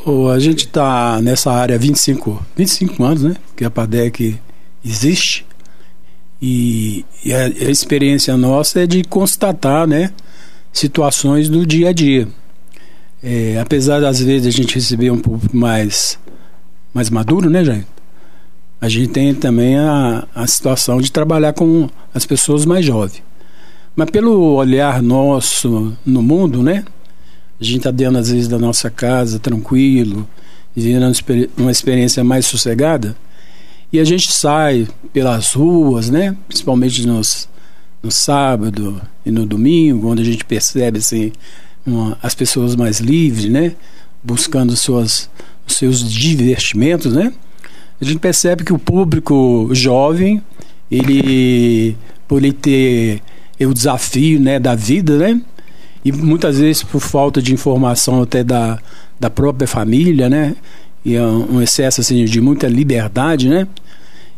Oh, 0.05 0.27
a 0.27 0.37
gente 0.37 0.65
está 0.65 1.21
nessa 1.21 1.53
área 1.53 1.77
há 1.77 1.79
25, 1.79 2.45
25 2.53 3.01
anos, 3.01 3.23
né? 3.23 3.35
Que 3.55 3.63
a 3.63 3.71
PADEC 3.71 4.37
existe. 4.83 5.45
E, 6.41 7.05
e 7.23 7.33
a, 7.33 7.45
a 7.45 7.71
experiência 7.71 8.35
nossa 8.35 8.81
é 8.81 8.85
de 8.85 9.01
constatar, 9.05 9.87
né? 9.87 10.11
Situações 10.73 11.47
do 11.47 11.65
dia 11.65 11.91
a 11.91 11.93
dia. 11.93 12.27
É, 13.23 13.57
apesar 13.57 14.01
das 14.01 14.19
vezes 14.19 14.47
a 14.47 14.51
gente 14.51 14.75
receber 14.75 15.11
um 15.11 15.17
público 15.17 15.55
mais, 15.55 16.19
mais 16.93 17.09
maduro, 17.09 17.49
né, 17.49 17.63
gente? 17.63 17.94
A 18.79 18.89
gente 18.89 19.09
tem 19.09 19.33
também 19.33 19.77
a, 19.77 20.27
a 20.35 20.45
situação 20.47 20.99
de 21.01 21.11
trabalhar 21.11 21.53
com 21.53 21.89
as 22.13 22.25
pessoas 22.25 22.65
mais 22.65 22.85
jovens. 22.85 23.23
Mas 23.95 24.09
pelo 24.09 24.55
olhar 24.55 25.01
nosso 25.01 25.95
no 26.05 26.21
mundo, 26.21 26.61
né? 26.61 26.83
A 27.59 27.63
gente 27.63 27.77
está 27.77 27.91
dentro, 27.91 28.17
às 28.17 28.29
vezes, 28.29 28.49
da 28.49 28.59
nossa 28.59 28.89
casa, 28.89 29.39
tranquilo, 29.39 30.27
vivendo 30.75 31.09
uma 31.57 31.71
experiência 31.71 32.21
mais 32.23 32.45
sossegada. 32.45 33.15
E 33.93 33.99
a 33.99 34.03
gente 34.03 34.33
sai 34.33 34.87
pelas 35.13 35.53
ruas, 35.53 36.09
né? 36.09 36.35
Principalmente 36.49 37.07
nos, 37.07 37.47
no 38.03 38.11
sábado 38.11 39.01
e 39.25 39.31
no 39.31 39.45
domingo, 39.45 40.09
onde 40.09 40.21
a 40.21 40.25
gente 40.25 40.43
percebe, 40.43 40.99
assim, 40.99 41.31
uma, 41.85 42.17
as 42.21 42.35
pessoas 42.35 42.75
mais 42.75 42.99
livres, 42.99 43.45
né? 43.45 43.73
Buscando 44.21 44.75
suas, 44.75 45.29
os 45.65 45.75
seus 45.77 46.03
divertimentos, 46.11 47.13
né? 47.13 47.31
A 47.99 48.05
gente 48.05 48.19
percebe 48.19 48.63
que 48.63 48.73
o 48.73 48.79
público 48.79 49.69
jovem, 49.71 50.41
ele, 50.91 51.95
por 52.27 52.43
ele 52.43 52.53
ter 52.53 53.21
o 53.59 53.73
desafio 53.73 54.39
né, 54.39 54.59
da 54.59 54.75
vida, 54.75 55.17
né? 55.17 55.41
E 56.03 56.11
muitas 56.11 56.59
vezes 56.59 56.83
por 56.83 56.99
falta 56.99 57.41
de 57.41 57.53
informação 57.53 58.21
até 58.21 58.43
da, 58.43 58.79
da 59.19 59.29
própria 59.29 59.67
família, 59.67 60.29
né? 60.29 60.55
E 61.03 61.15
é 61.15 61.21
um 61.23 61.61
excesso 61.61 62.01
assim, 62.01 62.25
de 62.25 62.41
muita 62.41 62.67
liberdade, 62.67 63.49
né? 63.49 63.67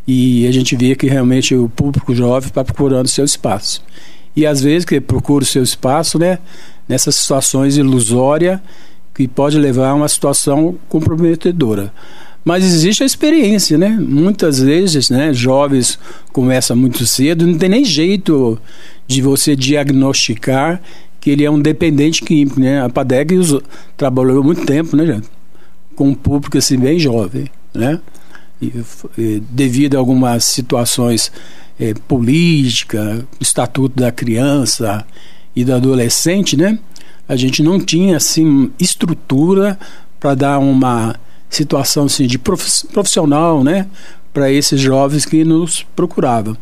E 0.06 0.46
a 0.46 0.52
gente 0.52 0.76
vê 0.76 0.94
que 0.94 1.06
realmente 1.06 1.54
o 1.54 1.68
público 1.68 2.14
jovem 2.14 2.48
está 2.48 2.64
procurando 2.64 3.08
seu 3.08 3.24
espaço. 3.24 3.82
E 4.34 4.46
às 4.46 4.62
vezes 4.62 4.84
que 4.84 5.00
procura 5.00 5.42
o 5.42 5.46
seu 5.46 5.62
espaço, 5.62 6.18
né? 6.18 6.38
nessas 6.88 7.14
situações 7.16 7.76
ilusórias 7.76 8.58
que 9.14 9.28
pode 9.28 9.58
levar 9.58 9.90
a 9.90 9.94
uma 9.94 10.08
situação 10.08 10.76
comprometedora. 10.88 11.92
Mas 12.48 12.64
existe 12.64 13.02
a 13.02 13.06
experiência, 13.06 13.76
né? 13.76 13.90
Muitas 13.90 14.58
vezes, 14.58 15.10
né, 15.10 15.34
jovens 15.34 15.98
começam 16.32 16.74
muito 16.74 17.06
cedo, 17.06 17.46
não 17.46 17.58
tem 17.58 17.68
nem 17.68 17.84
jeito 17.84 18.58
de 19.06 19.20
você 19.20 19.54
diagnosticar 19.54 20.80
que 21.20 21.28
ele 21.28 21.44
é 21.44 21.50
um 21.50 21.60
dependente 21.60 22.22
químico, 22.22 22.58
né? 22.58 22.82
A 22.82 22.88
PADEG 22.88 23.34
trabalhou 23.98 24.42
muito 24.42 24.64
tempo, 24.64 24.96
né, 24.96 25.04
gente? 25.04 25.28
com 25.94 26.08
um 26.08 26.14
público 26.14 26.56
assim 26.56 26.78
bem 26.78 26.98
jovem, 26.98 27.50
né? 27.74 28.00
E, 28.62 28.72
e, 29.18 29.42
devido 29.50 29.96
a 29.96 29.98
algumas 29.98 30.42
situações 30.44 31.30
é, 31.78 31.92
política, 31.92 33.26
estatuto 33.38 34.00
da 34.00 34.10
criança 34.10 35.06
e 35.54 35.66
do 35.66 35.74
adolescente, 35.74 36.56
né? 36.56 36.78
A 37.28 37.36
gente 37.36 37.62
não 37.62 37.78
tinha 37.78 38.16
assim 38.16 38.70
estrutura 38.80 39.78
para 40.18 40.34
dar 40.34 40.58
uma 40.60 41.14
situação 41.48 42.04
assim 42.04 42.26
de 42.26 42.38
profissional, 42.38 43.64
né, 43.64 43.86
para 44.32 44.50
esses 44.50 44.80
jovens 44.80 45.24
que 45.24 45.44
nos 45.44 45.84
procuravam. 45.96 46.56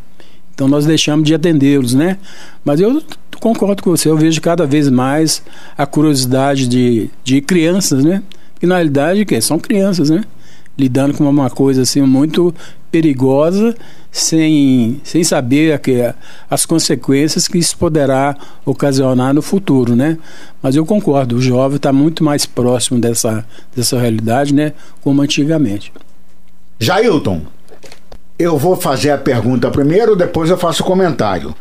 Então 0.55 0.69
nós 0.69 0.87
deixamos 0.87 1.27
de 1.27 1.35
atendê-los, 1.35 1.93
né? 1.93 2.17
Mas 2.65 2.81
eu 2.81 3.03
concordo 3.41 3.83
com 3.83 3.91
você, 3.91 4.09
eu 4.09 4.17
vejo 4.17 4.41
cada 4.41 4.67
vez 4.67 4.89
mais 4.89 5.43
a 5.77 5.85
curiosidade 5.85 6.67
de, 6.67 7.11
de 7.23 7.43
crianças, 7.43 8.03
né? 8.03 8.23
Que 8.59 8.67
na 8.67 8.77
realidade 8.77 9.27
que 9.27 9.39
são 9.41 9.59
crianças, 9.59 10.09
né? 10.09 10.25
Lidando 10.79 11.15
com 11.15 11.29
uma 11.29 11.51
coisa 11.51 11.83
assim 11.83 12.03
muito 12.03 12.55
perigosa, 12.91 13.75
sem, 14.11 15.01
sem 15.05 15.23
saber 15.23 15.79
que, 15.79 16.13
as 16.49 16.65
consequências 16.65 17.47
que 17.47 17.59
isso 17.59 17.77
poderá 17.77 18.37
ocasionar 18.65 19.35
no 19.35 19.43
futuro, 19.43 19.95
né? 19.95 20.17
Mas 20.63 20.75
eu 20.75 20.87
concordo, 20.87 21.37
o 21.37 21.43
jovem 21.43 21.77
está 21.77 21.93
muito 21.93 22.25
mais 22.25 22.47
próximo 22.47 22.99
dessa, 22.99 23.45
dessa 23.75 23.99
realidade, 23.99 24.55
né? 24.55 24.73
Como 25.03 25.21
antigamente. 25.21 25.93
Jailton, 26.79 27.43
eu 28.39 28.57
vou 28.57 28.77
fazer 28.77 29.11
a 29.11 29.19
pergunta 29.19 29.71
primeiro, 29.71 30.17
depois 30.17 30.51
eu 30.51 30.59
faço 30.59 30.83
o 30.83 30.87
comentário. 30.87 31.55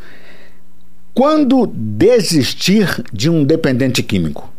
Quando 1.13 1.65
desistir 1.67 3.03
de 3.11 3.29
um 3.29 3.43
dependente 3.43 4.03
químico? 4.03 4.54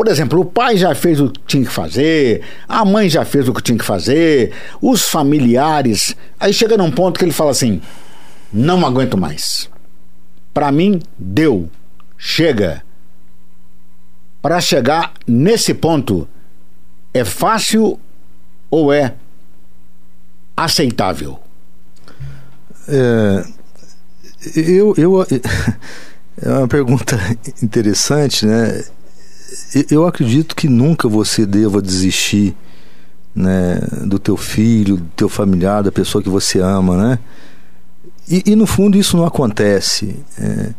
Por 0.00 0.08
exemplo, 0.08 0.40
o 0.40 0.46
pai 0.46 0.78
já 0.78 0.94
fez 0.94 1.20
o 1.20 1.28
que 1.28 1.40
tinha 1.46 1.62
que 1.62 1.70
fazer, 1.70 2.40
a 2.66 2.86
mãe 2.86 3.06
já 3.06 3.22
fez 3.22 3.46
o 3.46 3.52
que 3.52 3.62
tinha 3.62 3.76
que 3.76 3.84
fazer, 3.84 4.50
os 4.80 5.02
familiares. 5.02 6.16
Aí 6.40 6.54
chega 6.54 6.74
num 6.74 6.90
ponto 6.90 7.18
que 7.18 7.24
ele 7.26 7.34
fala 7.34 7.50
assim: 7.50 7.82
não 8.50 8.86
aguento 8.86 9.18
mais. 9.18 9.68
Para 10.54 10.72
mim, 10.72 11.02
deu. 11.18 11.68
Chega. 12.16 12.82
Para 14.40 14.58
chegar 14.58 15.12
nesse 15.26 15.74
ponto, 15.74 16.26
é 17.12 17.22
fácil 17.22 18.00
ou 18.70 18.90
é 18.90 19.12
aceitável? 20.56 21.38
É, 22.88 23.44
eu, 24.56 24.94
eu, 24.96 25.26
é 26.40 26.48
uma 26.48 26.68
pergunta 26.68 27.18
interessante, 27.62 28.46
né? 28.46 28.82
Eu 29.90 30.06
acredito 30.06 30.54
que 30.54 30.68
nunca 30.68 31.08
você 31.08 31.44
deva 31.46 31.82
desistir 31.82 32.54
né, 33.34 33.80
do 34.06 34.18
teu 34.18 34.36
filho, 34.36 34.96
do 34.96 35.08
teu 35.16 35.28
familiar, 35.28 35.82
da 35.82 35.92
pessoa 35.92 36.22
que 36.22 36.28
você 36.28 36.60
ama, 36.60 36.96
né? 36.96 37.18
E, 38.28 38.42
e 38.46 38.56
no 38.56 38.66
fundo 38.66 38.96
isso 38.96 39.16
não 39.16 39.24
acontece. 39.24 40.16
É, 40.38 40.70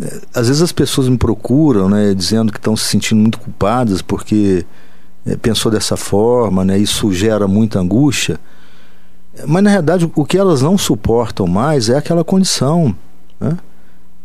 é, 0.00 0.20
às 0.34 0.48
vezes 0.48 0.62
as 0.62 0.72
pessoas 0.72 1.08
me 1.08 1.18
procuram, 1.18 1.88
né, 1.88 2.14
dizendo 2.14 2.52
que 2.52 2.58
estão 2.58 2.76
se 2.76 2.84
sentindo 2.84 3.20
muito 3.20 3.38
culpadas 3.38 4.02
porque 4.02 4.64
é, 5.26 5.36
pensou 5.36 5.70
dessa 5.70 5.96
forma, 5.96 6.64
né? 6.64 6.78
Isso 6.78 7.12
gera 7.12 7.46
muita 7.46 7.78
angústia. 7.78 8.38
Mas 9.46 9.62
na 9.62 9.70
realidade 9.70 10.10
o 10.14 10.24
que 10.24 10.36
elas 10.36 10.62
não 10.62 10.76
suportam 10.76 11.46
mais 11.46 11.88
é 11.88 11.96
aquela 11.96 12.24
condição, 12.24 12.94
né? 13.38 13.56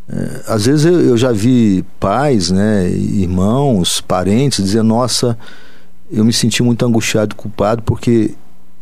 É, 0.07 0.41
às 0.47 0.65
vezes 0.65 0.85
eu, 0.85 1.01
eu, 1.01 1.17
já 1.17 1.31
vi 1.31 1.83
pais, 1.99 2.51
né, 2.51 2.89
irmãos, 2.89 4.01
parentes 4.01 4.63
dizer: 4.63 4.83
Nossa, 4.83 5.37
eu 6.11 6.23
me 6.23 6.31
senti 6.31 6.61
muito 6.61 6.85
angustiado 6.85 7.35
culpado 7.35 7.81
porque 7.81 8.35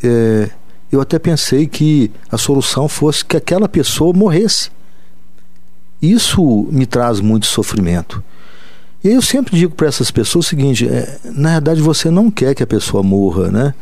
é, 0.03 0.49
eu 0.91 0.99
até 0.99 1.17
pensei 1.17 1.65
que 1.65 2.11
a 2.29 2.37
solução 2.37 2.87
fosse 2.87 3.23
que 3.23 3.37
aquela 3.37 3.69
pessoa 3.69 4.13
morresse. 4.13 4.69
Isso 6.01 6.67
me 6.69 6.85
traz 6.85 7.21
muito 7.21 7.45
sofrimento. 7.45 8.21
E 9.01 9.09
eu 9.09 9.21
sempre 9.21 9.57
digo 9.57 9.73
para 9.73 9.87
essas 9.87 10.11
pessoas 10.11 10.45
o 10.45 10.49
seguinte: 10.49 10.87
é, 10.87 11.19
na 11.23 11.51
verdade 11.51 11.81
você 11.81 12.09
não 12.09 12.29
quer 12.29 12.53
que 12.53 12.63
a 12.63 12.67
pessoa 12.67 13.01
morra, 13.01 13.49
né? 13.49 13.73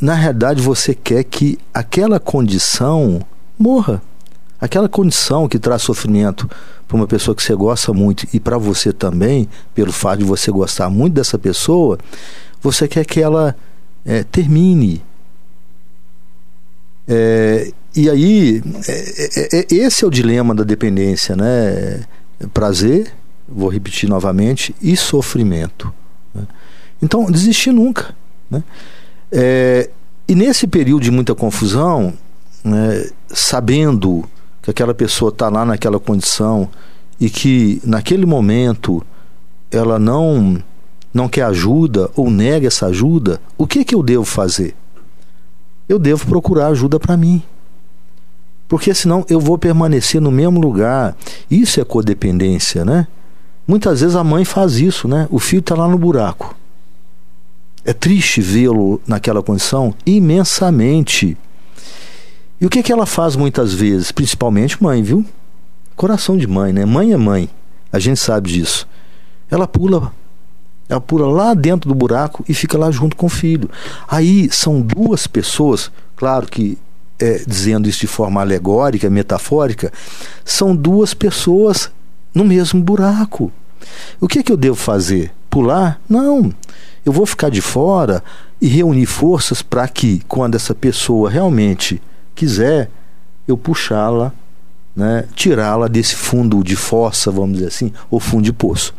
Na 0.00 0.14
realidade 0.14 0.62
você 0.62 0.94
quer 0.94 1.24
que 1.24 1.58
aquela 1.74 2.20
condição 2.20 3.20
morra. 3.58 4.02
Aquela 4.66 4.88
condição 4.88 5.48
que 5.48 5.60
traz 5.60 5.82
sofrimento 5.82 6.50
para 6.88 6.96
uma 6.96 7.06
pessoa 7.06 7.36
que 7.36 7.42
você 7.42 7.54
gosta 7.54 7.92
muito 7.92 8.26
e 8.32 8.40
para 8.40 8.58
você 8.58 8.92
também, 8.92 9.48
pelo 9.72 9.92
fato 9.92 10.18
de 10.18 10.24
você 10.24 10.50
gostar 10.50 10.90
muito 10.90 11.14
dessa 11.14 11.38
pessoa, 11.38 11.98
você 12.60 12.88
quer 12.88 13.04
que 13.06 13.20
ela 13.20 13.54
é, 14.04 14.24
termine. 14.24 15.04
É, 17.06 17.70
e 17.94 18.10
aí, 18.10 18.60
é, 18.88 19.56
é, 19.56 19.58
é 19.60 19.66
esse 19.70 20.04
é 20.04 20.08
o 20.08 20.10
dilema 20.10 20.52
da 20.52 20.64
dependência, 20.64 21.36
né? 21.36 22.02
Prazer, 22.52 23.12
vou 23.48 23.68
repetir 23.68 24.08
novamente, 24.08 24.74
e 24.82 24.96
sofrimento. 24.96 25.94
Né? 26.34 26.42
Então, 27.00 27.30
desistir 27.30 27.70
nunca. 27.70 28.16
Né? 28.50 28.64
É, 29.30 29.90
e 30.26 30.34
nesse 30.34 30.66
período 30.66 31.04
de 31.04 31.12
muita 31.12 31.36
confusão, 31.36 32.12
né, 32.64 33.08
sabendo 33.28 34.28
que 34.66 34.70
aquela 34.72 34.92
pessoa 34.92 35.28
está 35.28 35.48
lá 35.48 35.64
naquela 35.64 36.00
condição 36.00 36.68
e 37.20 37.30
que 37.30 37.80
naquele 37.84 38.26
momento 38.26 39.00
ela 39.70 39.96
não 39.96 40.60
não 41.14 41.28
quer 41.28 41.44
ajuda 41.44 42.10
ou 42.16 42.28
nega 42.28 42.66
essa 42.66 42.86
ajuda, 42.86 43.40
o 43.56 43.64
que 43.64 43.84
que 43.84 43.94
eu 43.94 44.02
devo 44.02 44.24
fazer? 44.24 44.74
Eu 45.88 46.00
devo 46.00 46.26
procurar 46.26 46.66
ajuda 46.66 46.98
para 46.98 47.16
mim. 47.16 47.42
Porque 48.66 48.92
senão 48.92 49.24
eu 49.30 49.38
vou 49.38 49.56
permanecer 49.56 50.20
no 50.20 50.32
mesmo 50.32 50.60
lugar. 50.60 51.16
Isso 51.48 51.80
é 51.80 51.84
codependência, 51.84 52.84
né? 52.84 53.06
Muitas 53.68 54.00
vezes 54.00 54.16
a 54.16 54.24
mãe 54.24 54.44
faz 54.44 54.78
isso, 54.78 55.06
né? 55.06 55.28
O 55.30 55.38
filho 55.38 55.60
está 55.60 55.76
lá 55.76 55.86
no 55.86 55.96
buraco. 55.96 56.56
É 57.84 57.92
triste 57.92 58.40
vê-lo 58.40 59.00
naquela 59.06 59.42
condição 59.44 59.94
imensamente. 60.04 61.38
E 62.60 62.66
o 62.66 62.70
que, 62.70 62.82
que 62.82 62.92
ela 62.92 63.06
faz 63.06 63.36
muitas 63.36 63.72
vezes? 63.72 64.10
Principalmente 64.10 64.82
mãe, 64.82 65.02
viu? 65.02 65.24
Coração 65.94 66.36
de 66.36 66.46
mãe, 66.46 66.72
né? 66.72 66.84
Mãe 66.84 67.12
é 67.12 67.16
mãe. 67.16 67.50
A 67.92 67.98
gente 67.98 68.18
sabe 68.18 68.50
disso. 68.50 68.86
Ela 69.50 69.66
pula, 69.66 70.12
ela 70.88 71.00
pula 71.00 71.26
lá 71.26 71.54
dentro 71.54 71.88
do 71.88 71.94
buraco 71.94 72.44
e 72.48 72.54
fica 72.54 72.78
lá 72.78 72.90
junto 72.90 73.16
com 73.16 73.26
o 73.26 73.30
filho. 73.30 73.70
Aí 74.08 74.48
são 74.50 74.80
duas 74.80 75.26
pessoas, 75.26 75.90
claro 76.16 76.46
que 76.46 76.78
é, 77.18 77.42
dizendo 77.46 77.88
isso 77.88 78.00
de 78.00 78.06
forma 78.06 78.40
alegórica, 78.40 79.08
metafórica, 79.08 79.92
são 80.44 80.74
duas 80.74 81.14
pessoas 81.14 81.90
no 82.34 82.44
mesmo 82.44 82.80
buraco. 82.82 83.50
O 84.20 84.28
que, 84.28 84.42
que 84.42 84.52
eu 84.52 84.56
devo 84.56 84.76
fazer? 84.76 85.32
Pular? 85.48 86.00
Não. 86.08 86.52
Eu 87.04 87.12
vou 87.12 87.24
ficar 87.24 87.50
de 87.50 87.60
fora 87.60 88.22
e 88.60 88.66
reunir 88.66 89.06
forças 89.06 89.62
para 89.62 89.86
que, 89.88 90.22
quando 90.26 90.54
essa 90.54 90.74
pessoa 90.74 91.30
realmente 91.30 92.02
quiser 92.36 92.90
eu 93.48 93.56
puxá-la, 93.56 94.32
né, 94.94 95.24
tirá-la 95.34 95.88
desse 95.88 96.14
fundo 96.14 96.62
de 96.62 96.76
fossa, 96.76 97.30
vamos 97.30 97.54
dizer 97.54 97.68
assim, 97.68 97.92
ou 98.10 98.20
fundo 98.20 98.44
de 98.44 98.52
poço. 98.52 98.94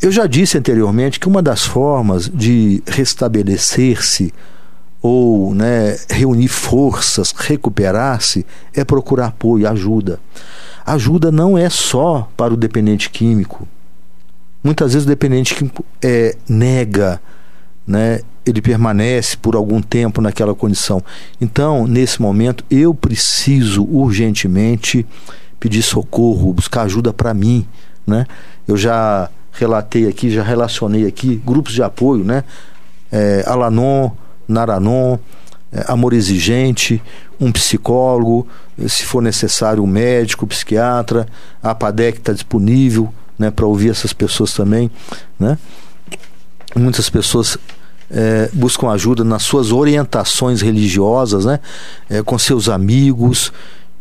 Eu 0.00 0.10
já 0.10 0.26
disse 0.26 0.56
anteriormente 0.56 1.20
que 1.20 1.28
uma 1.28 1.42
das 1.42 1.64
formas 1.64 2.28
de 2.28 2.82
restabelecer-se 2.86 4.32
ou 5.02 5.52
né, 5.52 5.98
reunir 6.08 6.48
forças, 6.48 7.32
recuperar-se, 7.36 8.46
é 8.72 8.84
procurar 8.84 9.26
apoio, 9.26 9.68
ajuda. 9.68 10.20
Ajuda 10.86 11.32
não 11.32 11.58
é 11.58 11.68
só 11.68 12.30
para 12.36 12.54
o 12.54 12.56
dependente 12.56 13.10
químico. 13.10 13.66
Muitas 14.62 14.92
vezes 14.92 15.04
o 15.04 15.08
dependente 15.08 15.54
químico 15.54 15.84
é, 16.00 16.36
nega, 16.48 17.20
né, 17.84 18.20
ele 18.44 18.60
permanece 18.60 19.36
por 19.36 19.54
algum 19.54 19.80
tempo 19.80 20.20
naquela 20.20 20.54
condição. 20.54 21.02
Então, 21.40 21.86
nesse 21.86 22.20
momento, 22.20 22.64
eu 22.70 22.92
preciso 22.94 23.84
urgentemente 23.84 25.06
pedir 25.60 25.82
socorro, 25.82 26.52
buscar 26.52 26.82
ajuda 26.82 27.12
para 27.12 27.32
mim, 27.32 27.66
né? 28.06 28.26
Eu 28.66 28.76
já 28.76 29.30
relatei 29.52 30.08
aqui, 30.08 30.30
já 30.30 30.42
relacionei 30.42 31.06
aqui 31.06 31.40
grupos 31.44 31.72
de 31.72 31.82
apoio, 31.82 32.24
né? 32.24 32.42
É, 33.10 33.44
Alanon, 33.46 34.10
Naranon, 34.48 35.18
é, 35.70 35.84
Amor 35.86 36.12
Exigente, 36.12 37.00
um 37.40 37.52
psicólogo, 37.52 38.46
se 38.88 39.04
for 39.04 39.22
necessário, 39.22 39.82
um 39.82 39.86
médico, 39.86 40.44
um 40.44 40.48
psiquiatra, 40.48 41.26
a 41.62 41.74
PADEC 41.74 42.18
está 42.18 42.32
disponível, 42.32 43.12
né, 43.38 43.50
para 43.50 43.66
ouvir 43.66 43.90
essas 43.90 44.12
pessoas 44.12 44.52
também, 44.52 44.90
né? 45.38 45.58
Muitas 46.74 47.10
pessoas 47.10 47.58
é, 48.12 48.50
buscam 48.52 48.90
ajuda 48.90 49.24
nas 49.24 49.42
suas 49.42 49.72
orientações 49.72 50.60
religiosas, 50.60 51.46
né? 51.46 51.58
É, 52.10 52.22
com 52.22 52.38
seus 52.38 52.68
amigos. 52.68 53.52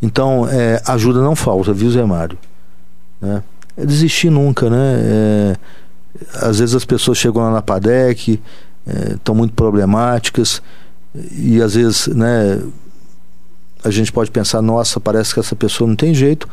Então, 0.02 0.48
é, 0.50 0.82
ajuda 0.86 1.22
não 1.22 1.36
falta, 1.36 1.72
viu, 1.72 1.90
Zé 1.90 2.04
Mário? 2.04 2.38
Né? 3.22 3.42
É 3.78 3.86
desistir 3.86 4.30
nunca, 4.30 4.70
né? 4.70 5.00
É, 5.02 5.56
às 6.36 6.60
vezes 6.60 6.76
as 6.76 6.84
pessoas 6.84 7.18
chegam 7.18 7.42
lá 7.42 7.52
na 7.52 7.62
PADEC, 7.62 8.40
estão 9.12 9.34
é, 9.34 9.38
muito 9.38 9.54
problemáticas, 9.54 10.62
e 11.32 11.62
às 11.62 11.76
vezes, 11.76 12.08
né? 12.08 12.62
A 13.84 13.90
gente 13.90 14.12
pode 14.12 14.30
pensar, 14.30 14.62
nossa, 14.62 15.00
parece 15.00 15.34
que 15.34 15.40
essa 15.40 15.56
pessoa 15.56 15.88
não 15.88 15.96
tem 15.96 16.14
jeito, 16.14 16.48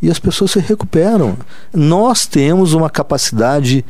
e 0.00 0.10
as 0.10 0.18
pessoas 0.18 0.52
se 0.52 0.58
recuperam. 0.58 1.36
Nós 1.72 2.26
temos 2.26 2.72
uma 2.72 2.90
capacidade 2.90 3.84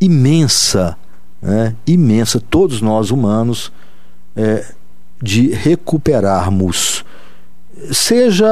imensa 0.00 0.96
né, 1.40 1.74
imensa, 1.86 2.40
todos 2.40 2.80
nós 2.80 3.10
humanos, 3.10 3.72
é, 4.34 4.64
de 5.20 5.50
recuperarmos, 5.50 7.04
seja 7.92 8.46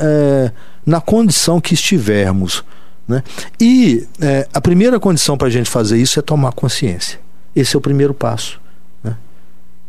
é, 0.00 0.52
na 0.84 1.00
condição 1.00 1.60
que 1.60 1.74
estivermos. 1.74 2.64
Né? 3.06 3.22
E 3.60 4.06
é, 4.20 4.48
a 4.52 4.60
primeira 4.60 4.98
condição 4.98 5.36
para 5.36 5.48
a 5.48 5.50
gente 5.50 5.70
fazer 5.70 5.98
isso 5.98 6.18
é 6.18 6.22
tomar 6.22 6.52
consciência. 6.52 7.20
Esse 7.54 7.76
é 7.76 7.78
o 7.78 7.82
primeiro 7.82 8.14
passo. 8.14 8.60
Né? 9.02 9.16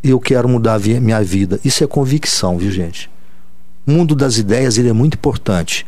eu 0.03 0.19
quero 0.19 0.47
mudar 0.47 0.75
a 0.75 0.79
minha 0.79 1.23
vida. 1.23 1.59
Isso 1.63 1.83
é 1.83 1.87
convicção, 1.87 2.57
viu, 2.57 2.71
gente? 2.71 3.09
O 3.85 3.91
mundo 3.91 4.15
das 4.15 4.37
ideias 4.37 4.77
ele 4.77 4.89
é 4.89 4.93
muito 4.93 5.15
importante, 5.15 5.85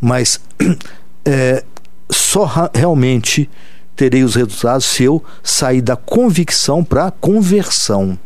mas 0.00 0.40
é, 1.24 1.64
só 2.10 2.70
realmente 2.74 3.48
terei 3.96 4.22
os 4.22 4.34
resultados 4.34 4.84
se 4.84 5.04
eu 5.04 5.24
sair 5.42 5.80
da 5.80 5.96
convicção 5.96 6.84
para 6.84 7.06
a 7.06 7.10
conversão. 7.10 8.18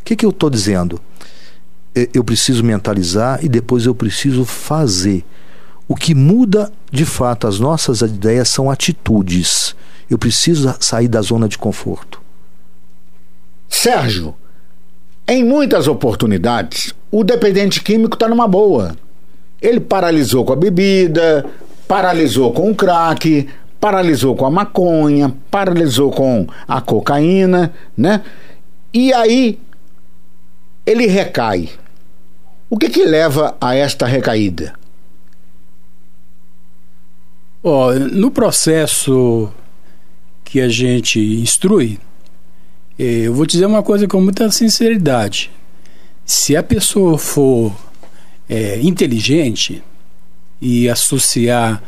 O 0.00 0.04
que, 0.04 0.16
que 0.16 0.26
eu 0.26 0.30
estou 0.30 0.50
dizendo? 0.50 1.00
Eu 2.12 2.24
preciso 2.24 2.64
mentalizar 2.64 3.42
e 3.44 3.48
depois 3.48 3.86
eu 3.86 3.94
preciso 3.94 4.44
fazer. 4.44 5.24
O 5.86 5.94
que 5.94 6.14
muda 6.14 6.72
de 6.90 7.04
fato 7.04 7.46
as 7.46 7.60
nossas 7.60 8.00
ideias 8.00 8.48
são 8.48 8.70
atitudes. 8.70 9.76
Eu 10.10 10.18
preciso 10.18 10.74
sair 10.80 11.08
da 11.08 11.22
zona 11.22 11.48
de 11.48 11.56
conforto. 11.56 12.20
Sérgio, 13.68 14.34
em 15.28 15.44
muitas 15.44 15.86
oportunidades, 15.86 16.92
o 17.10 17.22
dependente 17.22 17.82
químico 17.82 18.16
está 18.16 18.28
numa 18.28 18.48
boa. 18.48 18.96
Ele 19.60 19.80
paralisou 19.80 20.44
com 20.44 20.52
a 20.52 20.56
bebida, 20.56 21.46
paralisou 21.86 22.52
com 22.52 22.70
o 22.70 22.74
crack, 22.74 23.48
paralisou 23.82 24.36
com 24.36 24.46
a 24.46 24.50
maconha, 24.50 25.34
paralisou 25.50 26.12
com 26.12 26.46
a 26.68 26.80
cocaína, 26.80 27.74
né? 27.96 28.22
E 28.94 29.12
aí 29.12 29.58
ele 30.86 31.08
recai. 31.08 31.68
O 32.70 32.78
que 32.78 32.88
que 32.88 33.04
leva 33.04 33.56
a 33.60 33.74
esta 33.74 34.06
recaída? 34.06 34.72
Oh, 37.60 37.92
no 37.92 38.30
processo 38.30 39.52
que 40.44 40.60
a 40.60 40.68
gente 40.68 41.18
instrui, 41.18 41.98
eh, 42.96 43.26
eu 43.26 43.34
vou 43.34 43.44
dizer 43.44 43.66
uma 43.66 43.82
coisa 43.82 44.06
com 44.06 44.20
muita 44.20 44.48
sinceridade. 44.52 45.50
Se 46.24 46.56
a 46.56 46.62
pessoa 46.62 47.18
for 47.18 47.74
é, 48.48 48.80
inteligente 48.80 49.82
e 50.60 50.88
associar 50.88 51.82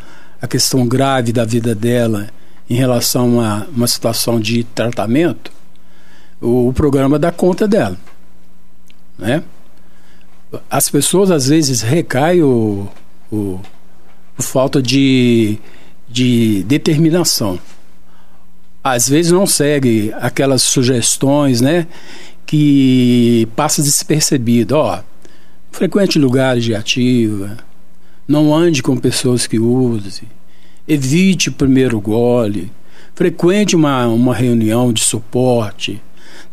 a 0.44 0.46
questão 0.48 0.86
grave 0.86 1.32
da 1.32 1.44
vida 1.44 1.74
dela 1.74 2.28
em 2.68 2.74
relação 2.74 3.40
a 3.40 3.66
uma 3.74 3.86
situação 3.86 4.38
de 4.38 4.64
tratamento, 4.64 5.50
o, 6.40 6.68
o 6.68 6.72
programa 6.72 7.18
dá 7.18 7.30
conta 7.32 7.66
dela. 7.66 7.96
Né? 9.18 9.42
As 10.70 10.88
pessoas 10.88 11.30
às 11.30 11.48
vezes 11.48 11.82
recaem 11.82 12.42
o, 12.42 12.88
o, 13.30 13.60
o 14.38 14.42
falta 14.42 14.80
de, 14.80 15.58
de 16.08 16.62
determinação 16.64 17.58
às 18.84 19.08
vezes 19.08 19.32
não 19.32 19.46
segue 19.46 20.12
aquelas 20.20 20.60
sugestões, 20.60 21.62
né? 21.62 21.86
Que 22.44 23.48
passa 23.56 23.82
despercebido. 23.82 24.76
Ó, 24.76 25.00
frequente 25.72 26.18
lugares 26.18 26.62
de 26.62 26.74
ativa, 26.74 27.56
não 28.26 28.54
ande 28.54 28.82
com 28.82 28.96
pessoas 28.96 29.46
que 29.46 29.58
usem, 29.58 30.28
evite 30.86 31.48
o 31.48 31.52
primeiro 31.52 32.00
gole, 32.00 32.70
frequente 33.14 33.76
uma, 33.76 34.06
uma 34.06 34.34
reunião 34.34 34.92
de 34.92 35.04
suporte, 35.04 36.02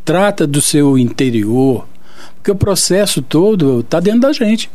trata 0.04 0.46
do 0.46 0.62
seu 0.62 0.98
interior, 0.98 1.88
porque 2.36 2.52
o 2.52 2.56
processo 2.56 3.22
todo 3.22 3.82
está 3.82 4.00
dentro 4.00 4.22
da 4.22 4.34
gente. 4.34 4.70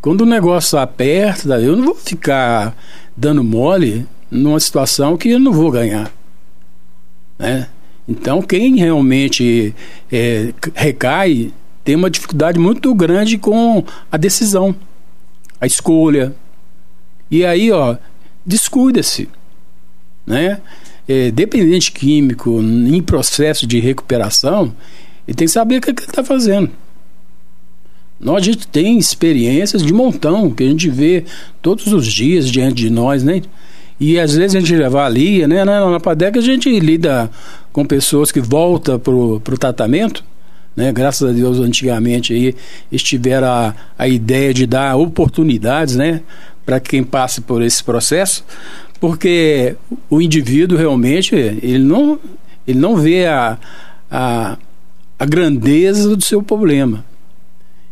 Quando 0.00 0.22
o 0.22 0.26
negócio 0.26 0.78
aperta, 0.78 1.60
eu 1.60 1.76
não 1.76 1.84
vou 1.84 1.94
ficar 1.94 2.76
dando 3.16 3.42
mole 3.42 4.06
numa 4.30 4.60
situação 4.60 5.16
que 5.16 5.30
eu 5.30 5.40
não 5.40 5.52
vou 5.52 5.70
ganhar. 5.70 6.12
Né? 7.38 7.68
Então, 8.08 8.40
quem 8.40 8.76
realmente 8.76 9.74
é, 10.12 10.52
recai 10.74 11.52
tem 11.82 11.96
uma 11.96 12.10
dificuldade 12.10 12.58
muito 12.58 12.94
grande 12.94 13.38
com 13.38 13.84
a 14.10 14.16
decisão, 14.16 14.74
a 15.60 15.66
escolha. 15.66 16.34
E 17.30 17.44
aí, 17.44 17.72
ó, 17.72 17.96
descuida-se. 18.44 19.28
Né? 20.26 20.60
É, 21.08 21.30
dependente 21.30 21.92
químico, 21.92 22.60
em 22.60 23.02
processo 23.02 23.66
de 23.66 23.78
recuperação, 23.78 24.74
ele 25.26 25.36
tem 25.36 25.46
que 25.46 25.52
saber 25.52 25.78
o 25.78 25.80
que, 25.80 25.90
é 25.90 25.94
que 25.94 26.02
ele 26.02 26.10
está 26.10 26.24
fazendo. 26.24 26.70
Nós, 28.18 28.36
a 28.36 28.44
gente 28.44 28.66
tem 28.66 28.98
experiências 28.98 29.82
de 29.82 29.92
montão 29.92 30.50
que 30.50 30.64
a 30.64 30.68
gente 30.68 30.88
vê 30.88 31.24
todos 31.60 31.92
os 31.92 32.06
dias 32.06 32.50
diante 32.50 32.76
de 32.76 32.90
nós, 32.90 33.22
né? 33.22 33.42
E 34.00 34.18
às 34.18 34.34
vezes 34.34 34.56
a 34.56 34.60
gente 34.60 34.82
avalia, 34.82 35.46
né? 35.46 35.64
Na, 35.64 35.90
na 35.90 36.00
PADEC 36.00 36.38
a 36.38 36.42
gente 36.42 36.80
lida 36.80 37.30
com 37.72 37.84
pessoas 37.84 38.32
que 38.32 38.40
voltam 38.40 38.98
para 38.98 39.12
o 39.12 39.40
tratamento, 39.58 40.24
né? 40.76 40.92
Graças 40.92 41.28
a 41.28 41.32
Deus, 41.32 41.58
antigamente 41.58 42.34
aí 42.34 42.54
estiveram 42.92 43.48
a, 43.48 43.74
a 43.98 44.06
ideia 44.06 44.52
de 44.52 44.66
dar 44.66 44.94
oportunidades, 44.96 45.96
né? 45.96 46.20
Para 46.64 46.78
quem 46.78 47.02
passe 47.02 47.40
por 47.40 47.62
esse 47.62 47.82
processo, 47.82 48.44
porque 49.00 49.76
o 50.10 50.20
indivíduo 50.20 50.76
realmente 50.76 51.34
ele 51.34 51.78
não, 51.78 52.18
ele 52.66 52.78
não 52.78 52.96
vê 52.96 53.26
a, 53.26 53.56
a, 54.10 54.58
a 55.18 55.24
grandeza 55.24 56.14
do 56.14 56.22
seu 56.22 56.42
problema. 56.42 57.04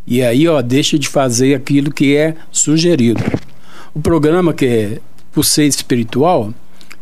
E 0.06 0.22
aí, 0.22 0.46
ó, 0.46 0.60
deixa 0.60 0.98
de 0.98 1.08
fazer 1.08 1.54
aquilo 1.54 1.90
que 1.90 2.14
é 2.14 2.34
sugerido. 2.52 3.22
O 3.94 4.00
programa 4.00 4.52
que 4.52 4.66
é 4.66 4.98
por 5.32 5.44
ser 5.44 5.64
espiritual, 5.64 6.52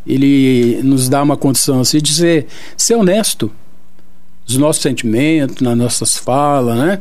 ele 0.07 0.81
nos 0.85 1.09
dá 1.09 1.23
uma 1.23 1.37
condição 1.37 1.81
assim 1.81 1.99
de 1.99 2.13
ser, 2.13 2.47
ser 2.77 2.95
honesto 2.95 3.51
nos 4.47 4.57
nossos 4.57 4.83
sentimentos, 4.83 5.61
nas 5.61 5.77
nossas 5.77 6.17
falas, 6.17 6.77
né? 6.77 7.01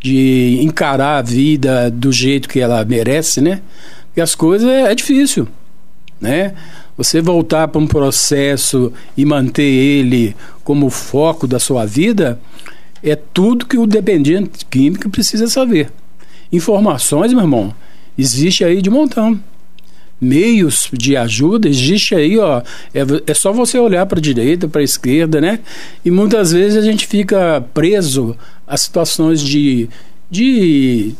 De 0.00 0.58
encarar 0.62 1.18
a 1.18 1.22
vida 1.22 1.90
do 1.90 2.12
jeito 2.12 2.48
que 2.48 2.60
ela 2.60 2.84
merece, 2.84 3.40
né? 3.40 3.60
Porque 4.06 4.20
as 4.20 4.34
coisas 4.34 4.68
é, 4.68 4.90
é 4.90 4.94
difícil, 4.94 5.48
né? 6.20 6.54
Você 6.96 7.20
voltar 7.20 7.68
para 7.68 7.80
um 7.80 7.86
processo 7.86 8.92
e 9.16 9.24
manter 9.24 9.62
ele 9.62 10.34
como 10.64 10.90
foco 10.90 11.46
da 11.46 11.58
sua 11.58 11.86
vida 11.86 12.40
é 13.02 13.14
tudo 13.14 13.66
que 13.66 13.78
o 13.78 13.86
dependente 13.86 14.64
químico 14.66 15.08
precisa 15.08 15.46
saber. 15.46 15.92
Informações, 16.50 17.32
meu 17.32 17.42
irmão, 17.42 17.74
existe 18.16 18.64
aí 18.64 18.82
de 18.82 18.90
montão 18.90 19.38
meios 20.20 20.88
de 20.92 21.16
ajuda, 21.16 21.68
existe 21.68 22.14
aí, 22.14 22.38
ó, 22.38 22.60
é, 22.94 23.00
é 23.26 23.34
só 23.34 23.52
você 23.52 23.78
olhar 23.78 24.04
para 24.06 24.18
a 24.18 24.22
direita, 24.22 24.68
para 24.68 24.80
a 24.80 24.84
esquerda, 24.84 25.40
né? 25.40 25.60
E 26.04 26.10
muitas 26.10 26.52
vezes 26.52 26.76
a 26.76 26.82
gente 26.82 27.06
fica 27.06 27.64
preso 27.72 28.36
a 28.66 28.76
situações 28.76 29.40
de, 29.40 29.88
de 30.30 31.14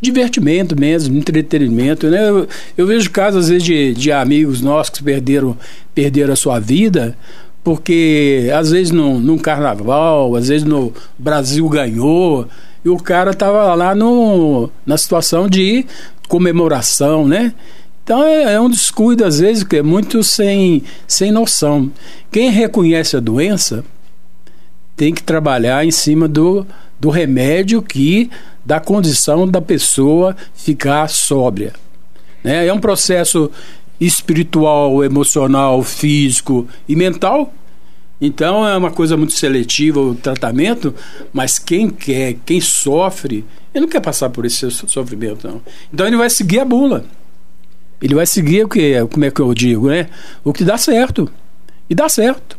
divertimento 0.00 0.78
mesmo, 0.78 1.16
entretenimento, 1.16 2.08
né? 2.08 2.28
Eu, 2.28 2.48
eu 2.76 2.86
vejo 2.86 3.10
casos, 3.10 3.44
às 3.44 3.48
vezes, 3.48 3.64
de, 3.64 3.94
de 3.94 4.12
amigos 4.12 4.60
nossos 4.60 4.98
que 4.98 5.04
perderam, 5.04 5.56
perderam 5.94 6.32
a 6.32 6.36
sua 6.36 6.58
vida 6.58 7.16
porque 7.62 8.50
às 8.54 8.70
vezes 8.70 8.90
no, 8.90 9.18
num 9.18 9.38
carnaval, 9.38 10.34
às 10.34 10.48
vezes 10.48 10.66
no 10.66 10.92
Brasil 11.18 11.68
ganhou, 11.68 12.48
e 12.84 12.88
o 12.88 12.96
cara 12.96 13.34
tava 13.34 13.74
lá 13.74 13.94
no, 13.94 14.70
na 14.86 14.96
situação 14.96 15.48
de 15.48 15.84
comemoração, 16.28 17.26
né? 17.26 17.52
Então 18.10 18.24
é, 18.24 18.54
é, 18.54 18.60
um 18.60 18.68
descuido, 18.68 19.24
às 19.24 19.38
vezes, 19.38 19.62
que 19.62 19.76
é 19.76 19.84
muito 19.84 20.20
sem, 20.24 20.82
sem 21.06 21.30
noção. 21.30 21.92
Quem 22.28 22.50
reconhece 22.50 23.16
a 23.16 23.20
doença 23.20 23.84
tem 24.96 25.14
que 25.14 25.22
trabalhar 25.22 25.86
em 25.86 25.92
cima 25.92 26.26
do, 26.26 26.66
do 26.98 27.08
remédio 27.08 27.80
que 27.80 28.28
dá 28.66 28.80
condição 28.80 29.46
da 29.46 29.62
pessoa 29.62 30.36
ficar 30.52 31.08
sóbria. 31.08 31.72
Né? 32.42 32.66
É 32.66 32.72
um 32.72 32.80
processo 32.80 33.48
espiritual, 34.00 35.04
emocional, 35.04 35.80
físico 35.84 36.66
e 36.88 36.96
mental. 36.96 37.54
Então 38.20 38.66
é 38.66 38.76
uma 38.76 38.90
coisa 38.90 39.16
muito 39.16 39.34
seletiva 39.34 40.00
o 40.00 40.16
tratamento, 40.16 40.92
mas 41.32 41.60
quem 41.60 41.88
quer, 41.88 42.34
quem 42.44 42.60
sofre, 42.60 43.44
ele 43.72 43.82
não 43.82 43.88
quer 43.88 44.00
passar 44.00 44.30
por 44.30 44.44
esse 44.44 44.68
sofrimento, 44.68 45.46
não. 45.46 45.62
Então 45.94 46.08
ele 46.08 46.16
vai 46.16 46.28
seguir 46.28 46.58
a 46.58 46.64
bula. 46.64 47.04
Ele 48.00 48.14
vai 48.14 48.26
seguir 48.26 48.64
o 48.64 48.68
que, 48.68 48.94
como 49.06 49.24
é 49.24 49.30
que 49.30 49.40
eu 49.40 49.52
digo, 49.52 49.88
né? 49.88 50.08
O 50.42 50.52
que 50.52 50.64
dá 50.64 50.78
certo. 50.78 51.30
E 51.88 51.94
dá 51.94 52.08
certo. 52.08 52.58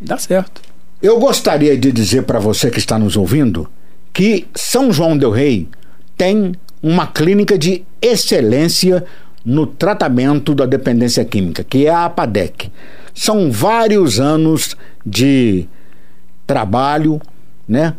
Dá 0.00 0.18
certo. 0.18 0.60
Eu 1.00 1.18
gostaria 1.18 1.76
de 1.76 1.92
dizer 1.92 2.24
para 2.24 2.38
você 2.38 2.70
que 2.70 2.78
está 2.78 2.98
nos 2.98 3.16
ouvindo 3.16 3.68
que 4.12 4.46
São 4.54 4.92
João 4.92 5.16
del 5.16 5.30
Rei 5.30 5.68
tem 6.16 6.54
uma 6.82 7.06
clínica 7.06 7.56
de 7.56 7.84
excelência 8.02 9.04
no 9.44 9.66
tratamento 9.66 10.54
da 10.54 10.66
dependência 10.66 11.24
química, 11.24 11.64
que 11.64 11.86
é 11.86 11.90
a 11.90 12.04
APADEC. 12.04 12.70
São 13.14 13.50
vários 13.50 14.20
anos 14.20 14.76
de 15.06 15.66
trabalho, 16.46 17.20
né? 17.66 17.94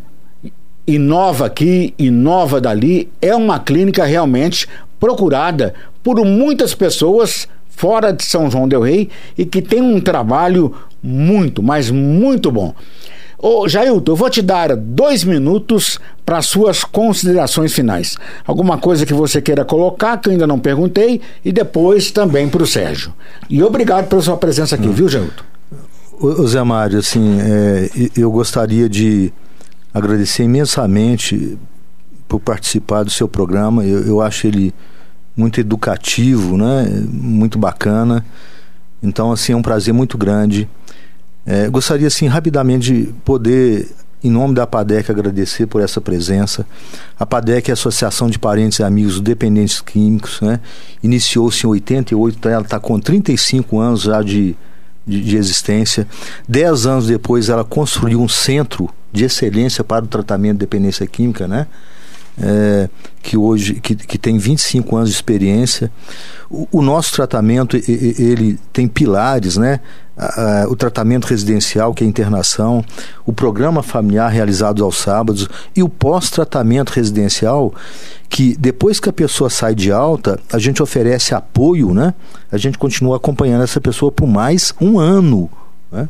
Inova 0.86 1.46
aqui, 1.46 1.94
inova 1.98 2.60
dali. 2.60 3.10
É 3.20 3.34
uma 3.34 3.58
clínica 3.58 4.04
realmente 4.04 4.68
procurada 4.98 5.74
por 6.02 6.24
muitas 6.24 6.74
pessoas 6.74 7.48
fora 7.68 8.12
de 8.12 8.24
São 8.24 8.50
João 8.50 8.68
del 8.68 8.82
Rei 8.82 9.08
e 9.38 9.44
que 9.44 9.62
tem 9.62 9.80
um 9.80 10.00
trabalho 10.00 10.74
muito, 11.02 11.62
mas 11.62 11.90
muito 11.90 12.50
bom. 12.50 12.74
Ô, 13.38 13.66
Jailton, 13.66 14.12
eu 14.12 14.16
vou 14.16 14.28
te 14.28 14.42
dar 14.42 14.76
dois 14.76 15.24
minutos 15.24 15.98
para 16.26 16.42
suas 16.42 16.84
considerações 16.84 17.72
finais. 17.72 18.16
Alguma 18.46 18.76
coisa 18.76 19.06
que 19.06 19.14
você 19.14 19.40
queira 19.40 19.64
colocar, 19.64 20.18
que 20.18 20.28
eu 20.28 20.32
ainda 20.32 20.46
não 20.46 20.58
perguntei, 20.58 21.22
e 21.42 21.50
depois 21.50 22.10
também 22.10 22.50
para 22.50 22.62
o 22.62 22.66
Sérgio. 22.66 23.14
E 23.48 23.62
obrigado 23.62 24.08
pela 24.08 24.20
sua 24.20 24.36
presença 24.36 24.74
aqui, 24.74 24.86
hum. 24.86 24.92
viu, 24.92 25.08
Jailton? 25.08 25.42
Ô, 26.20 26.46
Zé 26.46 26.62
Mário, 26.62 26.98
assim, 26.98 27.38
é, 27.40 27.88
eu 28.14 28.30
gostaria 28.30 28.90
de 28.90 29.32
agradecer 29.94 30.42
imensamente 30.42 31.58
por 32.28 32.40
participar 32.40 33.04
do 33.04 33.10
seu 33.10 33.26
programa. 33.26 33.86
Eu, 33.86 34.06
eu 34.06 34.20
acho 34.20 34.46
ele 34.46 34.74
muito 35.36 35.60
educativo, 35.60 36.56
né? 36.56 36.86
Muito 37.10 37.58
bacana. 37.58 38.24
Então, 39.02 39.32
assim, 39.32 39.52
é 39.52 39.56
um 39.56 39.62
prazer 39.62 39.94
muito 39.94 40.18
grande. 40.18 40.68
É, 41.46 41.68
gostaria, 41.68 42.06
assim, 42.06 42.26
rapidamente 42.26 42.92
de 42.92 43.12
poder, 43.24 43.88
em 44.22 44.30
nome 44.30 44.54
da 44.54 44.66
PADEC, 44.66 45.10
agradecer 45.10 45.66
por 45.66 45.80
essa 45.80 46.00
presença. 46.00 46.66
A 47.18 47.24
PADEC 47.24 47.70
é 47.70 47.72
a 47.72 47.74
Associação 47.74 48.28
de 48.28 48.38
Parentes 48.38 48.78
e 48.78 48.82
Amigos 48.82 49.20
Dependentes 49.20 49.80
Químicos, 49.80 50.40
né? 50.40 50.60
Iniciou-se 51.02 51.66
em 51.66 51.70
88, 51.70 52.36
então 52.38 52.52
ela 52.52 52.62
está 52.62 52.78
com 52.78 53.00
35 53.00 53.78
anos 53.78 54.02
já 54.02 54.22
de, 54.22 54.54
de, 55.06 55.22
de 55.22 55.36
existência. 55.36 56.06
Dez 56.46 56.86
anos 56.86 57.06
depois, 57.06 57.48
ela 57.48 57.64
construiu 57.64 58.20
um 58.20 58.28
centro 58.28 58.90
de 59.10 59.24
excelência 59.24 59.82
para 59.82 60.04
o 60.04 60.08
tratamento 60.08 60.54
de 60.54 60.60
dependência 60.60 61.06
química, 61.06 61.48
né? 61.48 61.66
É, 62.40 62.88
que 63.22 63.36
hoje 63.36 63.74
que, 63.74 63.94
que 63.94 64.18
tem 64.18 64.38
25 64.38 64.96
anos 64.96 65.10
de 65.10 65.14
experiência. 65.14 65.90
O, 66.50 66.66
o 66.72 66.82
nosso 66.82 67.12
tratamento 67.12 67.76
ele 67.76 68.58
tem 68.72 68.88
pilares, 68.88 69.56
né? 69.56 69.80
o 70.68 70.76
tratamento 70.76 71.26
residencial, 71.26 71.94
que 71.94 72.04
é 72.04 72.06
a 72.06 72.08
internação, 72.08 72.84
o 73.24 73.32
programa 73.32 73.82
familiar 73.82 74.28
realizado 74.28 74.84
aos 74.84 74.98
sábados 74.98 75.48
e 75.74 75.82
o 75.82 75.88
pós-tratamento 75.88 76.90
residencial, 76.90 77.72
que 78.28 78.54
depois 78.58 79.00
que 79.00 79.08
a 79.08 79.12
pessoa 79.12 79.48
sai 79.48 79.74
de 79.74 79.90
alta, 79.90 80.38
a 80.52 80.58
gente 80.58 80.82
oferece 80.82 81.34
apoio, 81.34 81.94
né? 81.94 82.14
A 82.52 82.58
gente 82.58 82.76
continua 82.76 83.16
acompanhando 83.16 83.64
essa 83.64 83.80
pessoa 83.80 84.12
por 84.12 84.26
mais 84.26 84.74
um 84.80 84.98
ano. 84.98 85.50
Né? 85.90 86.08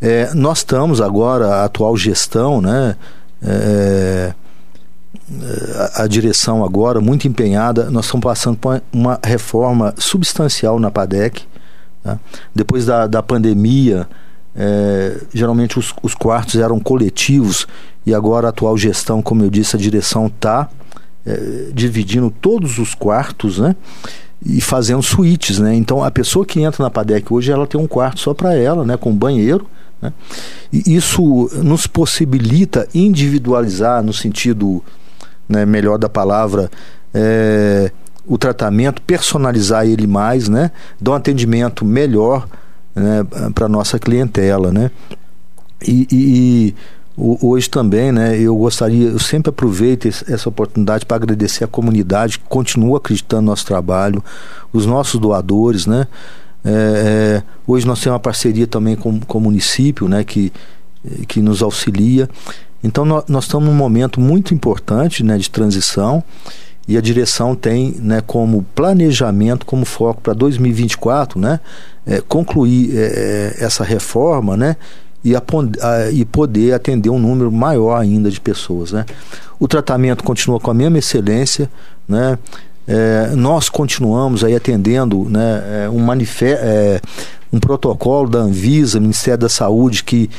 É, 0.00 0.34
nós 0.34 0.58
estamos 0.58 1.00
agora, 1.00 1.46
a 1.46 1.64
atual 1.64 1.96
gestão, 1.96 2.60
né? 2.60 2.94
É, 3.42 4.34
a, 5.94 6.06
direção 6.06 6.64
agora, 6.64 7.00
muito 7.00 7.26
empenhada, 7.26 7.90
nós 7.90 8.04
estamos 8.04 8.24
passando 8.24 8.56
por 8.56 8.80
uma 8.92 9.18
reforma 9.22 9.94
substancial 9.98 10.78
na 10.78 10.90
PADEC. 10.90 11.42
Tá? 12.02 12.18
Depois 12.54 12.86
da, 12.86 13.06
da 13.06 13.22
pandemia, 13.22 14.08
é, 14.54 15.20
geralmente 15.32 15.78
os, 15.78 15.92
os, 16.02 16.14
quartos 16.14 16.56
eram 16.56 16.78
coletivos 16.80 17.66
e 18.06 18.14
agora 18.14 18.48
a 18.48 18.50
atual 18.50 18.76
gestão, 18.76 19.20
como 19.20 19.42
eu 19.42 19.50
disse, 19.50 19.76
a 19.76 19.78
direção 19.78 20.26
está 20.26 20.68
é, 21.26 21.70
dividindo 21.72 22.30
todos 22.30 22.78
os 22.78 22.94
quartos, 22.94 23.58
né? 23.58 23.76
E 24.42 24.58
fazendo 24.60 25.02
suítes, 25.02 25.58
né? 25.58 25.74
Então 25.74 26.02
a 26.02 26.10
pessoa 26.10 26.46
que 26.46 26.62
entra 26.62 26.82
na 26.82 26.90
PADEC 26.90 27.30
hoje, 27.30 27.52
ela 27.52 27.66
tem 27.66 27.78
um 27.78 27.86
quarto 27.86 28.20
só 28.20 28.32
para 28.32 28.54
ela, 28.54 28.84
né? 28.84 28.96
Com 28.96 29.14
banheiro, 29.14 29.66
né? 30.00 30.12
E 30.72 30.94
isso 30.94 31.50
nos 31.62 31.86
possibilita 31.86 32.88
individualizar 32.94 34.02
no 34.02 34.12
sentido 34.12 34.82
né, 35.48 35.66
melhor 35.66 35.98
da 35.98 36.08
palavra, 36.08 36.70
é, 37.12 37.90
o 38.26 38.38
tratamento, 38.38 39.02
personalizar 39.02 39.84
ele 39.84 40.06
mais, 40.06 40.48
né, 40.48 40.70
dar 41.00 41.12
um 41.12 41.14
atendimento 41.14 41.84
melhor 41.84 42.46
né, 42.94 43.26
para 43.52 43.68
nossa 43.68 43.98
clientela, 43.98 44.70
né. 44.70 44.90
E, 45.82 46.06
e, 46.10 46.16
e, 46.16 46.74
hoje 47.16 47.68
também, 47.68 48.12
né, 48.12 48.38
eu 48.38 48.54
gostaria, 48.56 49.08
eu 49.08 49.18
sempre 49.18 49.50
aproveito 49.50 50.06
essa 50.06 50.48
oportunidade 50.48 51.04
para 51.04 51.16
agradecer 51.16 51.64
a 51.64 51.66
comunidade 51.66 52.38
que 52.38 52.44
continua 52.48 52.98
acreditando 52.98 53.42
no 53.42 53.48
nosso 53.48 53.66
trabalho, 53.66 54.22
os 54.72 54.86
nossos 54.86 55.18
doadores, 55.18 55.86
né. 55.86 56.06
É, 56.64 56.70
é, 56.70 57.42
hoje 57.66 57.86
nós 57.86 58.00
temos 58.00 58.14
uma 58.14 58.20
parceria 58.20 58.66
também 58.66 58.96
com, 58.96 59.18
com 59.20 59.38
o 59.38 59.40
município, 59.40 60.08
né, 60.08 60.24
que, 60.24 60.52
que 61.26 61.40
nos 61.40 61.62
auxilia. 61.62 62.28
Então 62.82 63.04
nós, 63.04 63.24
nós 63.28 63.44
estamos 63.44 63.68
num 63.68 63.74
momento 63.74 64.20
muito 64.20 64.54
importante 64.54 65.22
né, 65.22 65.36
de 65.38 65.50
transição 65.50 66.22
e 66.88 66.96
a 66.96 67.00
direção 67.00 67.54
tem 67.54 67.94
né, 68.00 68.20
como 68.20 68.64
planejamento, 68.74 69.64
como 69.64 69.84
foco 69.84 70.20
para 70.20 70.32
2024, 70.32 71.38
né, 71.38 71.60
é, 72.06 72.20
concluir 72.20 72.96
é, 72.96 73.54
é, 73.60 73.64
essa 73.64 73.84
reforma 73.84 74.56
né, 74.56 74.76
e, 75.22 75.36
a, 75.36 75.42
a, 75.82 76.10
e 76.10 76.24
poder 76.24 76.72
atender 76.72 77.10
um 77.10 77.18
número 77.18 77.52
maior 77.52 77.96
ainda 77.96 78.30
de 78.30 78.40
pessoas. 78.40 78.92
Né. 78.92 79.04
O 79.58 79.68
tratamento 79.68 80.24
continua 80.24 80.58
com 80.58 80.70
a 80.70 80.74
mesma 80.74 80.98
excelência, 80.98 81.70
né, 82.08 82.38
é, 82.86 83.34
nós 83.36 83.68
continuamos 83.68 84.42
aí 84.42 84.54
atendendo 84.54 85.26
né, 85.28 85.84
é, 85.84 85.90
um, 85.90 86.12
é, 86.12 87.00
um 87.52 87.60
protocolo 87.60 88.28
da 88.28 88.40
Anvisa, 88.40 88.98
Ministério 88.98 89.38
da 89.38 89.48
Saúde, 89.48 90.02
que 90.02 90.30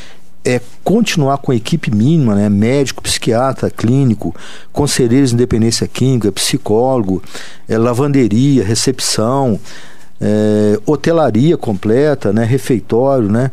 é 0.44 0.60
continuar 0.84 1.38
com 1.38 1.52
a 1.52 1.56
equipe 1.56 1.94
mínima, 1.94 2.36
né? 2.36 2.50
médico, 2.50 3.04
psiquiatra, 3.04 3.70
clínico, 3.70 4.36
conselheiros 4.72 5.30
de 5.30 5.36
independência 5.36 5.88
química, 5.88 6.32
psicólogo, 6.32 7.22
é, 7.70 7.78
lavanderia, 7.78 8.64
recepção, 8.64 9.60
é, 10.20 10.80
hotelaria 10.86 11.58
completa, 11.58 12.34
né? 12.34 12.44
refeitório, 12.44 13.30
né? 13.30 13.52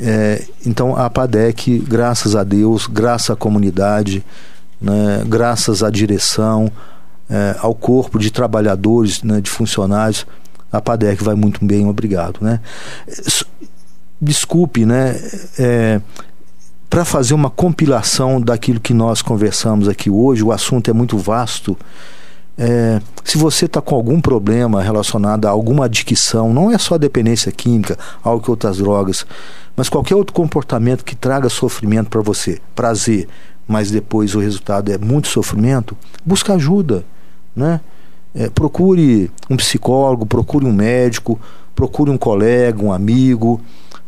É, 0.00 0.42
então 0.66 0.96
a 0.96 1.08
PADEC, 1.08 1.78
graças 1.78 2.34
a 2.34 2.42
Deus, 2.42 2.86
graças 2.86 3.30
à 3.30 3.36
comunidade, 3.36 4.24
né? 4.80 5.22
graças 5.26 5.84
à 5.84 5.90
direção, 5.90 6.70
é, 7.28 7.56
ao 7.58 7.74
corpo 7.74 8.18
de 8.18 8.30
trabalhadores, 8.30 9.22
né? 9.22 9.40
de 9.40 9.50
funcionários, 9.50 10.26
a 10.72 10.80
PADEC 10.80 11.22
vai 11.22 11.34
muito 11.34 11.64
bem, 11.64 11.86
obrigado. 11.86 12.38
Né? 12.40 12.60
desculpe, 14.20 14.84
né? 14.86 15.20
É, 15.58 16.00
para 16.88 17.04
fazer 17.04 17.34
uma 17.34 17.50
compilação 17.50 18.40
daquilo 18.40 18.80
que 18.80 18.94
nós 18.94 19.20
conversamos 19.20 19.88
aqui 19.88 20.08
hoje, 20.08 20.42
o 20.42 20.52
assunto 20.52 20.90
é 20.90 20.94
muito 20.94 21.18
vasto. 21.18 21.76
É, 22.56 23.00
se 23.24 23.36
você 23.36 23.66
está 23.66 23.80
com 23.80 23.96
algum 23.96 24.20
problema 24.20 24.80
relacionado 24.80 25.46
a 25.46 25.50
alguma 25.50 25.86
adicção, 25.86 26.52
não 26.54 26.70
é 26.70 26.78
só 26.78 26.96
dependência 26.96 27.50
química, 27.50 27.98
álcool 28.22 28.48
e 28.48 28.52
outras 28.52 28.78
drogas, 28.78 29.26
mas 29.76 29.88
qualquer 29.88 30.14
outro 30.14 30.32
comportamento 30.32 31.04
que 31.04 31.16
traga 31.16 31.48
sofrimento 31.48 32.08
para 32.08 32.22
você, 32.22 32.60
prazer, 32.76 33.28
mas 33.66 33.90
depois 33.90 34.34
o 34.34 34.40
resultado 34.40 34.92
é 34.92 34.98
muito 34.98 35.28
sofrimento, 35.28 35.96
busca 36.24 36.54
ajuda, 36.54 37.04
né? 37.54 37.80
É, 38.34 38.50
procure 38.50 39.30
um 39.48 39.56
psicólogo, 39.56 40.26
procure 40.26 40.66
um 40.66 40.72
médico, 40.72 41.40
procure 41.74 42.10
um 42.10 42.18
colega, 42.18 42.82
um 42.82 42.92
amigo, 42.92 43.60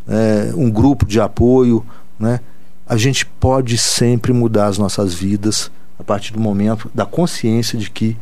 é, 0.09 0.53
um 0.57 0.71
grupo 0.71 1.07
de 1.07 1.21
apoio, 1.21 1.85
né? 2.19 2.41
A 2.87 2.97
gente 2.97 3.27
pode 3.27 3.79
sempre 3.79 4.33
mudar 4.33 4.67
as 4.67 4.79
nossas 4.79 5.15
vidas 5.15 5.71
a 5.99 6.05
partir 6.05 6.33
do 6.33 6.41
momento 6.41 6.91
da 6.95 7.05
consciência 7.05 7.79
de 7.79 7.91
que 7.91 8.17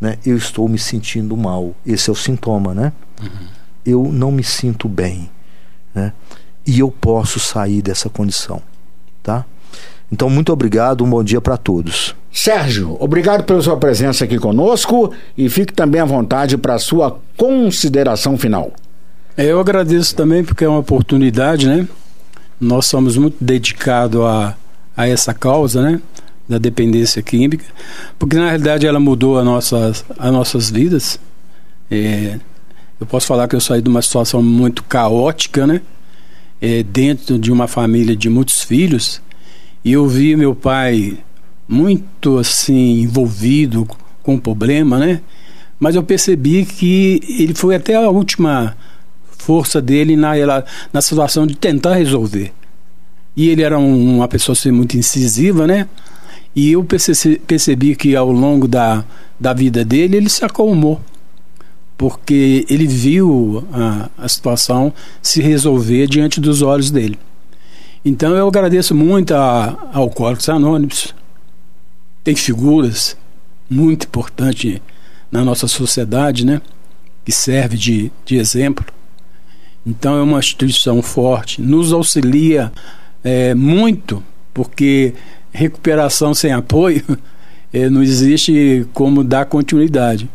né, 0.00 0.18
eu 0.24 0.36
estou 0.36 0.68
me 0.68 0.78
sentindo 0.78 1.36
mal. 1.36 1.74
Esse 1.84 2.10
é 2.10 2.12
o 2.12 2.16
sintoma, 2.16 2.74
né? 2.74 2.92
Uhum. 3.22 3.46
Eu 3.84 4.12
não 4.12 4.30
me 4.30 4.44
sinto 4.44 4.88
bem, 4.88 5.30
né? 5.94 6.12
E 6.66 6.80
eu 6.80 6.90
posso 6.90 7.38
sair 7.38 7.80
dessa 7.80 8.10
condição, 8.10 8.60
tá? 9.22 9.46
Então, 10.10 10.30
muito 10.30 10.52
obrigado, 10.52 11.04
um 11.04 11.10
bom 11.10 11.22
dia 11.22 11.40
para 11.40 11.56
todos. 11.56 12.14
Sérgio, 12.32 12.96
obrigado 13.00 13.44
pela 13.44 13.60
sua 13.62 13.76
presença 13.76 14.24
aqui 14.24 14.38
conosco 14.38 15.12
e 15.36 15.48
fique 15.48 15.72
também 15.72 16.00
à 16.00 16.04
vontade 16.04 16.56
para 16.56 16.74
a 16.74 16.78
sua 16.78 17.18
consideração 17.36 18.36
final. 18.36 18.72
Eu 19.36 19.58
agradeço 19.58 20.14
também 20.14 20.44
porque 20.44 20.64
é 20.64 20.68
uma 20.68 20.78
oportunidade, 20.78 21.66
né? 21.66 21.88
Nós 22.60 22.86
somos 22.86 23.16
muito 23.16 23.36
dedicados 23.42 24.20
a, 24.22 24.54
a 24.96 25.08
essa 25.08 25.34
causa, 25.34 25.82
né? 25.82 26.00
Da 26.48 26.58
dependência 26.58 27.20
química, 27.20 27.64
porque 28.18 28.36
na 28.36 28.46
realidade 28.46 28.86
ela 28.86 29.00
mudou 29.00 29.38
a 29.38 29.44
nossas, 29.44 30.04
as 30.18 30.32
nossas 30.32 30.70
vidas. 30.70 31.18
É, 31.90 32.38
eu 33.00 33.06
posso 33.06 33.26
falar 33.26 33.48
que 33.48 33.56
eu 33.56 33.60
saí 33.60 33.82
de 33.82 33.88
uma 33.88 34.00
situação 34.00 34.42
muito 34.42 34.84
caótica, 34.84 35.66
né? 35.66 35.82
É, 36.60 36.82
dentro 36.82 37.38
de 37.38 37.50
uma 37.50 37.66
família 37.66 38.14
de 38.16 38.30
muitos 38.30 38.62
filhos, 38.62 39.20
e 39.86 39.92
eu 39.92 40.04
vi 40.08 40.34
meu 40.34 40.52
pai 40.52 41.16
muito 41.68 42.38
assim 42.38 43.02
envolvido 43.02 43.86
com 44.20 44.34
o 44.34 44.40
problema, 44.40 44.98
né? 44.98 45.20
Mas 45.78 45.94
eu 45.94 46.02
percebi 46.02 46.64
que 46.64 47.20
ele 47.38 47.54
foi 47.54 47.76
até 47.76 47.94
a 47.94 48.10
última 48.10 48.76
força 49.30 49.80
dele 49.80 50.16
na, 50.16 50.32
na 50.92 51.00
situação 51.00 51.46
de 51.46 51.54
tentar 51.54 51.94
resolver. 51.94 52.52
E 53.36 53.48
ele 53.48 53.62
era 53.62 53.78
um, 53.78 54.16
uma 54.16 54.26
pessoa 54.26 54.54
assim, 54.54 54.72
muito 54.72 54.96
incisiva, 54.96 55.68
né? 55.68 55.86
E 56.52 56.72
eu 56.72 56.82
percebi, 56.82 57.38
percebi 57.38 57.94
que 57.94 58.16
ao 58.16 58.32
longo 58.32 58.66
da, 58.66 59.04
da 59.38 59.52
vida 59.52 59.84
dele 59.84 60.16
ele 60.16 60.28
se 60.28 60.44
acalmou. 60.44 61.00
Porque 61.96 62.66
ele 62.68 62.88
viu 62.88 63.64
a, 63.72 64.10
a 64.18 64.28
situação 64.28 64.92
se 65.22 65.40
resolver 65.40 66.08
diante 66.08 66.40
dos 66.40 66.60
olhos 66.60 66.90
dele. 66.90 67.16
Então 68.08 68.36
eu 68.36 68.46
agradeço 68.46 68.94
muito 68.94 69.34
a, 69.34 69.90
a 69.92 69.98
Alcoólicos 69.98 70.48
Anônimos. 70.48 71.12
Tem 72.22 72.36
figuras 72.36 73.16
muito 73.68 74.06
importantes 74.06 74.80
na 75.28 75.44
nossa 75.44 75.66
sociedade, 75.66 76.46
né? 76.46 76.62
Que 77.24 77.32
serve 77.32 77.76
de, 77.76 78.12
de 78.24 78.36
exemplo. 78.36 78.86
Então 79.84 80.16
é 80.16 80.22
uma 80.22 80.38
instituição 80.38 81.02
forte, 81.02 81.60
nos 81.60 81.92
auxilia 81.92 82.72
é, 83.24 83.56
muito, 83.56 84.22
porque 84.54 85.12
recuperação 85.50 86.32
sem 86.32 86.52
apoio 86.52 87.02
é, 87.74 87.90
não 87.90 88.04
existe 88.04 88.86
como 88.94 89.24
dar 89.24 89.46
continuidade. 89.46 90.30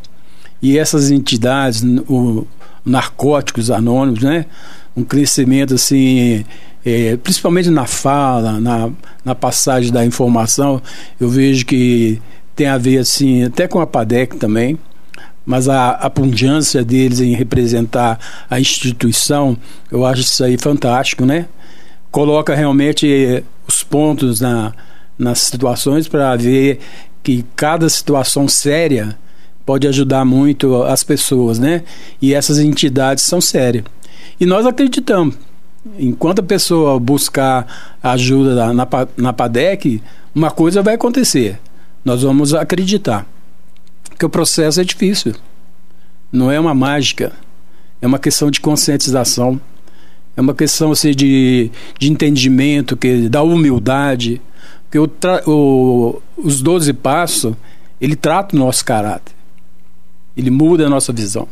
E 0.62 0.78
essas 0.78 1.10
entidades, 1.10 1.82
o 2.10 2.46
Narcóticos 2.84 3.72
Anônimos, 3.72 4.24
né? 4.24 4.46
Um 4.94 5.06
crescimento 5.06 5.76
assim, 5.76 6.44
é, 6.86 7.16
principalmente 7.18 7.70
na 7.70 7.86
fala, 7.86 8.60
na, 8.60 8.90
na 9.24 9.36
passagem 9.36 9.92
da 9.92 10.06
informação, 10.06 10.82
eu 11.20 11.30
vejo 11.30 11.66
que 11.66 12.22
tem 12.56 12.68
a 12.68 12.78
ver 12.78 13.00
assim, 13.00 13.44
até 13.44 13.68
com 13.68 13.80
a 13.80 13.88
PADEC 13.88 14.38
também, 14.38 14.78
mas 15.46 15.68
a, 15.68 15.92
a 15.92 16.10
pungência 16.10 16.84
deles 16.84 17.20
em 17.20 17.34
representar 17.34 18.20
a 18.50 18.60
instituição, 18.60 19.58
eu 19.92 20.06
acho 20.06 20.22
isso 20.22 20.44
aí 20.44 20.58
fantástico, 20.58 21.26
né? 21.26 21.48
Coloca 22.12 22.54
realmente 22.54 23.44
os 23.68 23.84
pontos 23.84 24.42
na, 24.42 24.74
nas 25.18 25.40
situações 25.40 26.08
para 26.08 26.36
ver 26.36 26.80
que 27.24 27.46
cada 27.56 27.88
situação 27.90 28.48
séria 28.48 29.18
pode 29.66 29.88
ajudar 29.88 30.26
muito 30.26 30.84
as 30.84 31.04
pessoas, 31.04 31.60
né? 31.60 31.84
E 32.22 32.34
essas 32.34 32.60
entidades 32.60 33.24
são 33.24 33.40
sérias. 33.40 33.86
E 34.40 34.46
nós 34.46 34.66
acreditamos. 34.66 35.36
Enquanto 35.98 36.40
a 36.40 36.44
pessoa 36.44 37.00
buscar 37.00 37.98
ajuda 38.04 38.74
na, 38.74 38.88
na 39.18 39.34
PADEC, 39.34 40.02
uma 40.34 40.52
coisa 40.52 40.82
vai 40.84 40.94
acontecer. 40.94 41.60
Nós 42.06 42.22
vamos 42.22 42.54
acreditar. 42.54 43.26
Que 44.18 44.26
o 44.26 44.30
processo 44.30 44.80
é 44.80 44.84
difícil. 44.84 45.34
Não 46.32 46.52
é 46.52 46.60
uma 46.60 46.76
mágica. 46.76 47.34
É 48.02 48.08
uma 48.08 48.20
questão 48.20 48.52
de 48.52 48.62
conscientização. 48.62 49.60
É 50.38 50.42
uma 50.42 50.54
questão 50.54 50.92
assim, 50.92 51.12
de, 51.12 51.72
de 52.00 52.12
entendimento, 52.12 52.96
que, 52.96 53.28
da 53.28 53.42
humildade. 53.42 54.40
Porque 54.84 55.00
o, 55.00 55.10
o, 55.48 56.22
os 56.38 56.62
12 56.62 56.94
passos, 56.94 57.56
ele 58.00 58.16
trata 58.16 58.56
o 58.56 58.60
nosso 58.60 58.86
caráter. 58.86 59.34
Ele 60.38 60.52
muda 60.52 60.86
a 60.86 60.90
nossa 60.90 61.12
visão. 61.12 61.48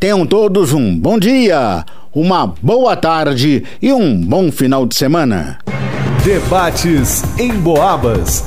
Tenham 0.00 0.26
todos 0.26 0.72
um 0.72 0.98
bom 0.98 1.18
dia, 1.18 1.84
uma 2.14 2.46
boa 2.46 2.96
tarde 2.96 3.64
e 3.80 3.92
um 3.92 4.20
bom 4.20 4.50
final 4.50 4.86
de 4.86 4.94
semana. 4.94 5.58
Debates 6.24 7.22
em 7.38 7.52
Boabas. 7.52 8.42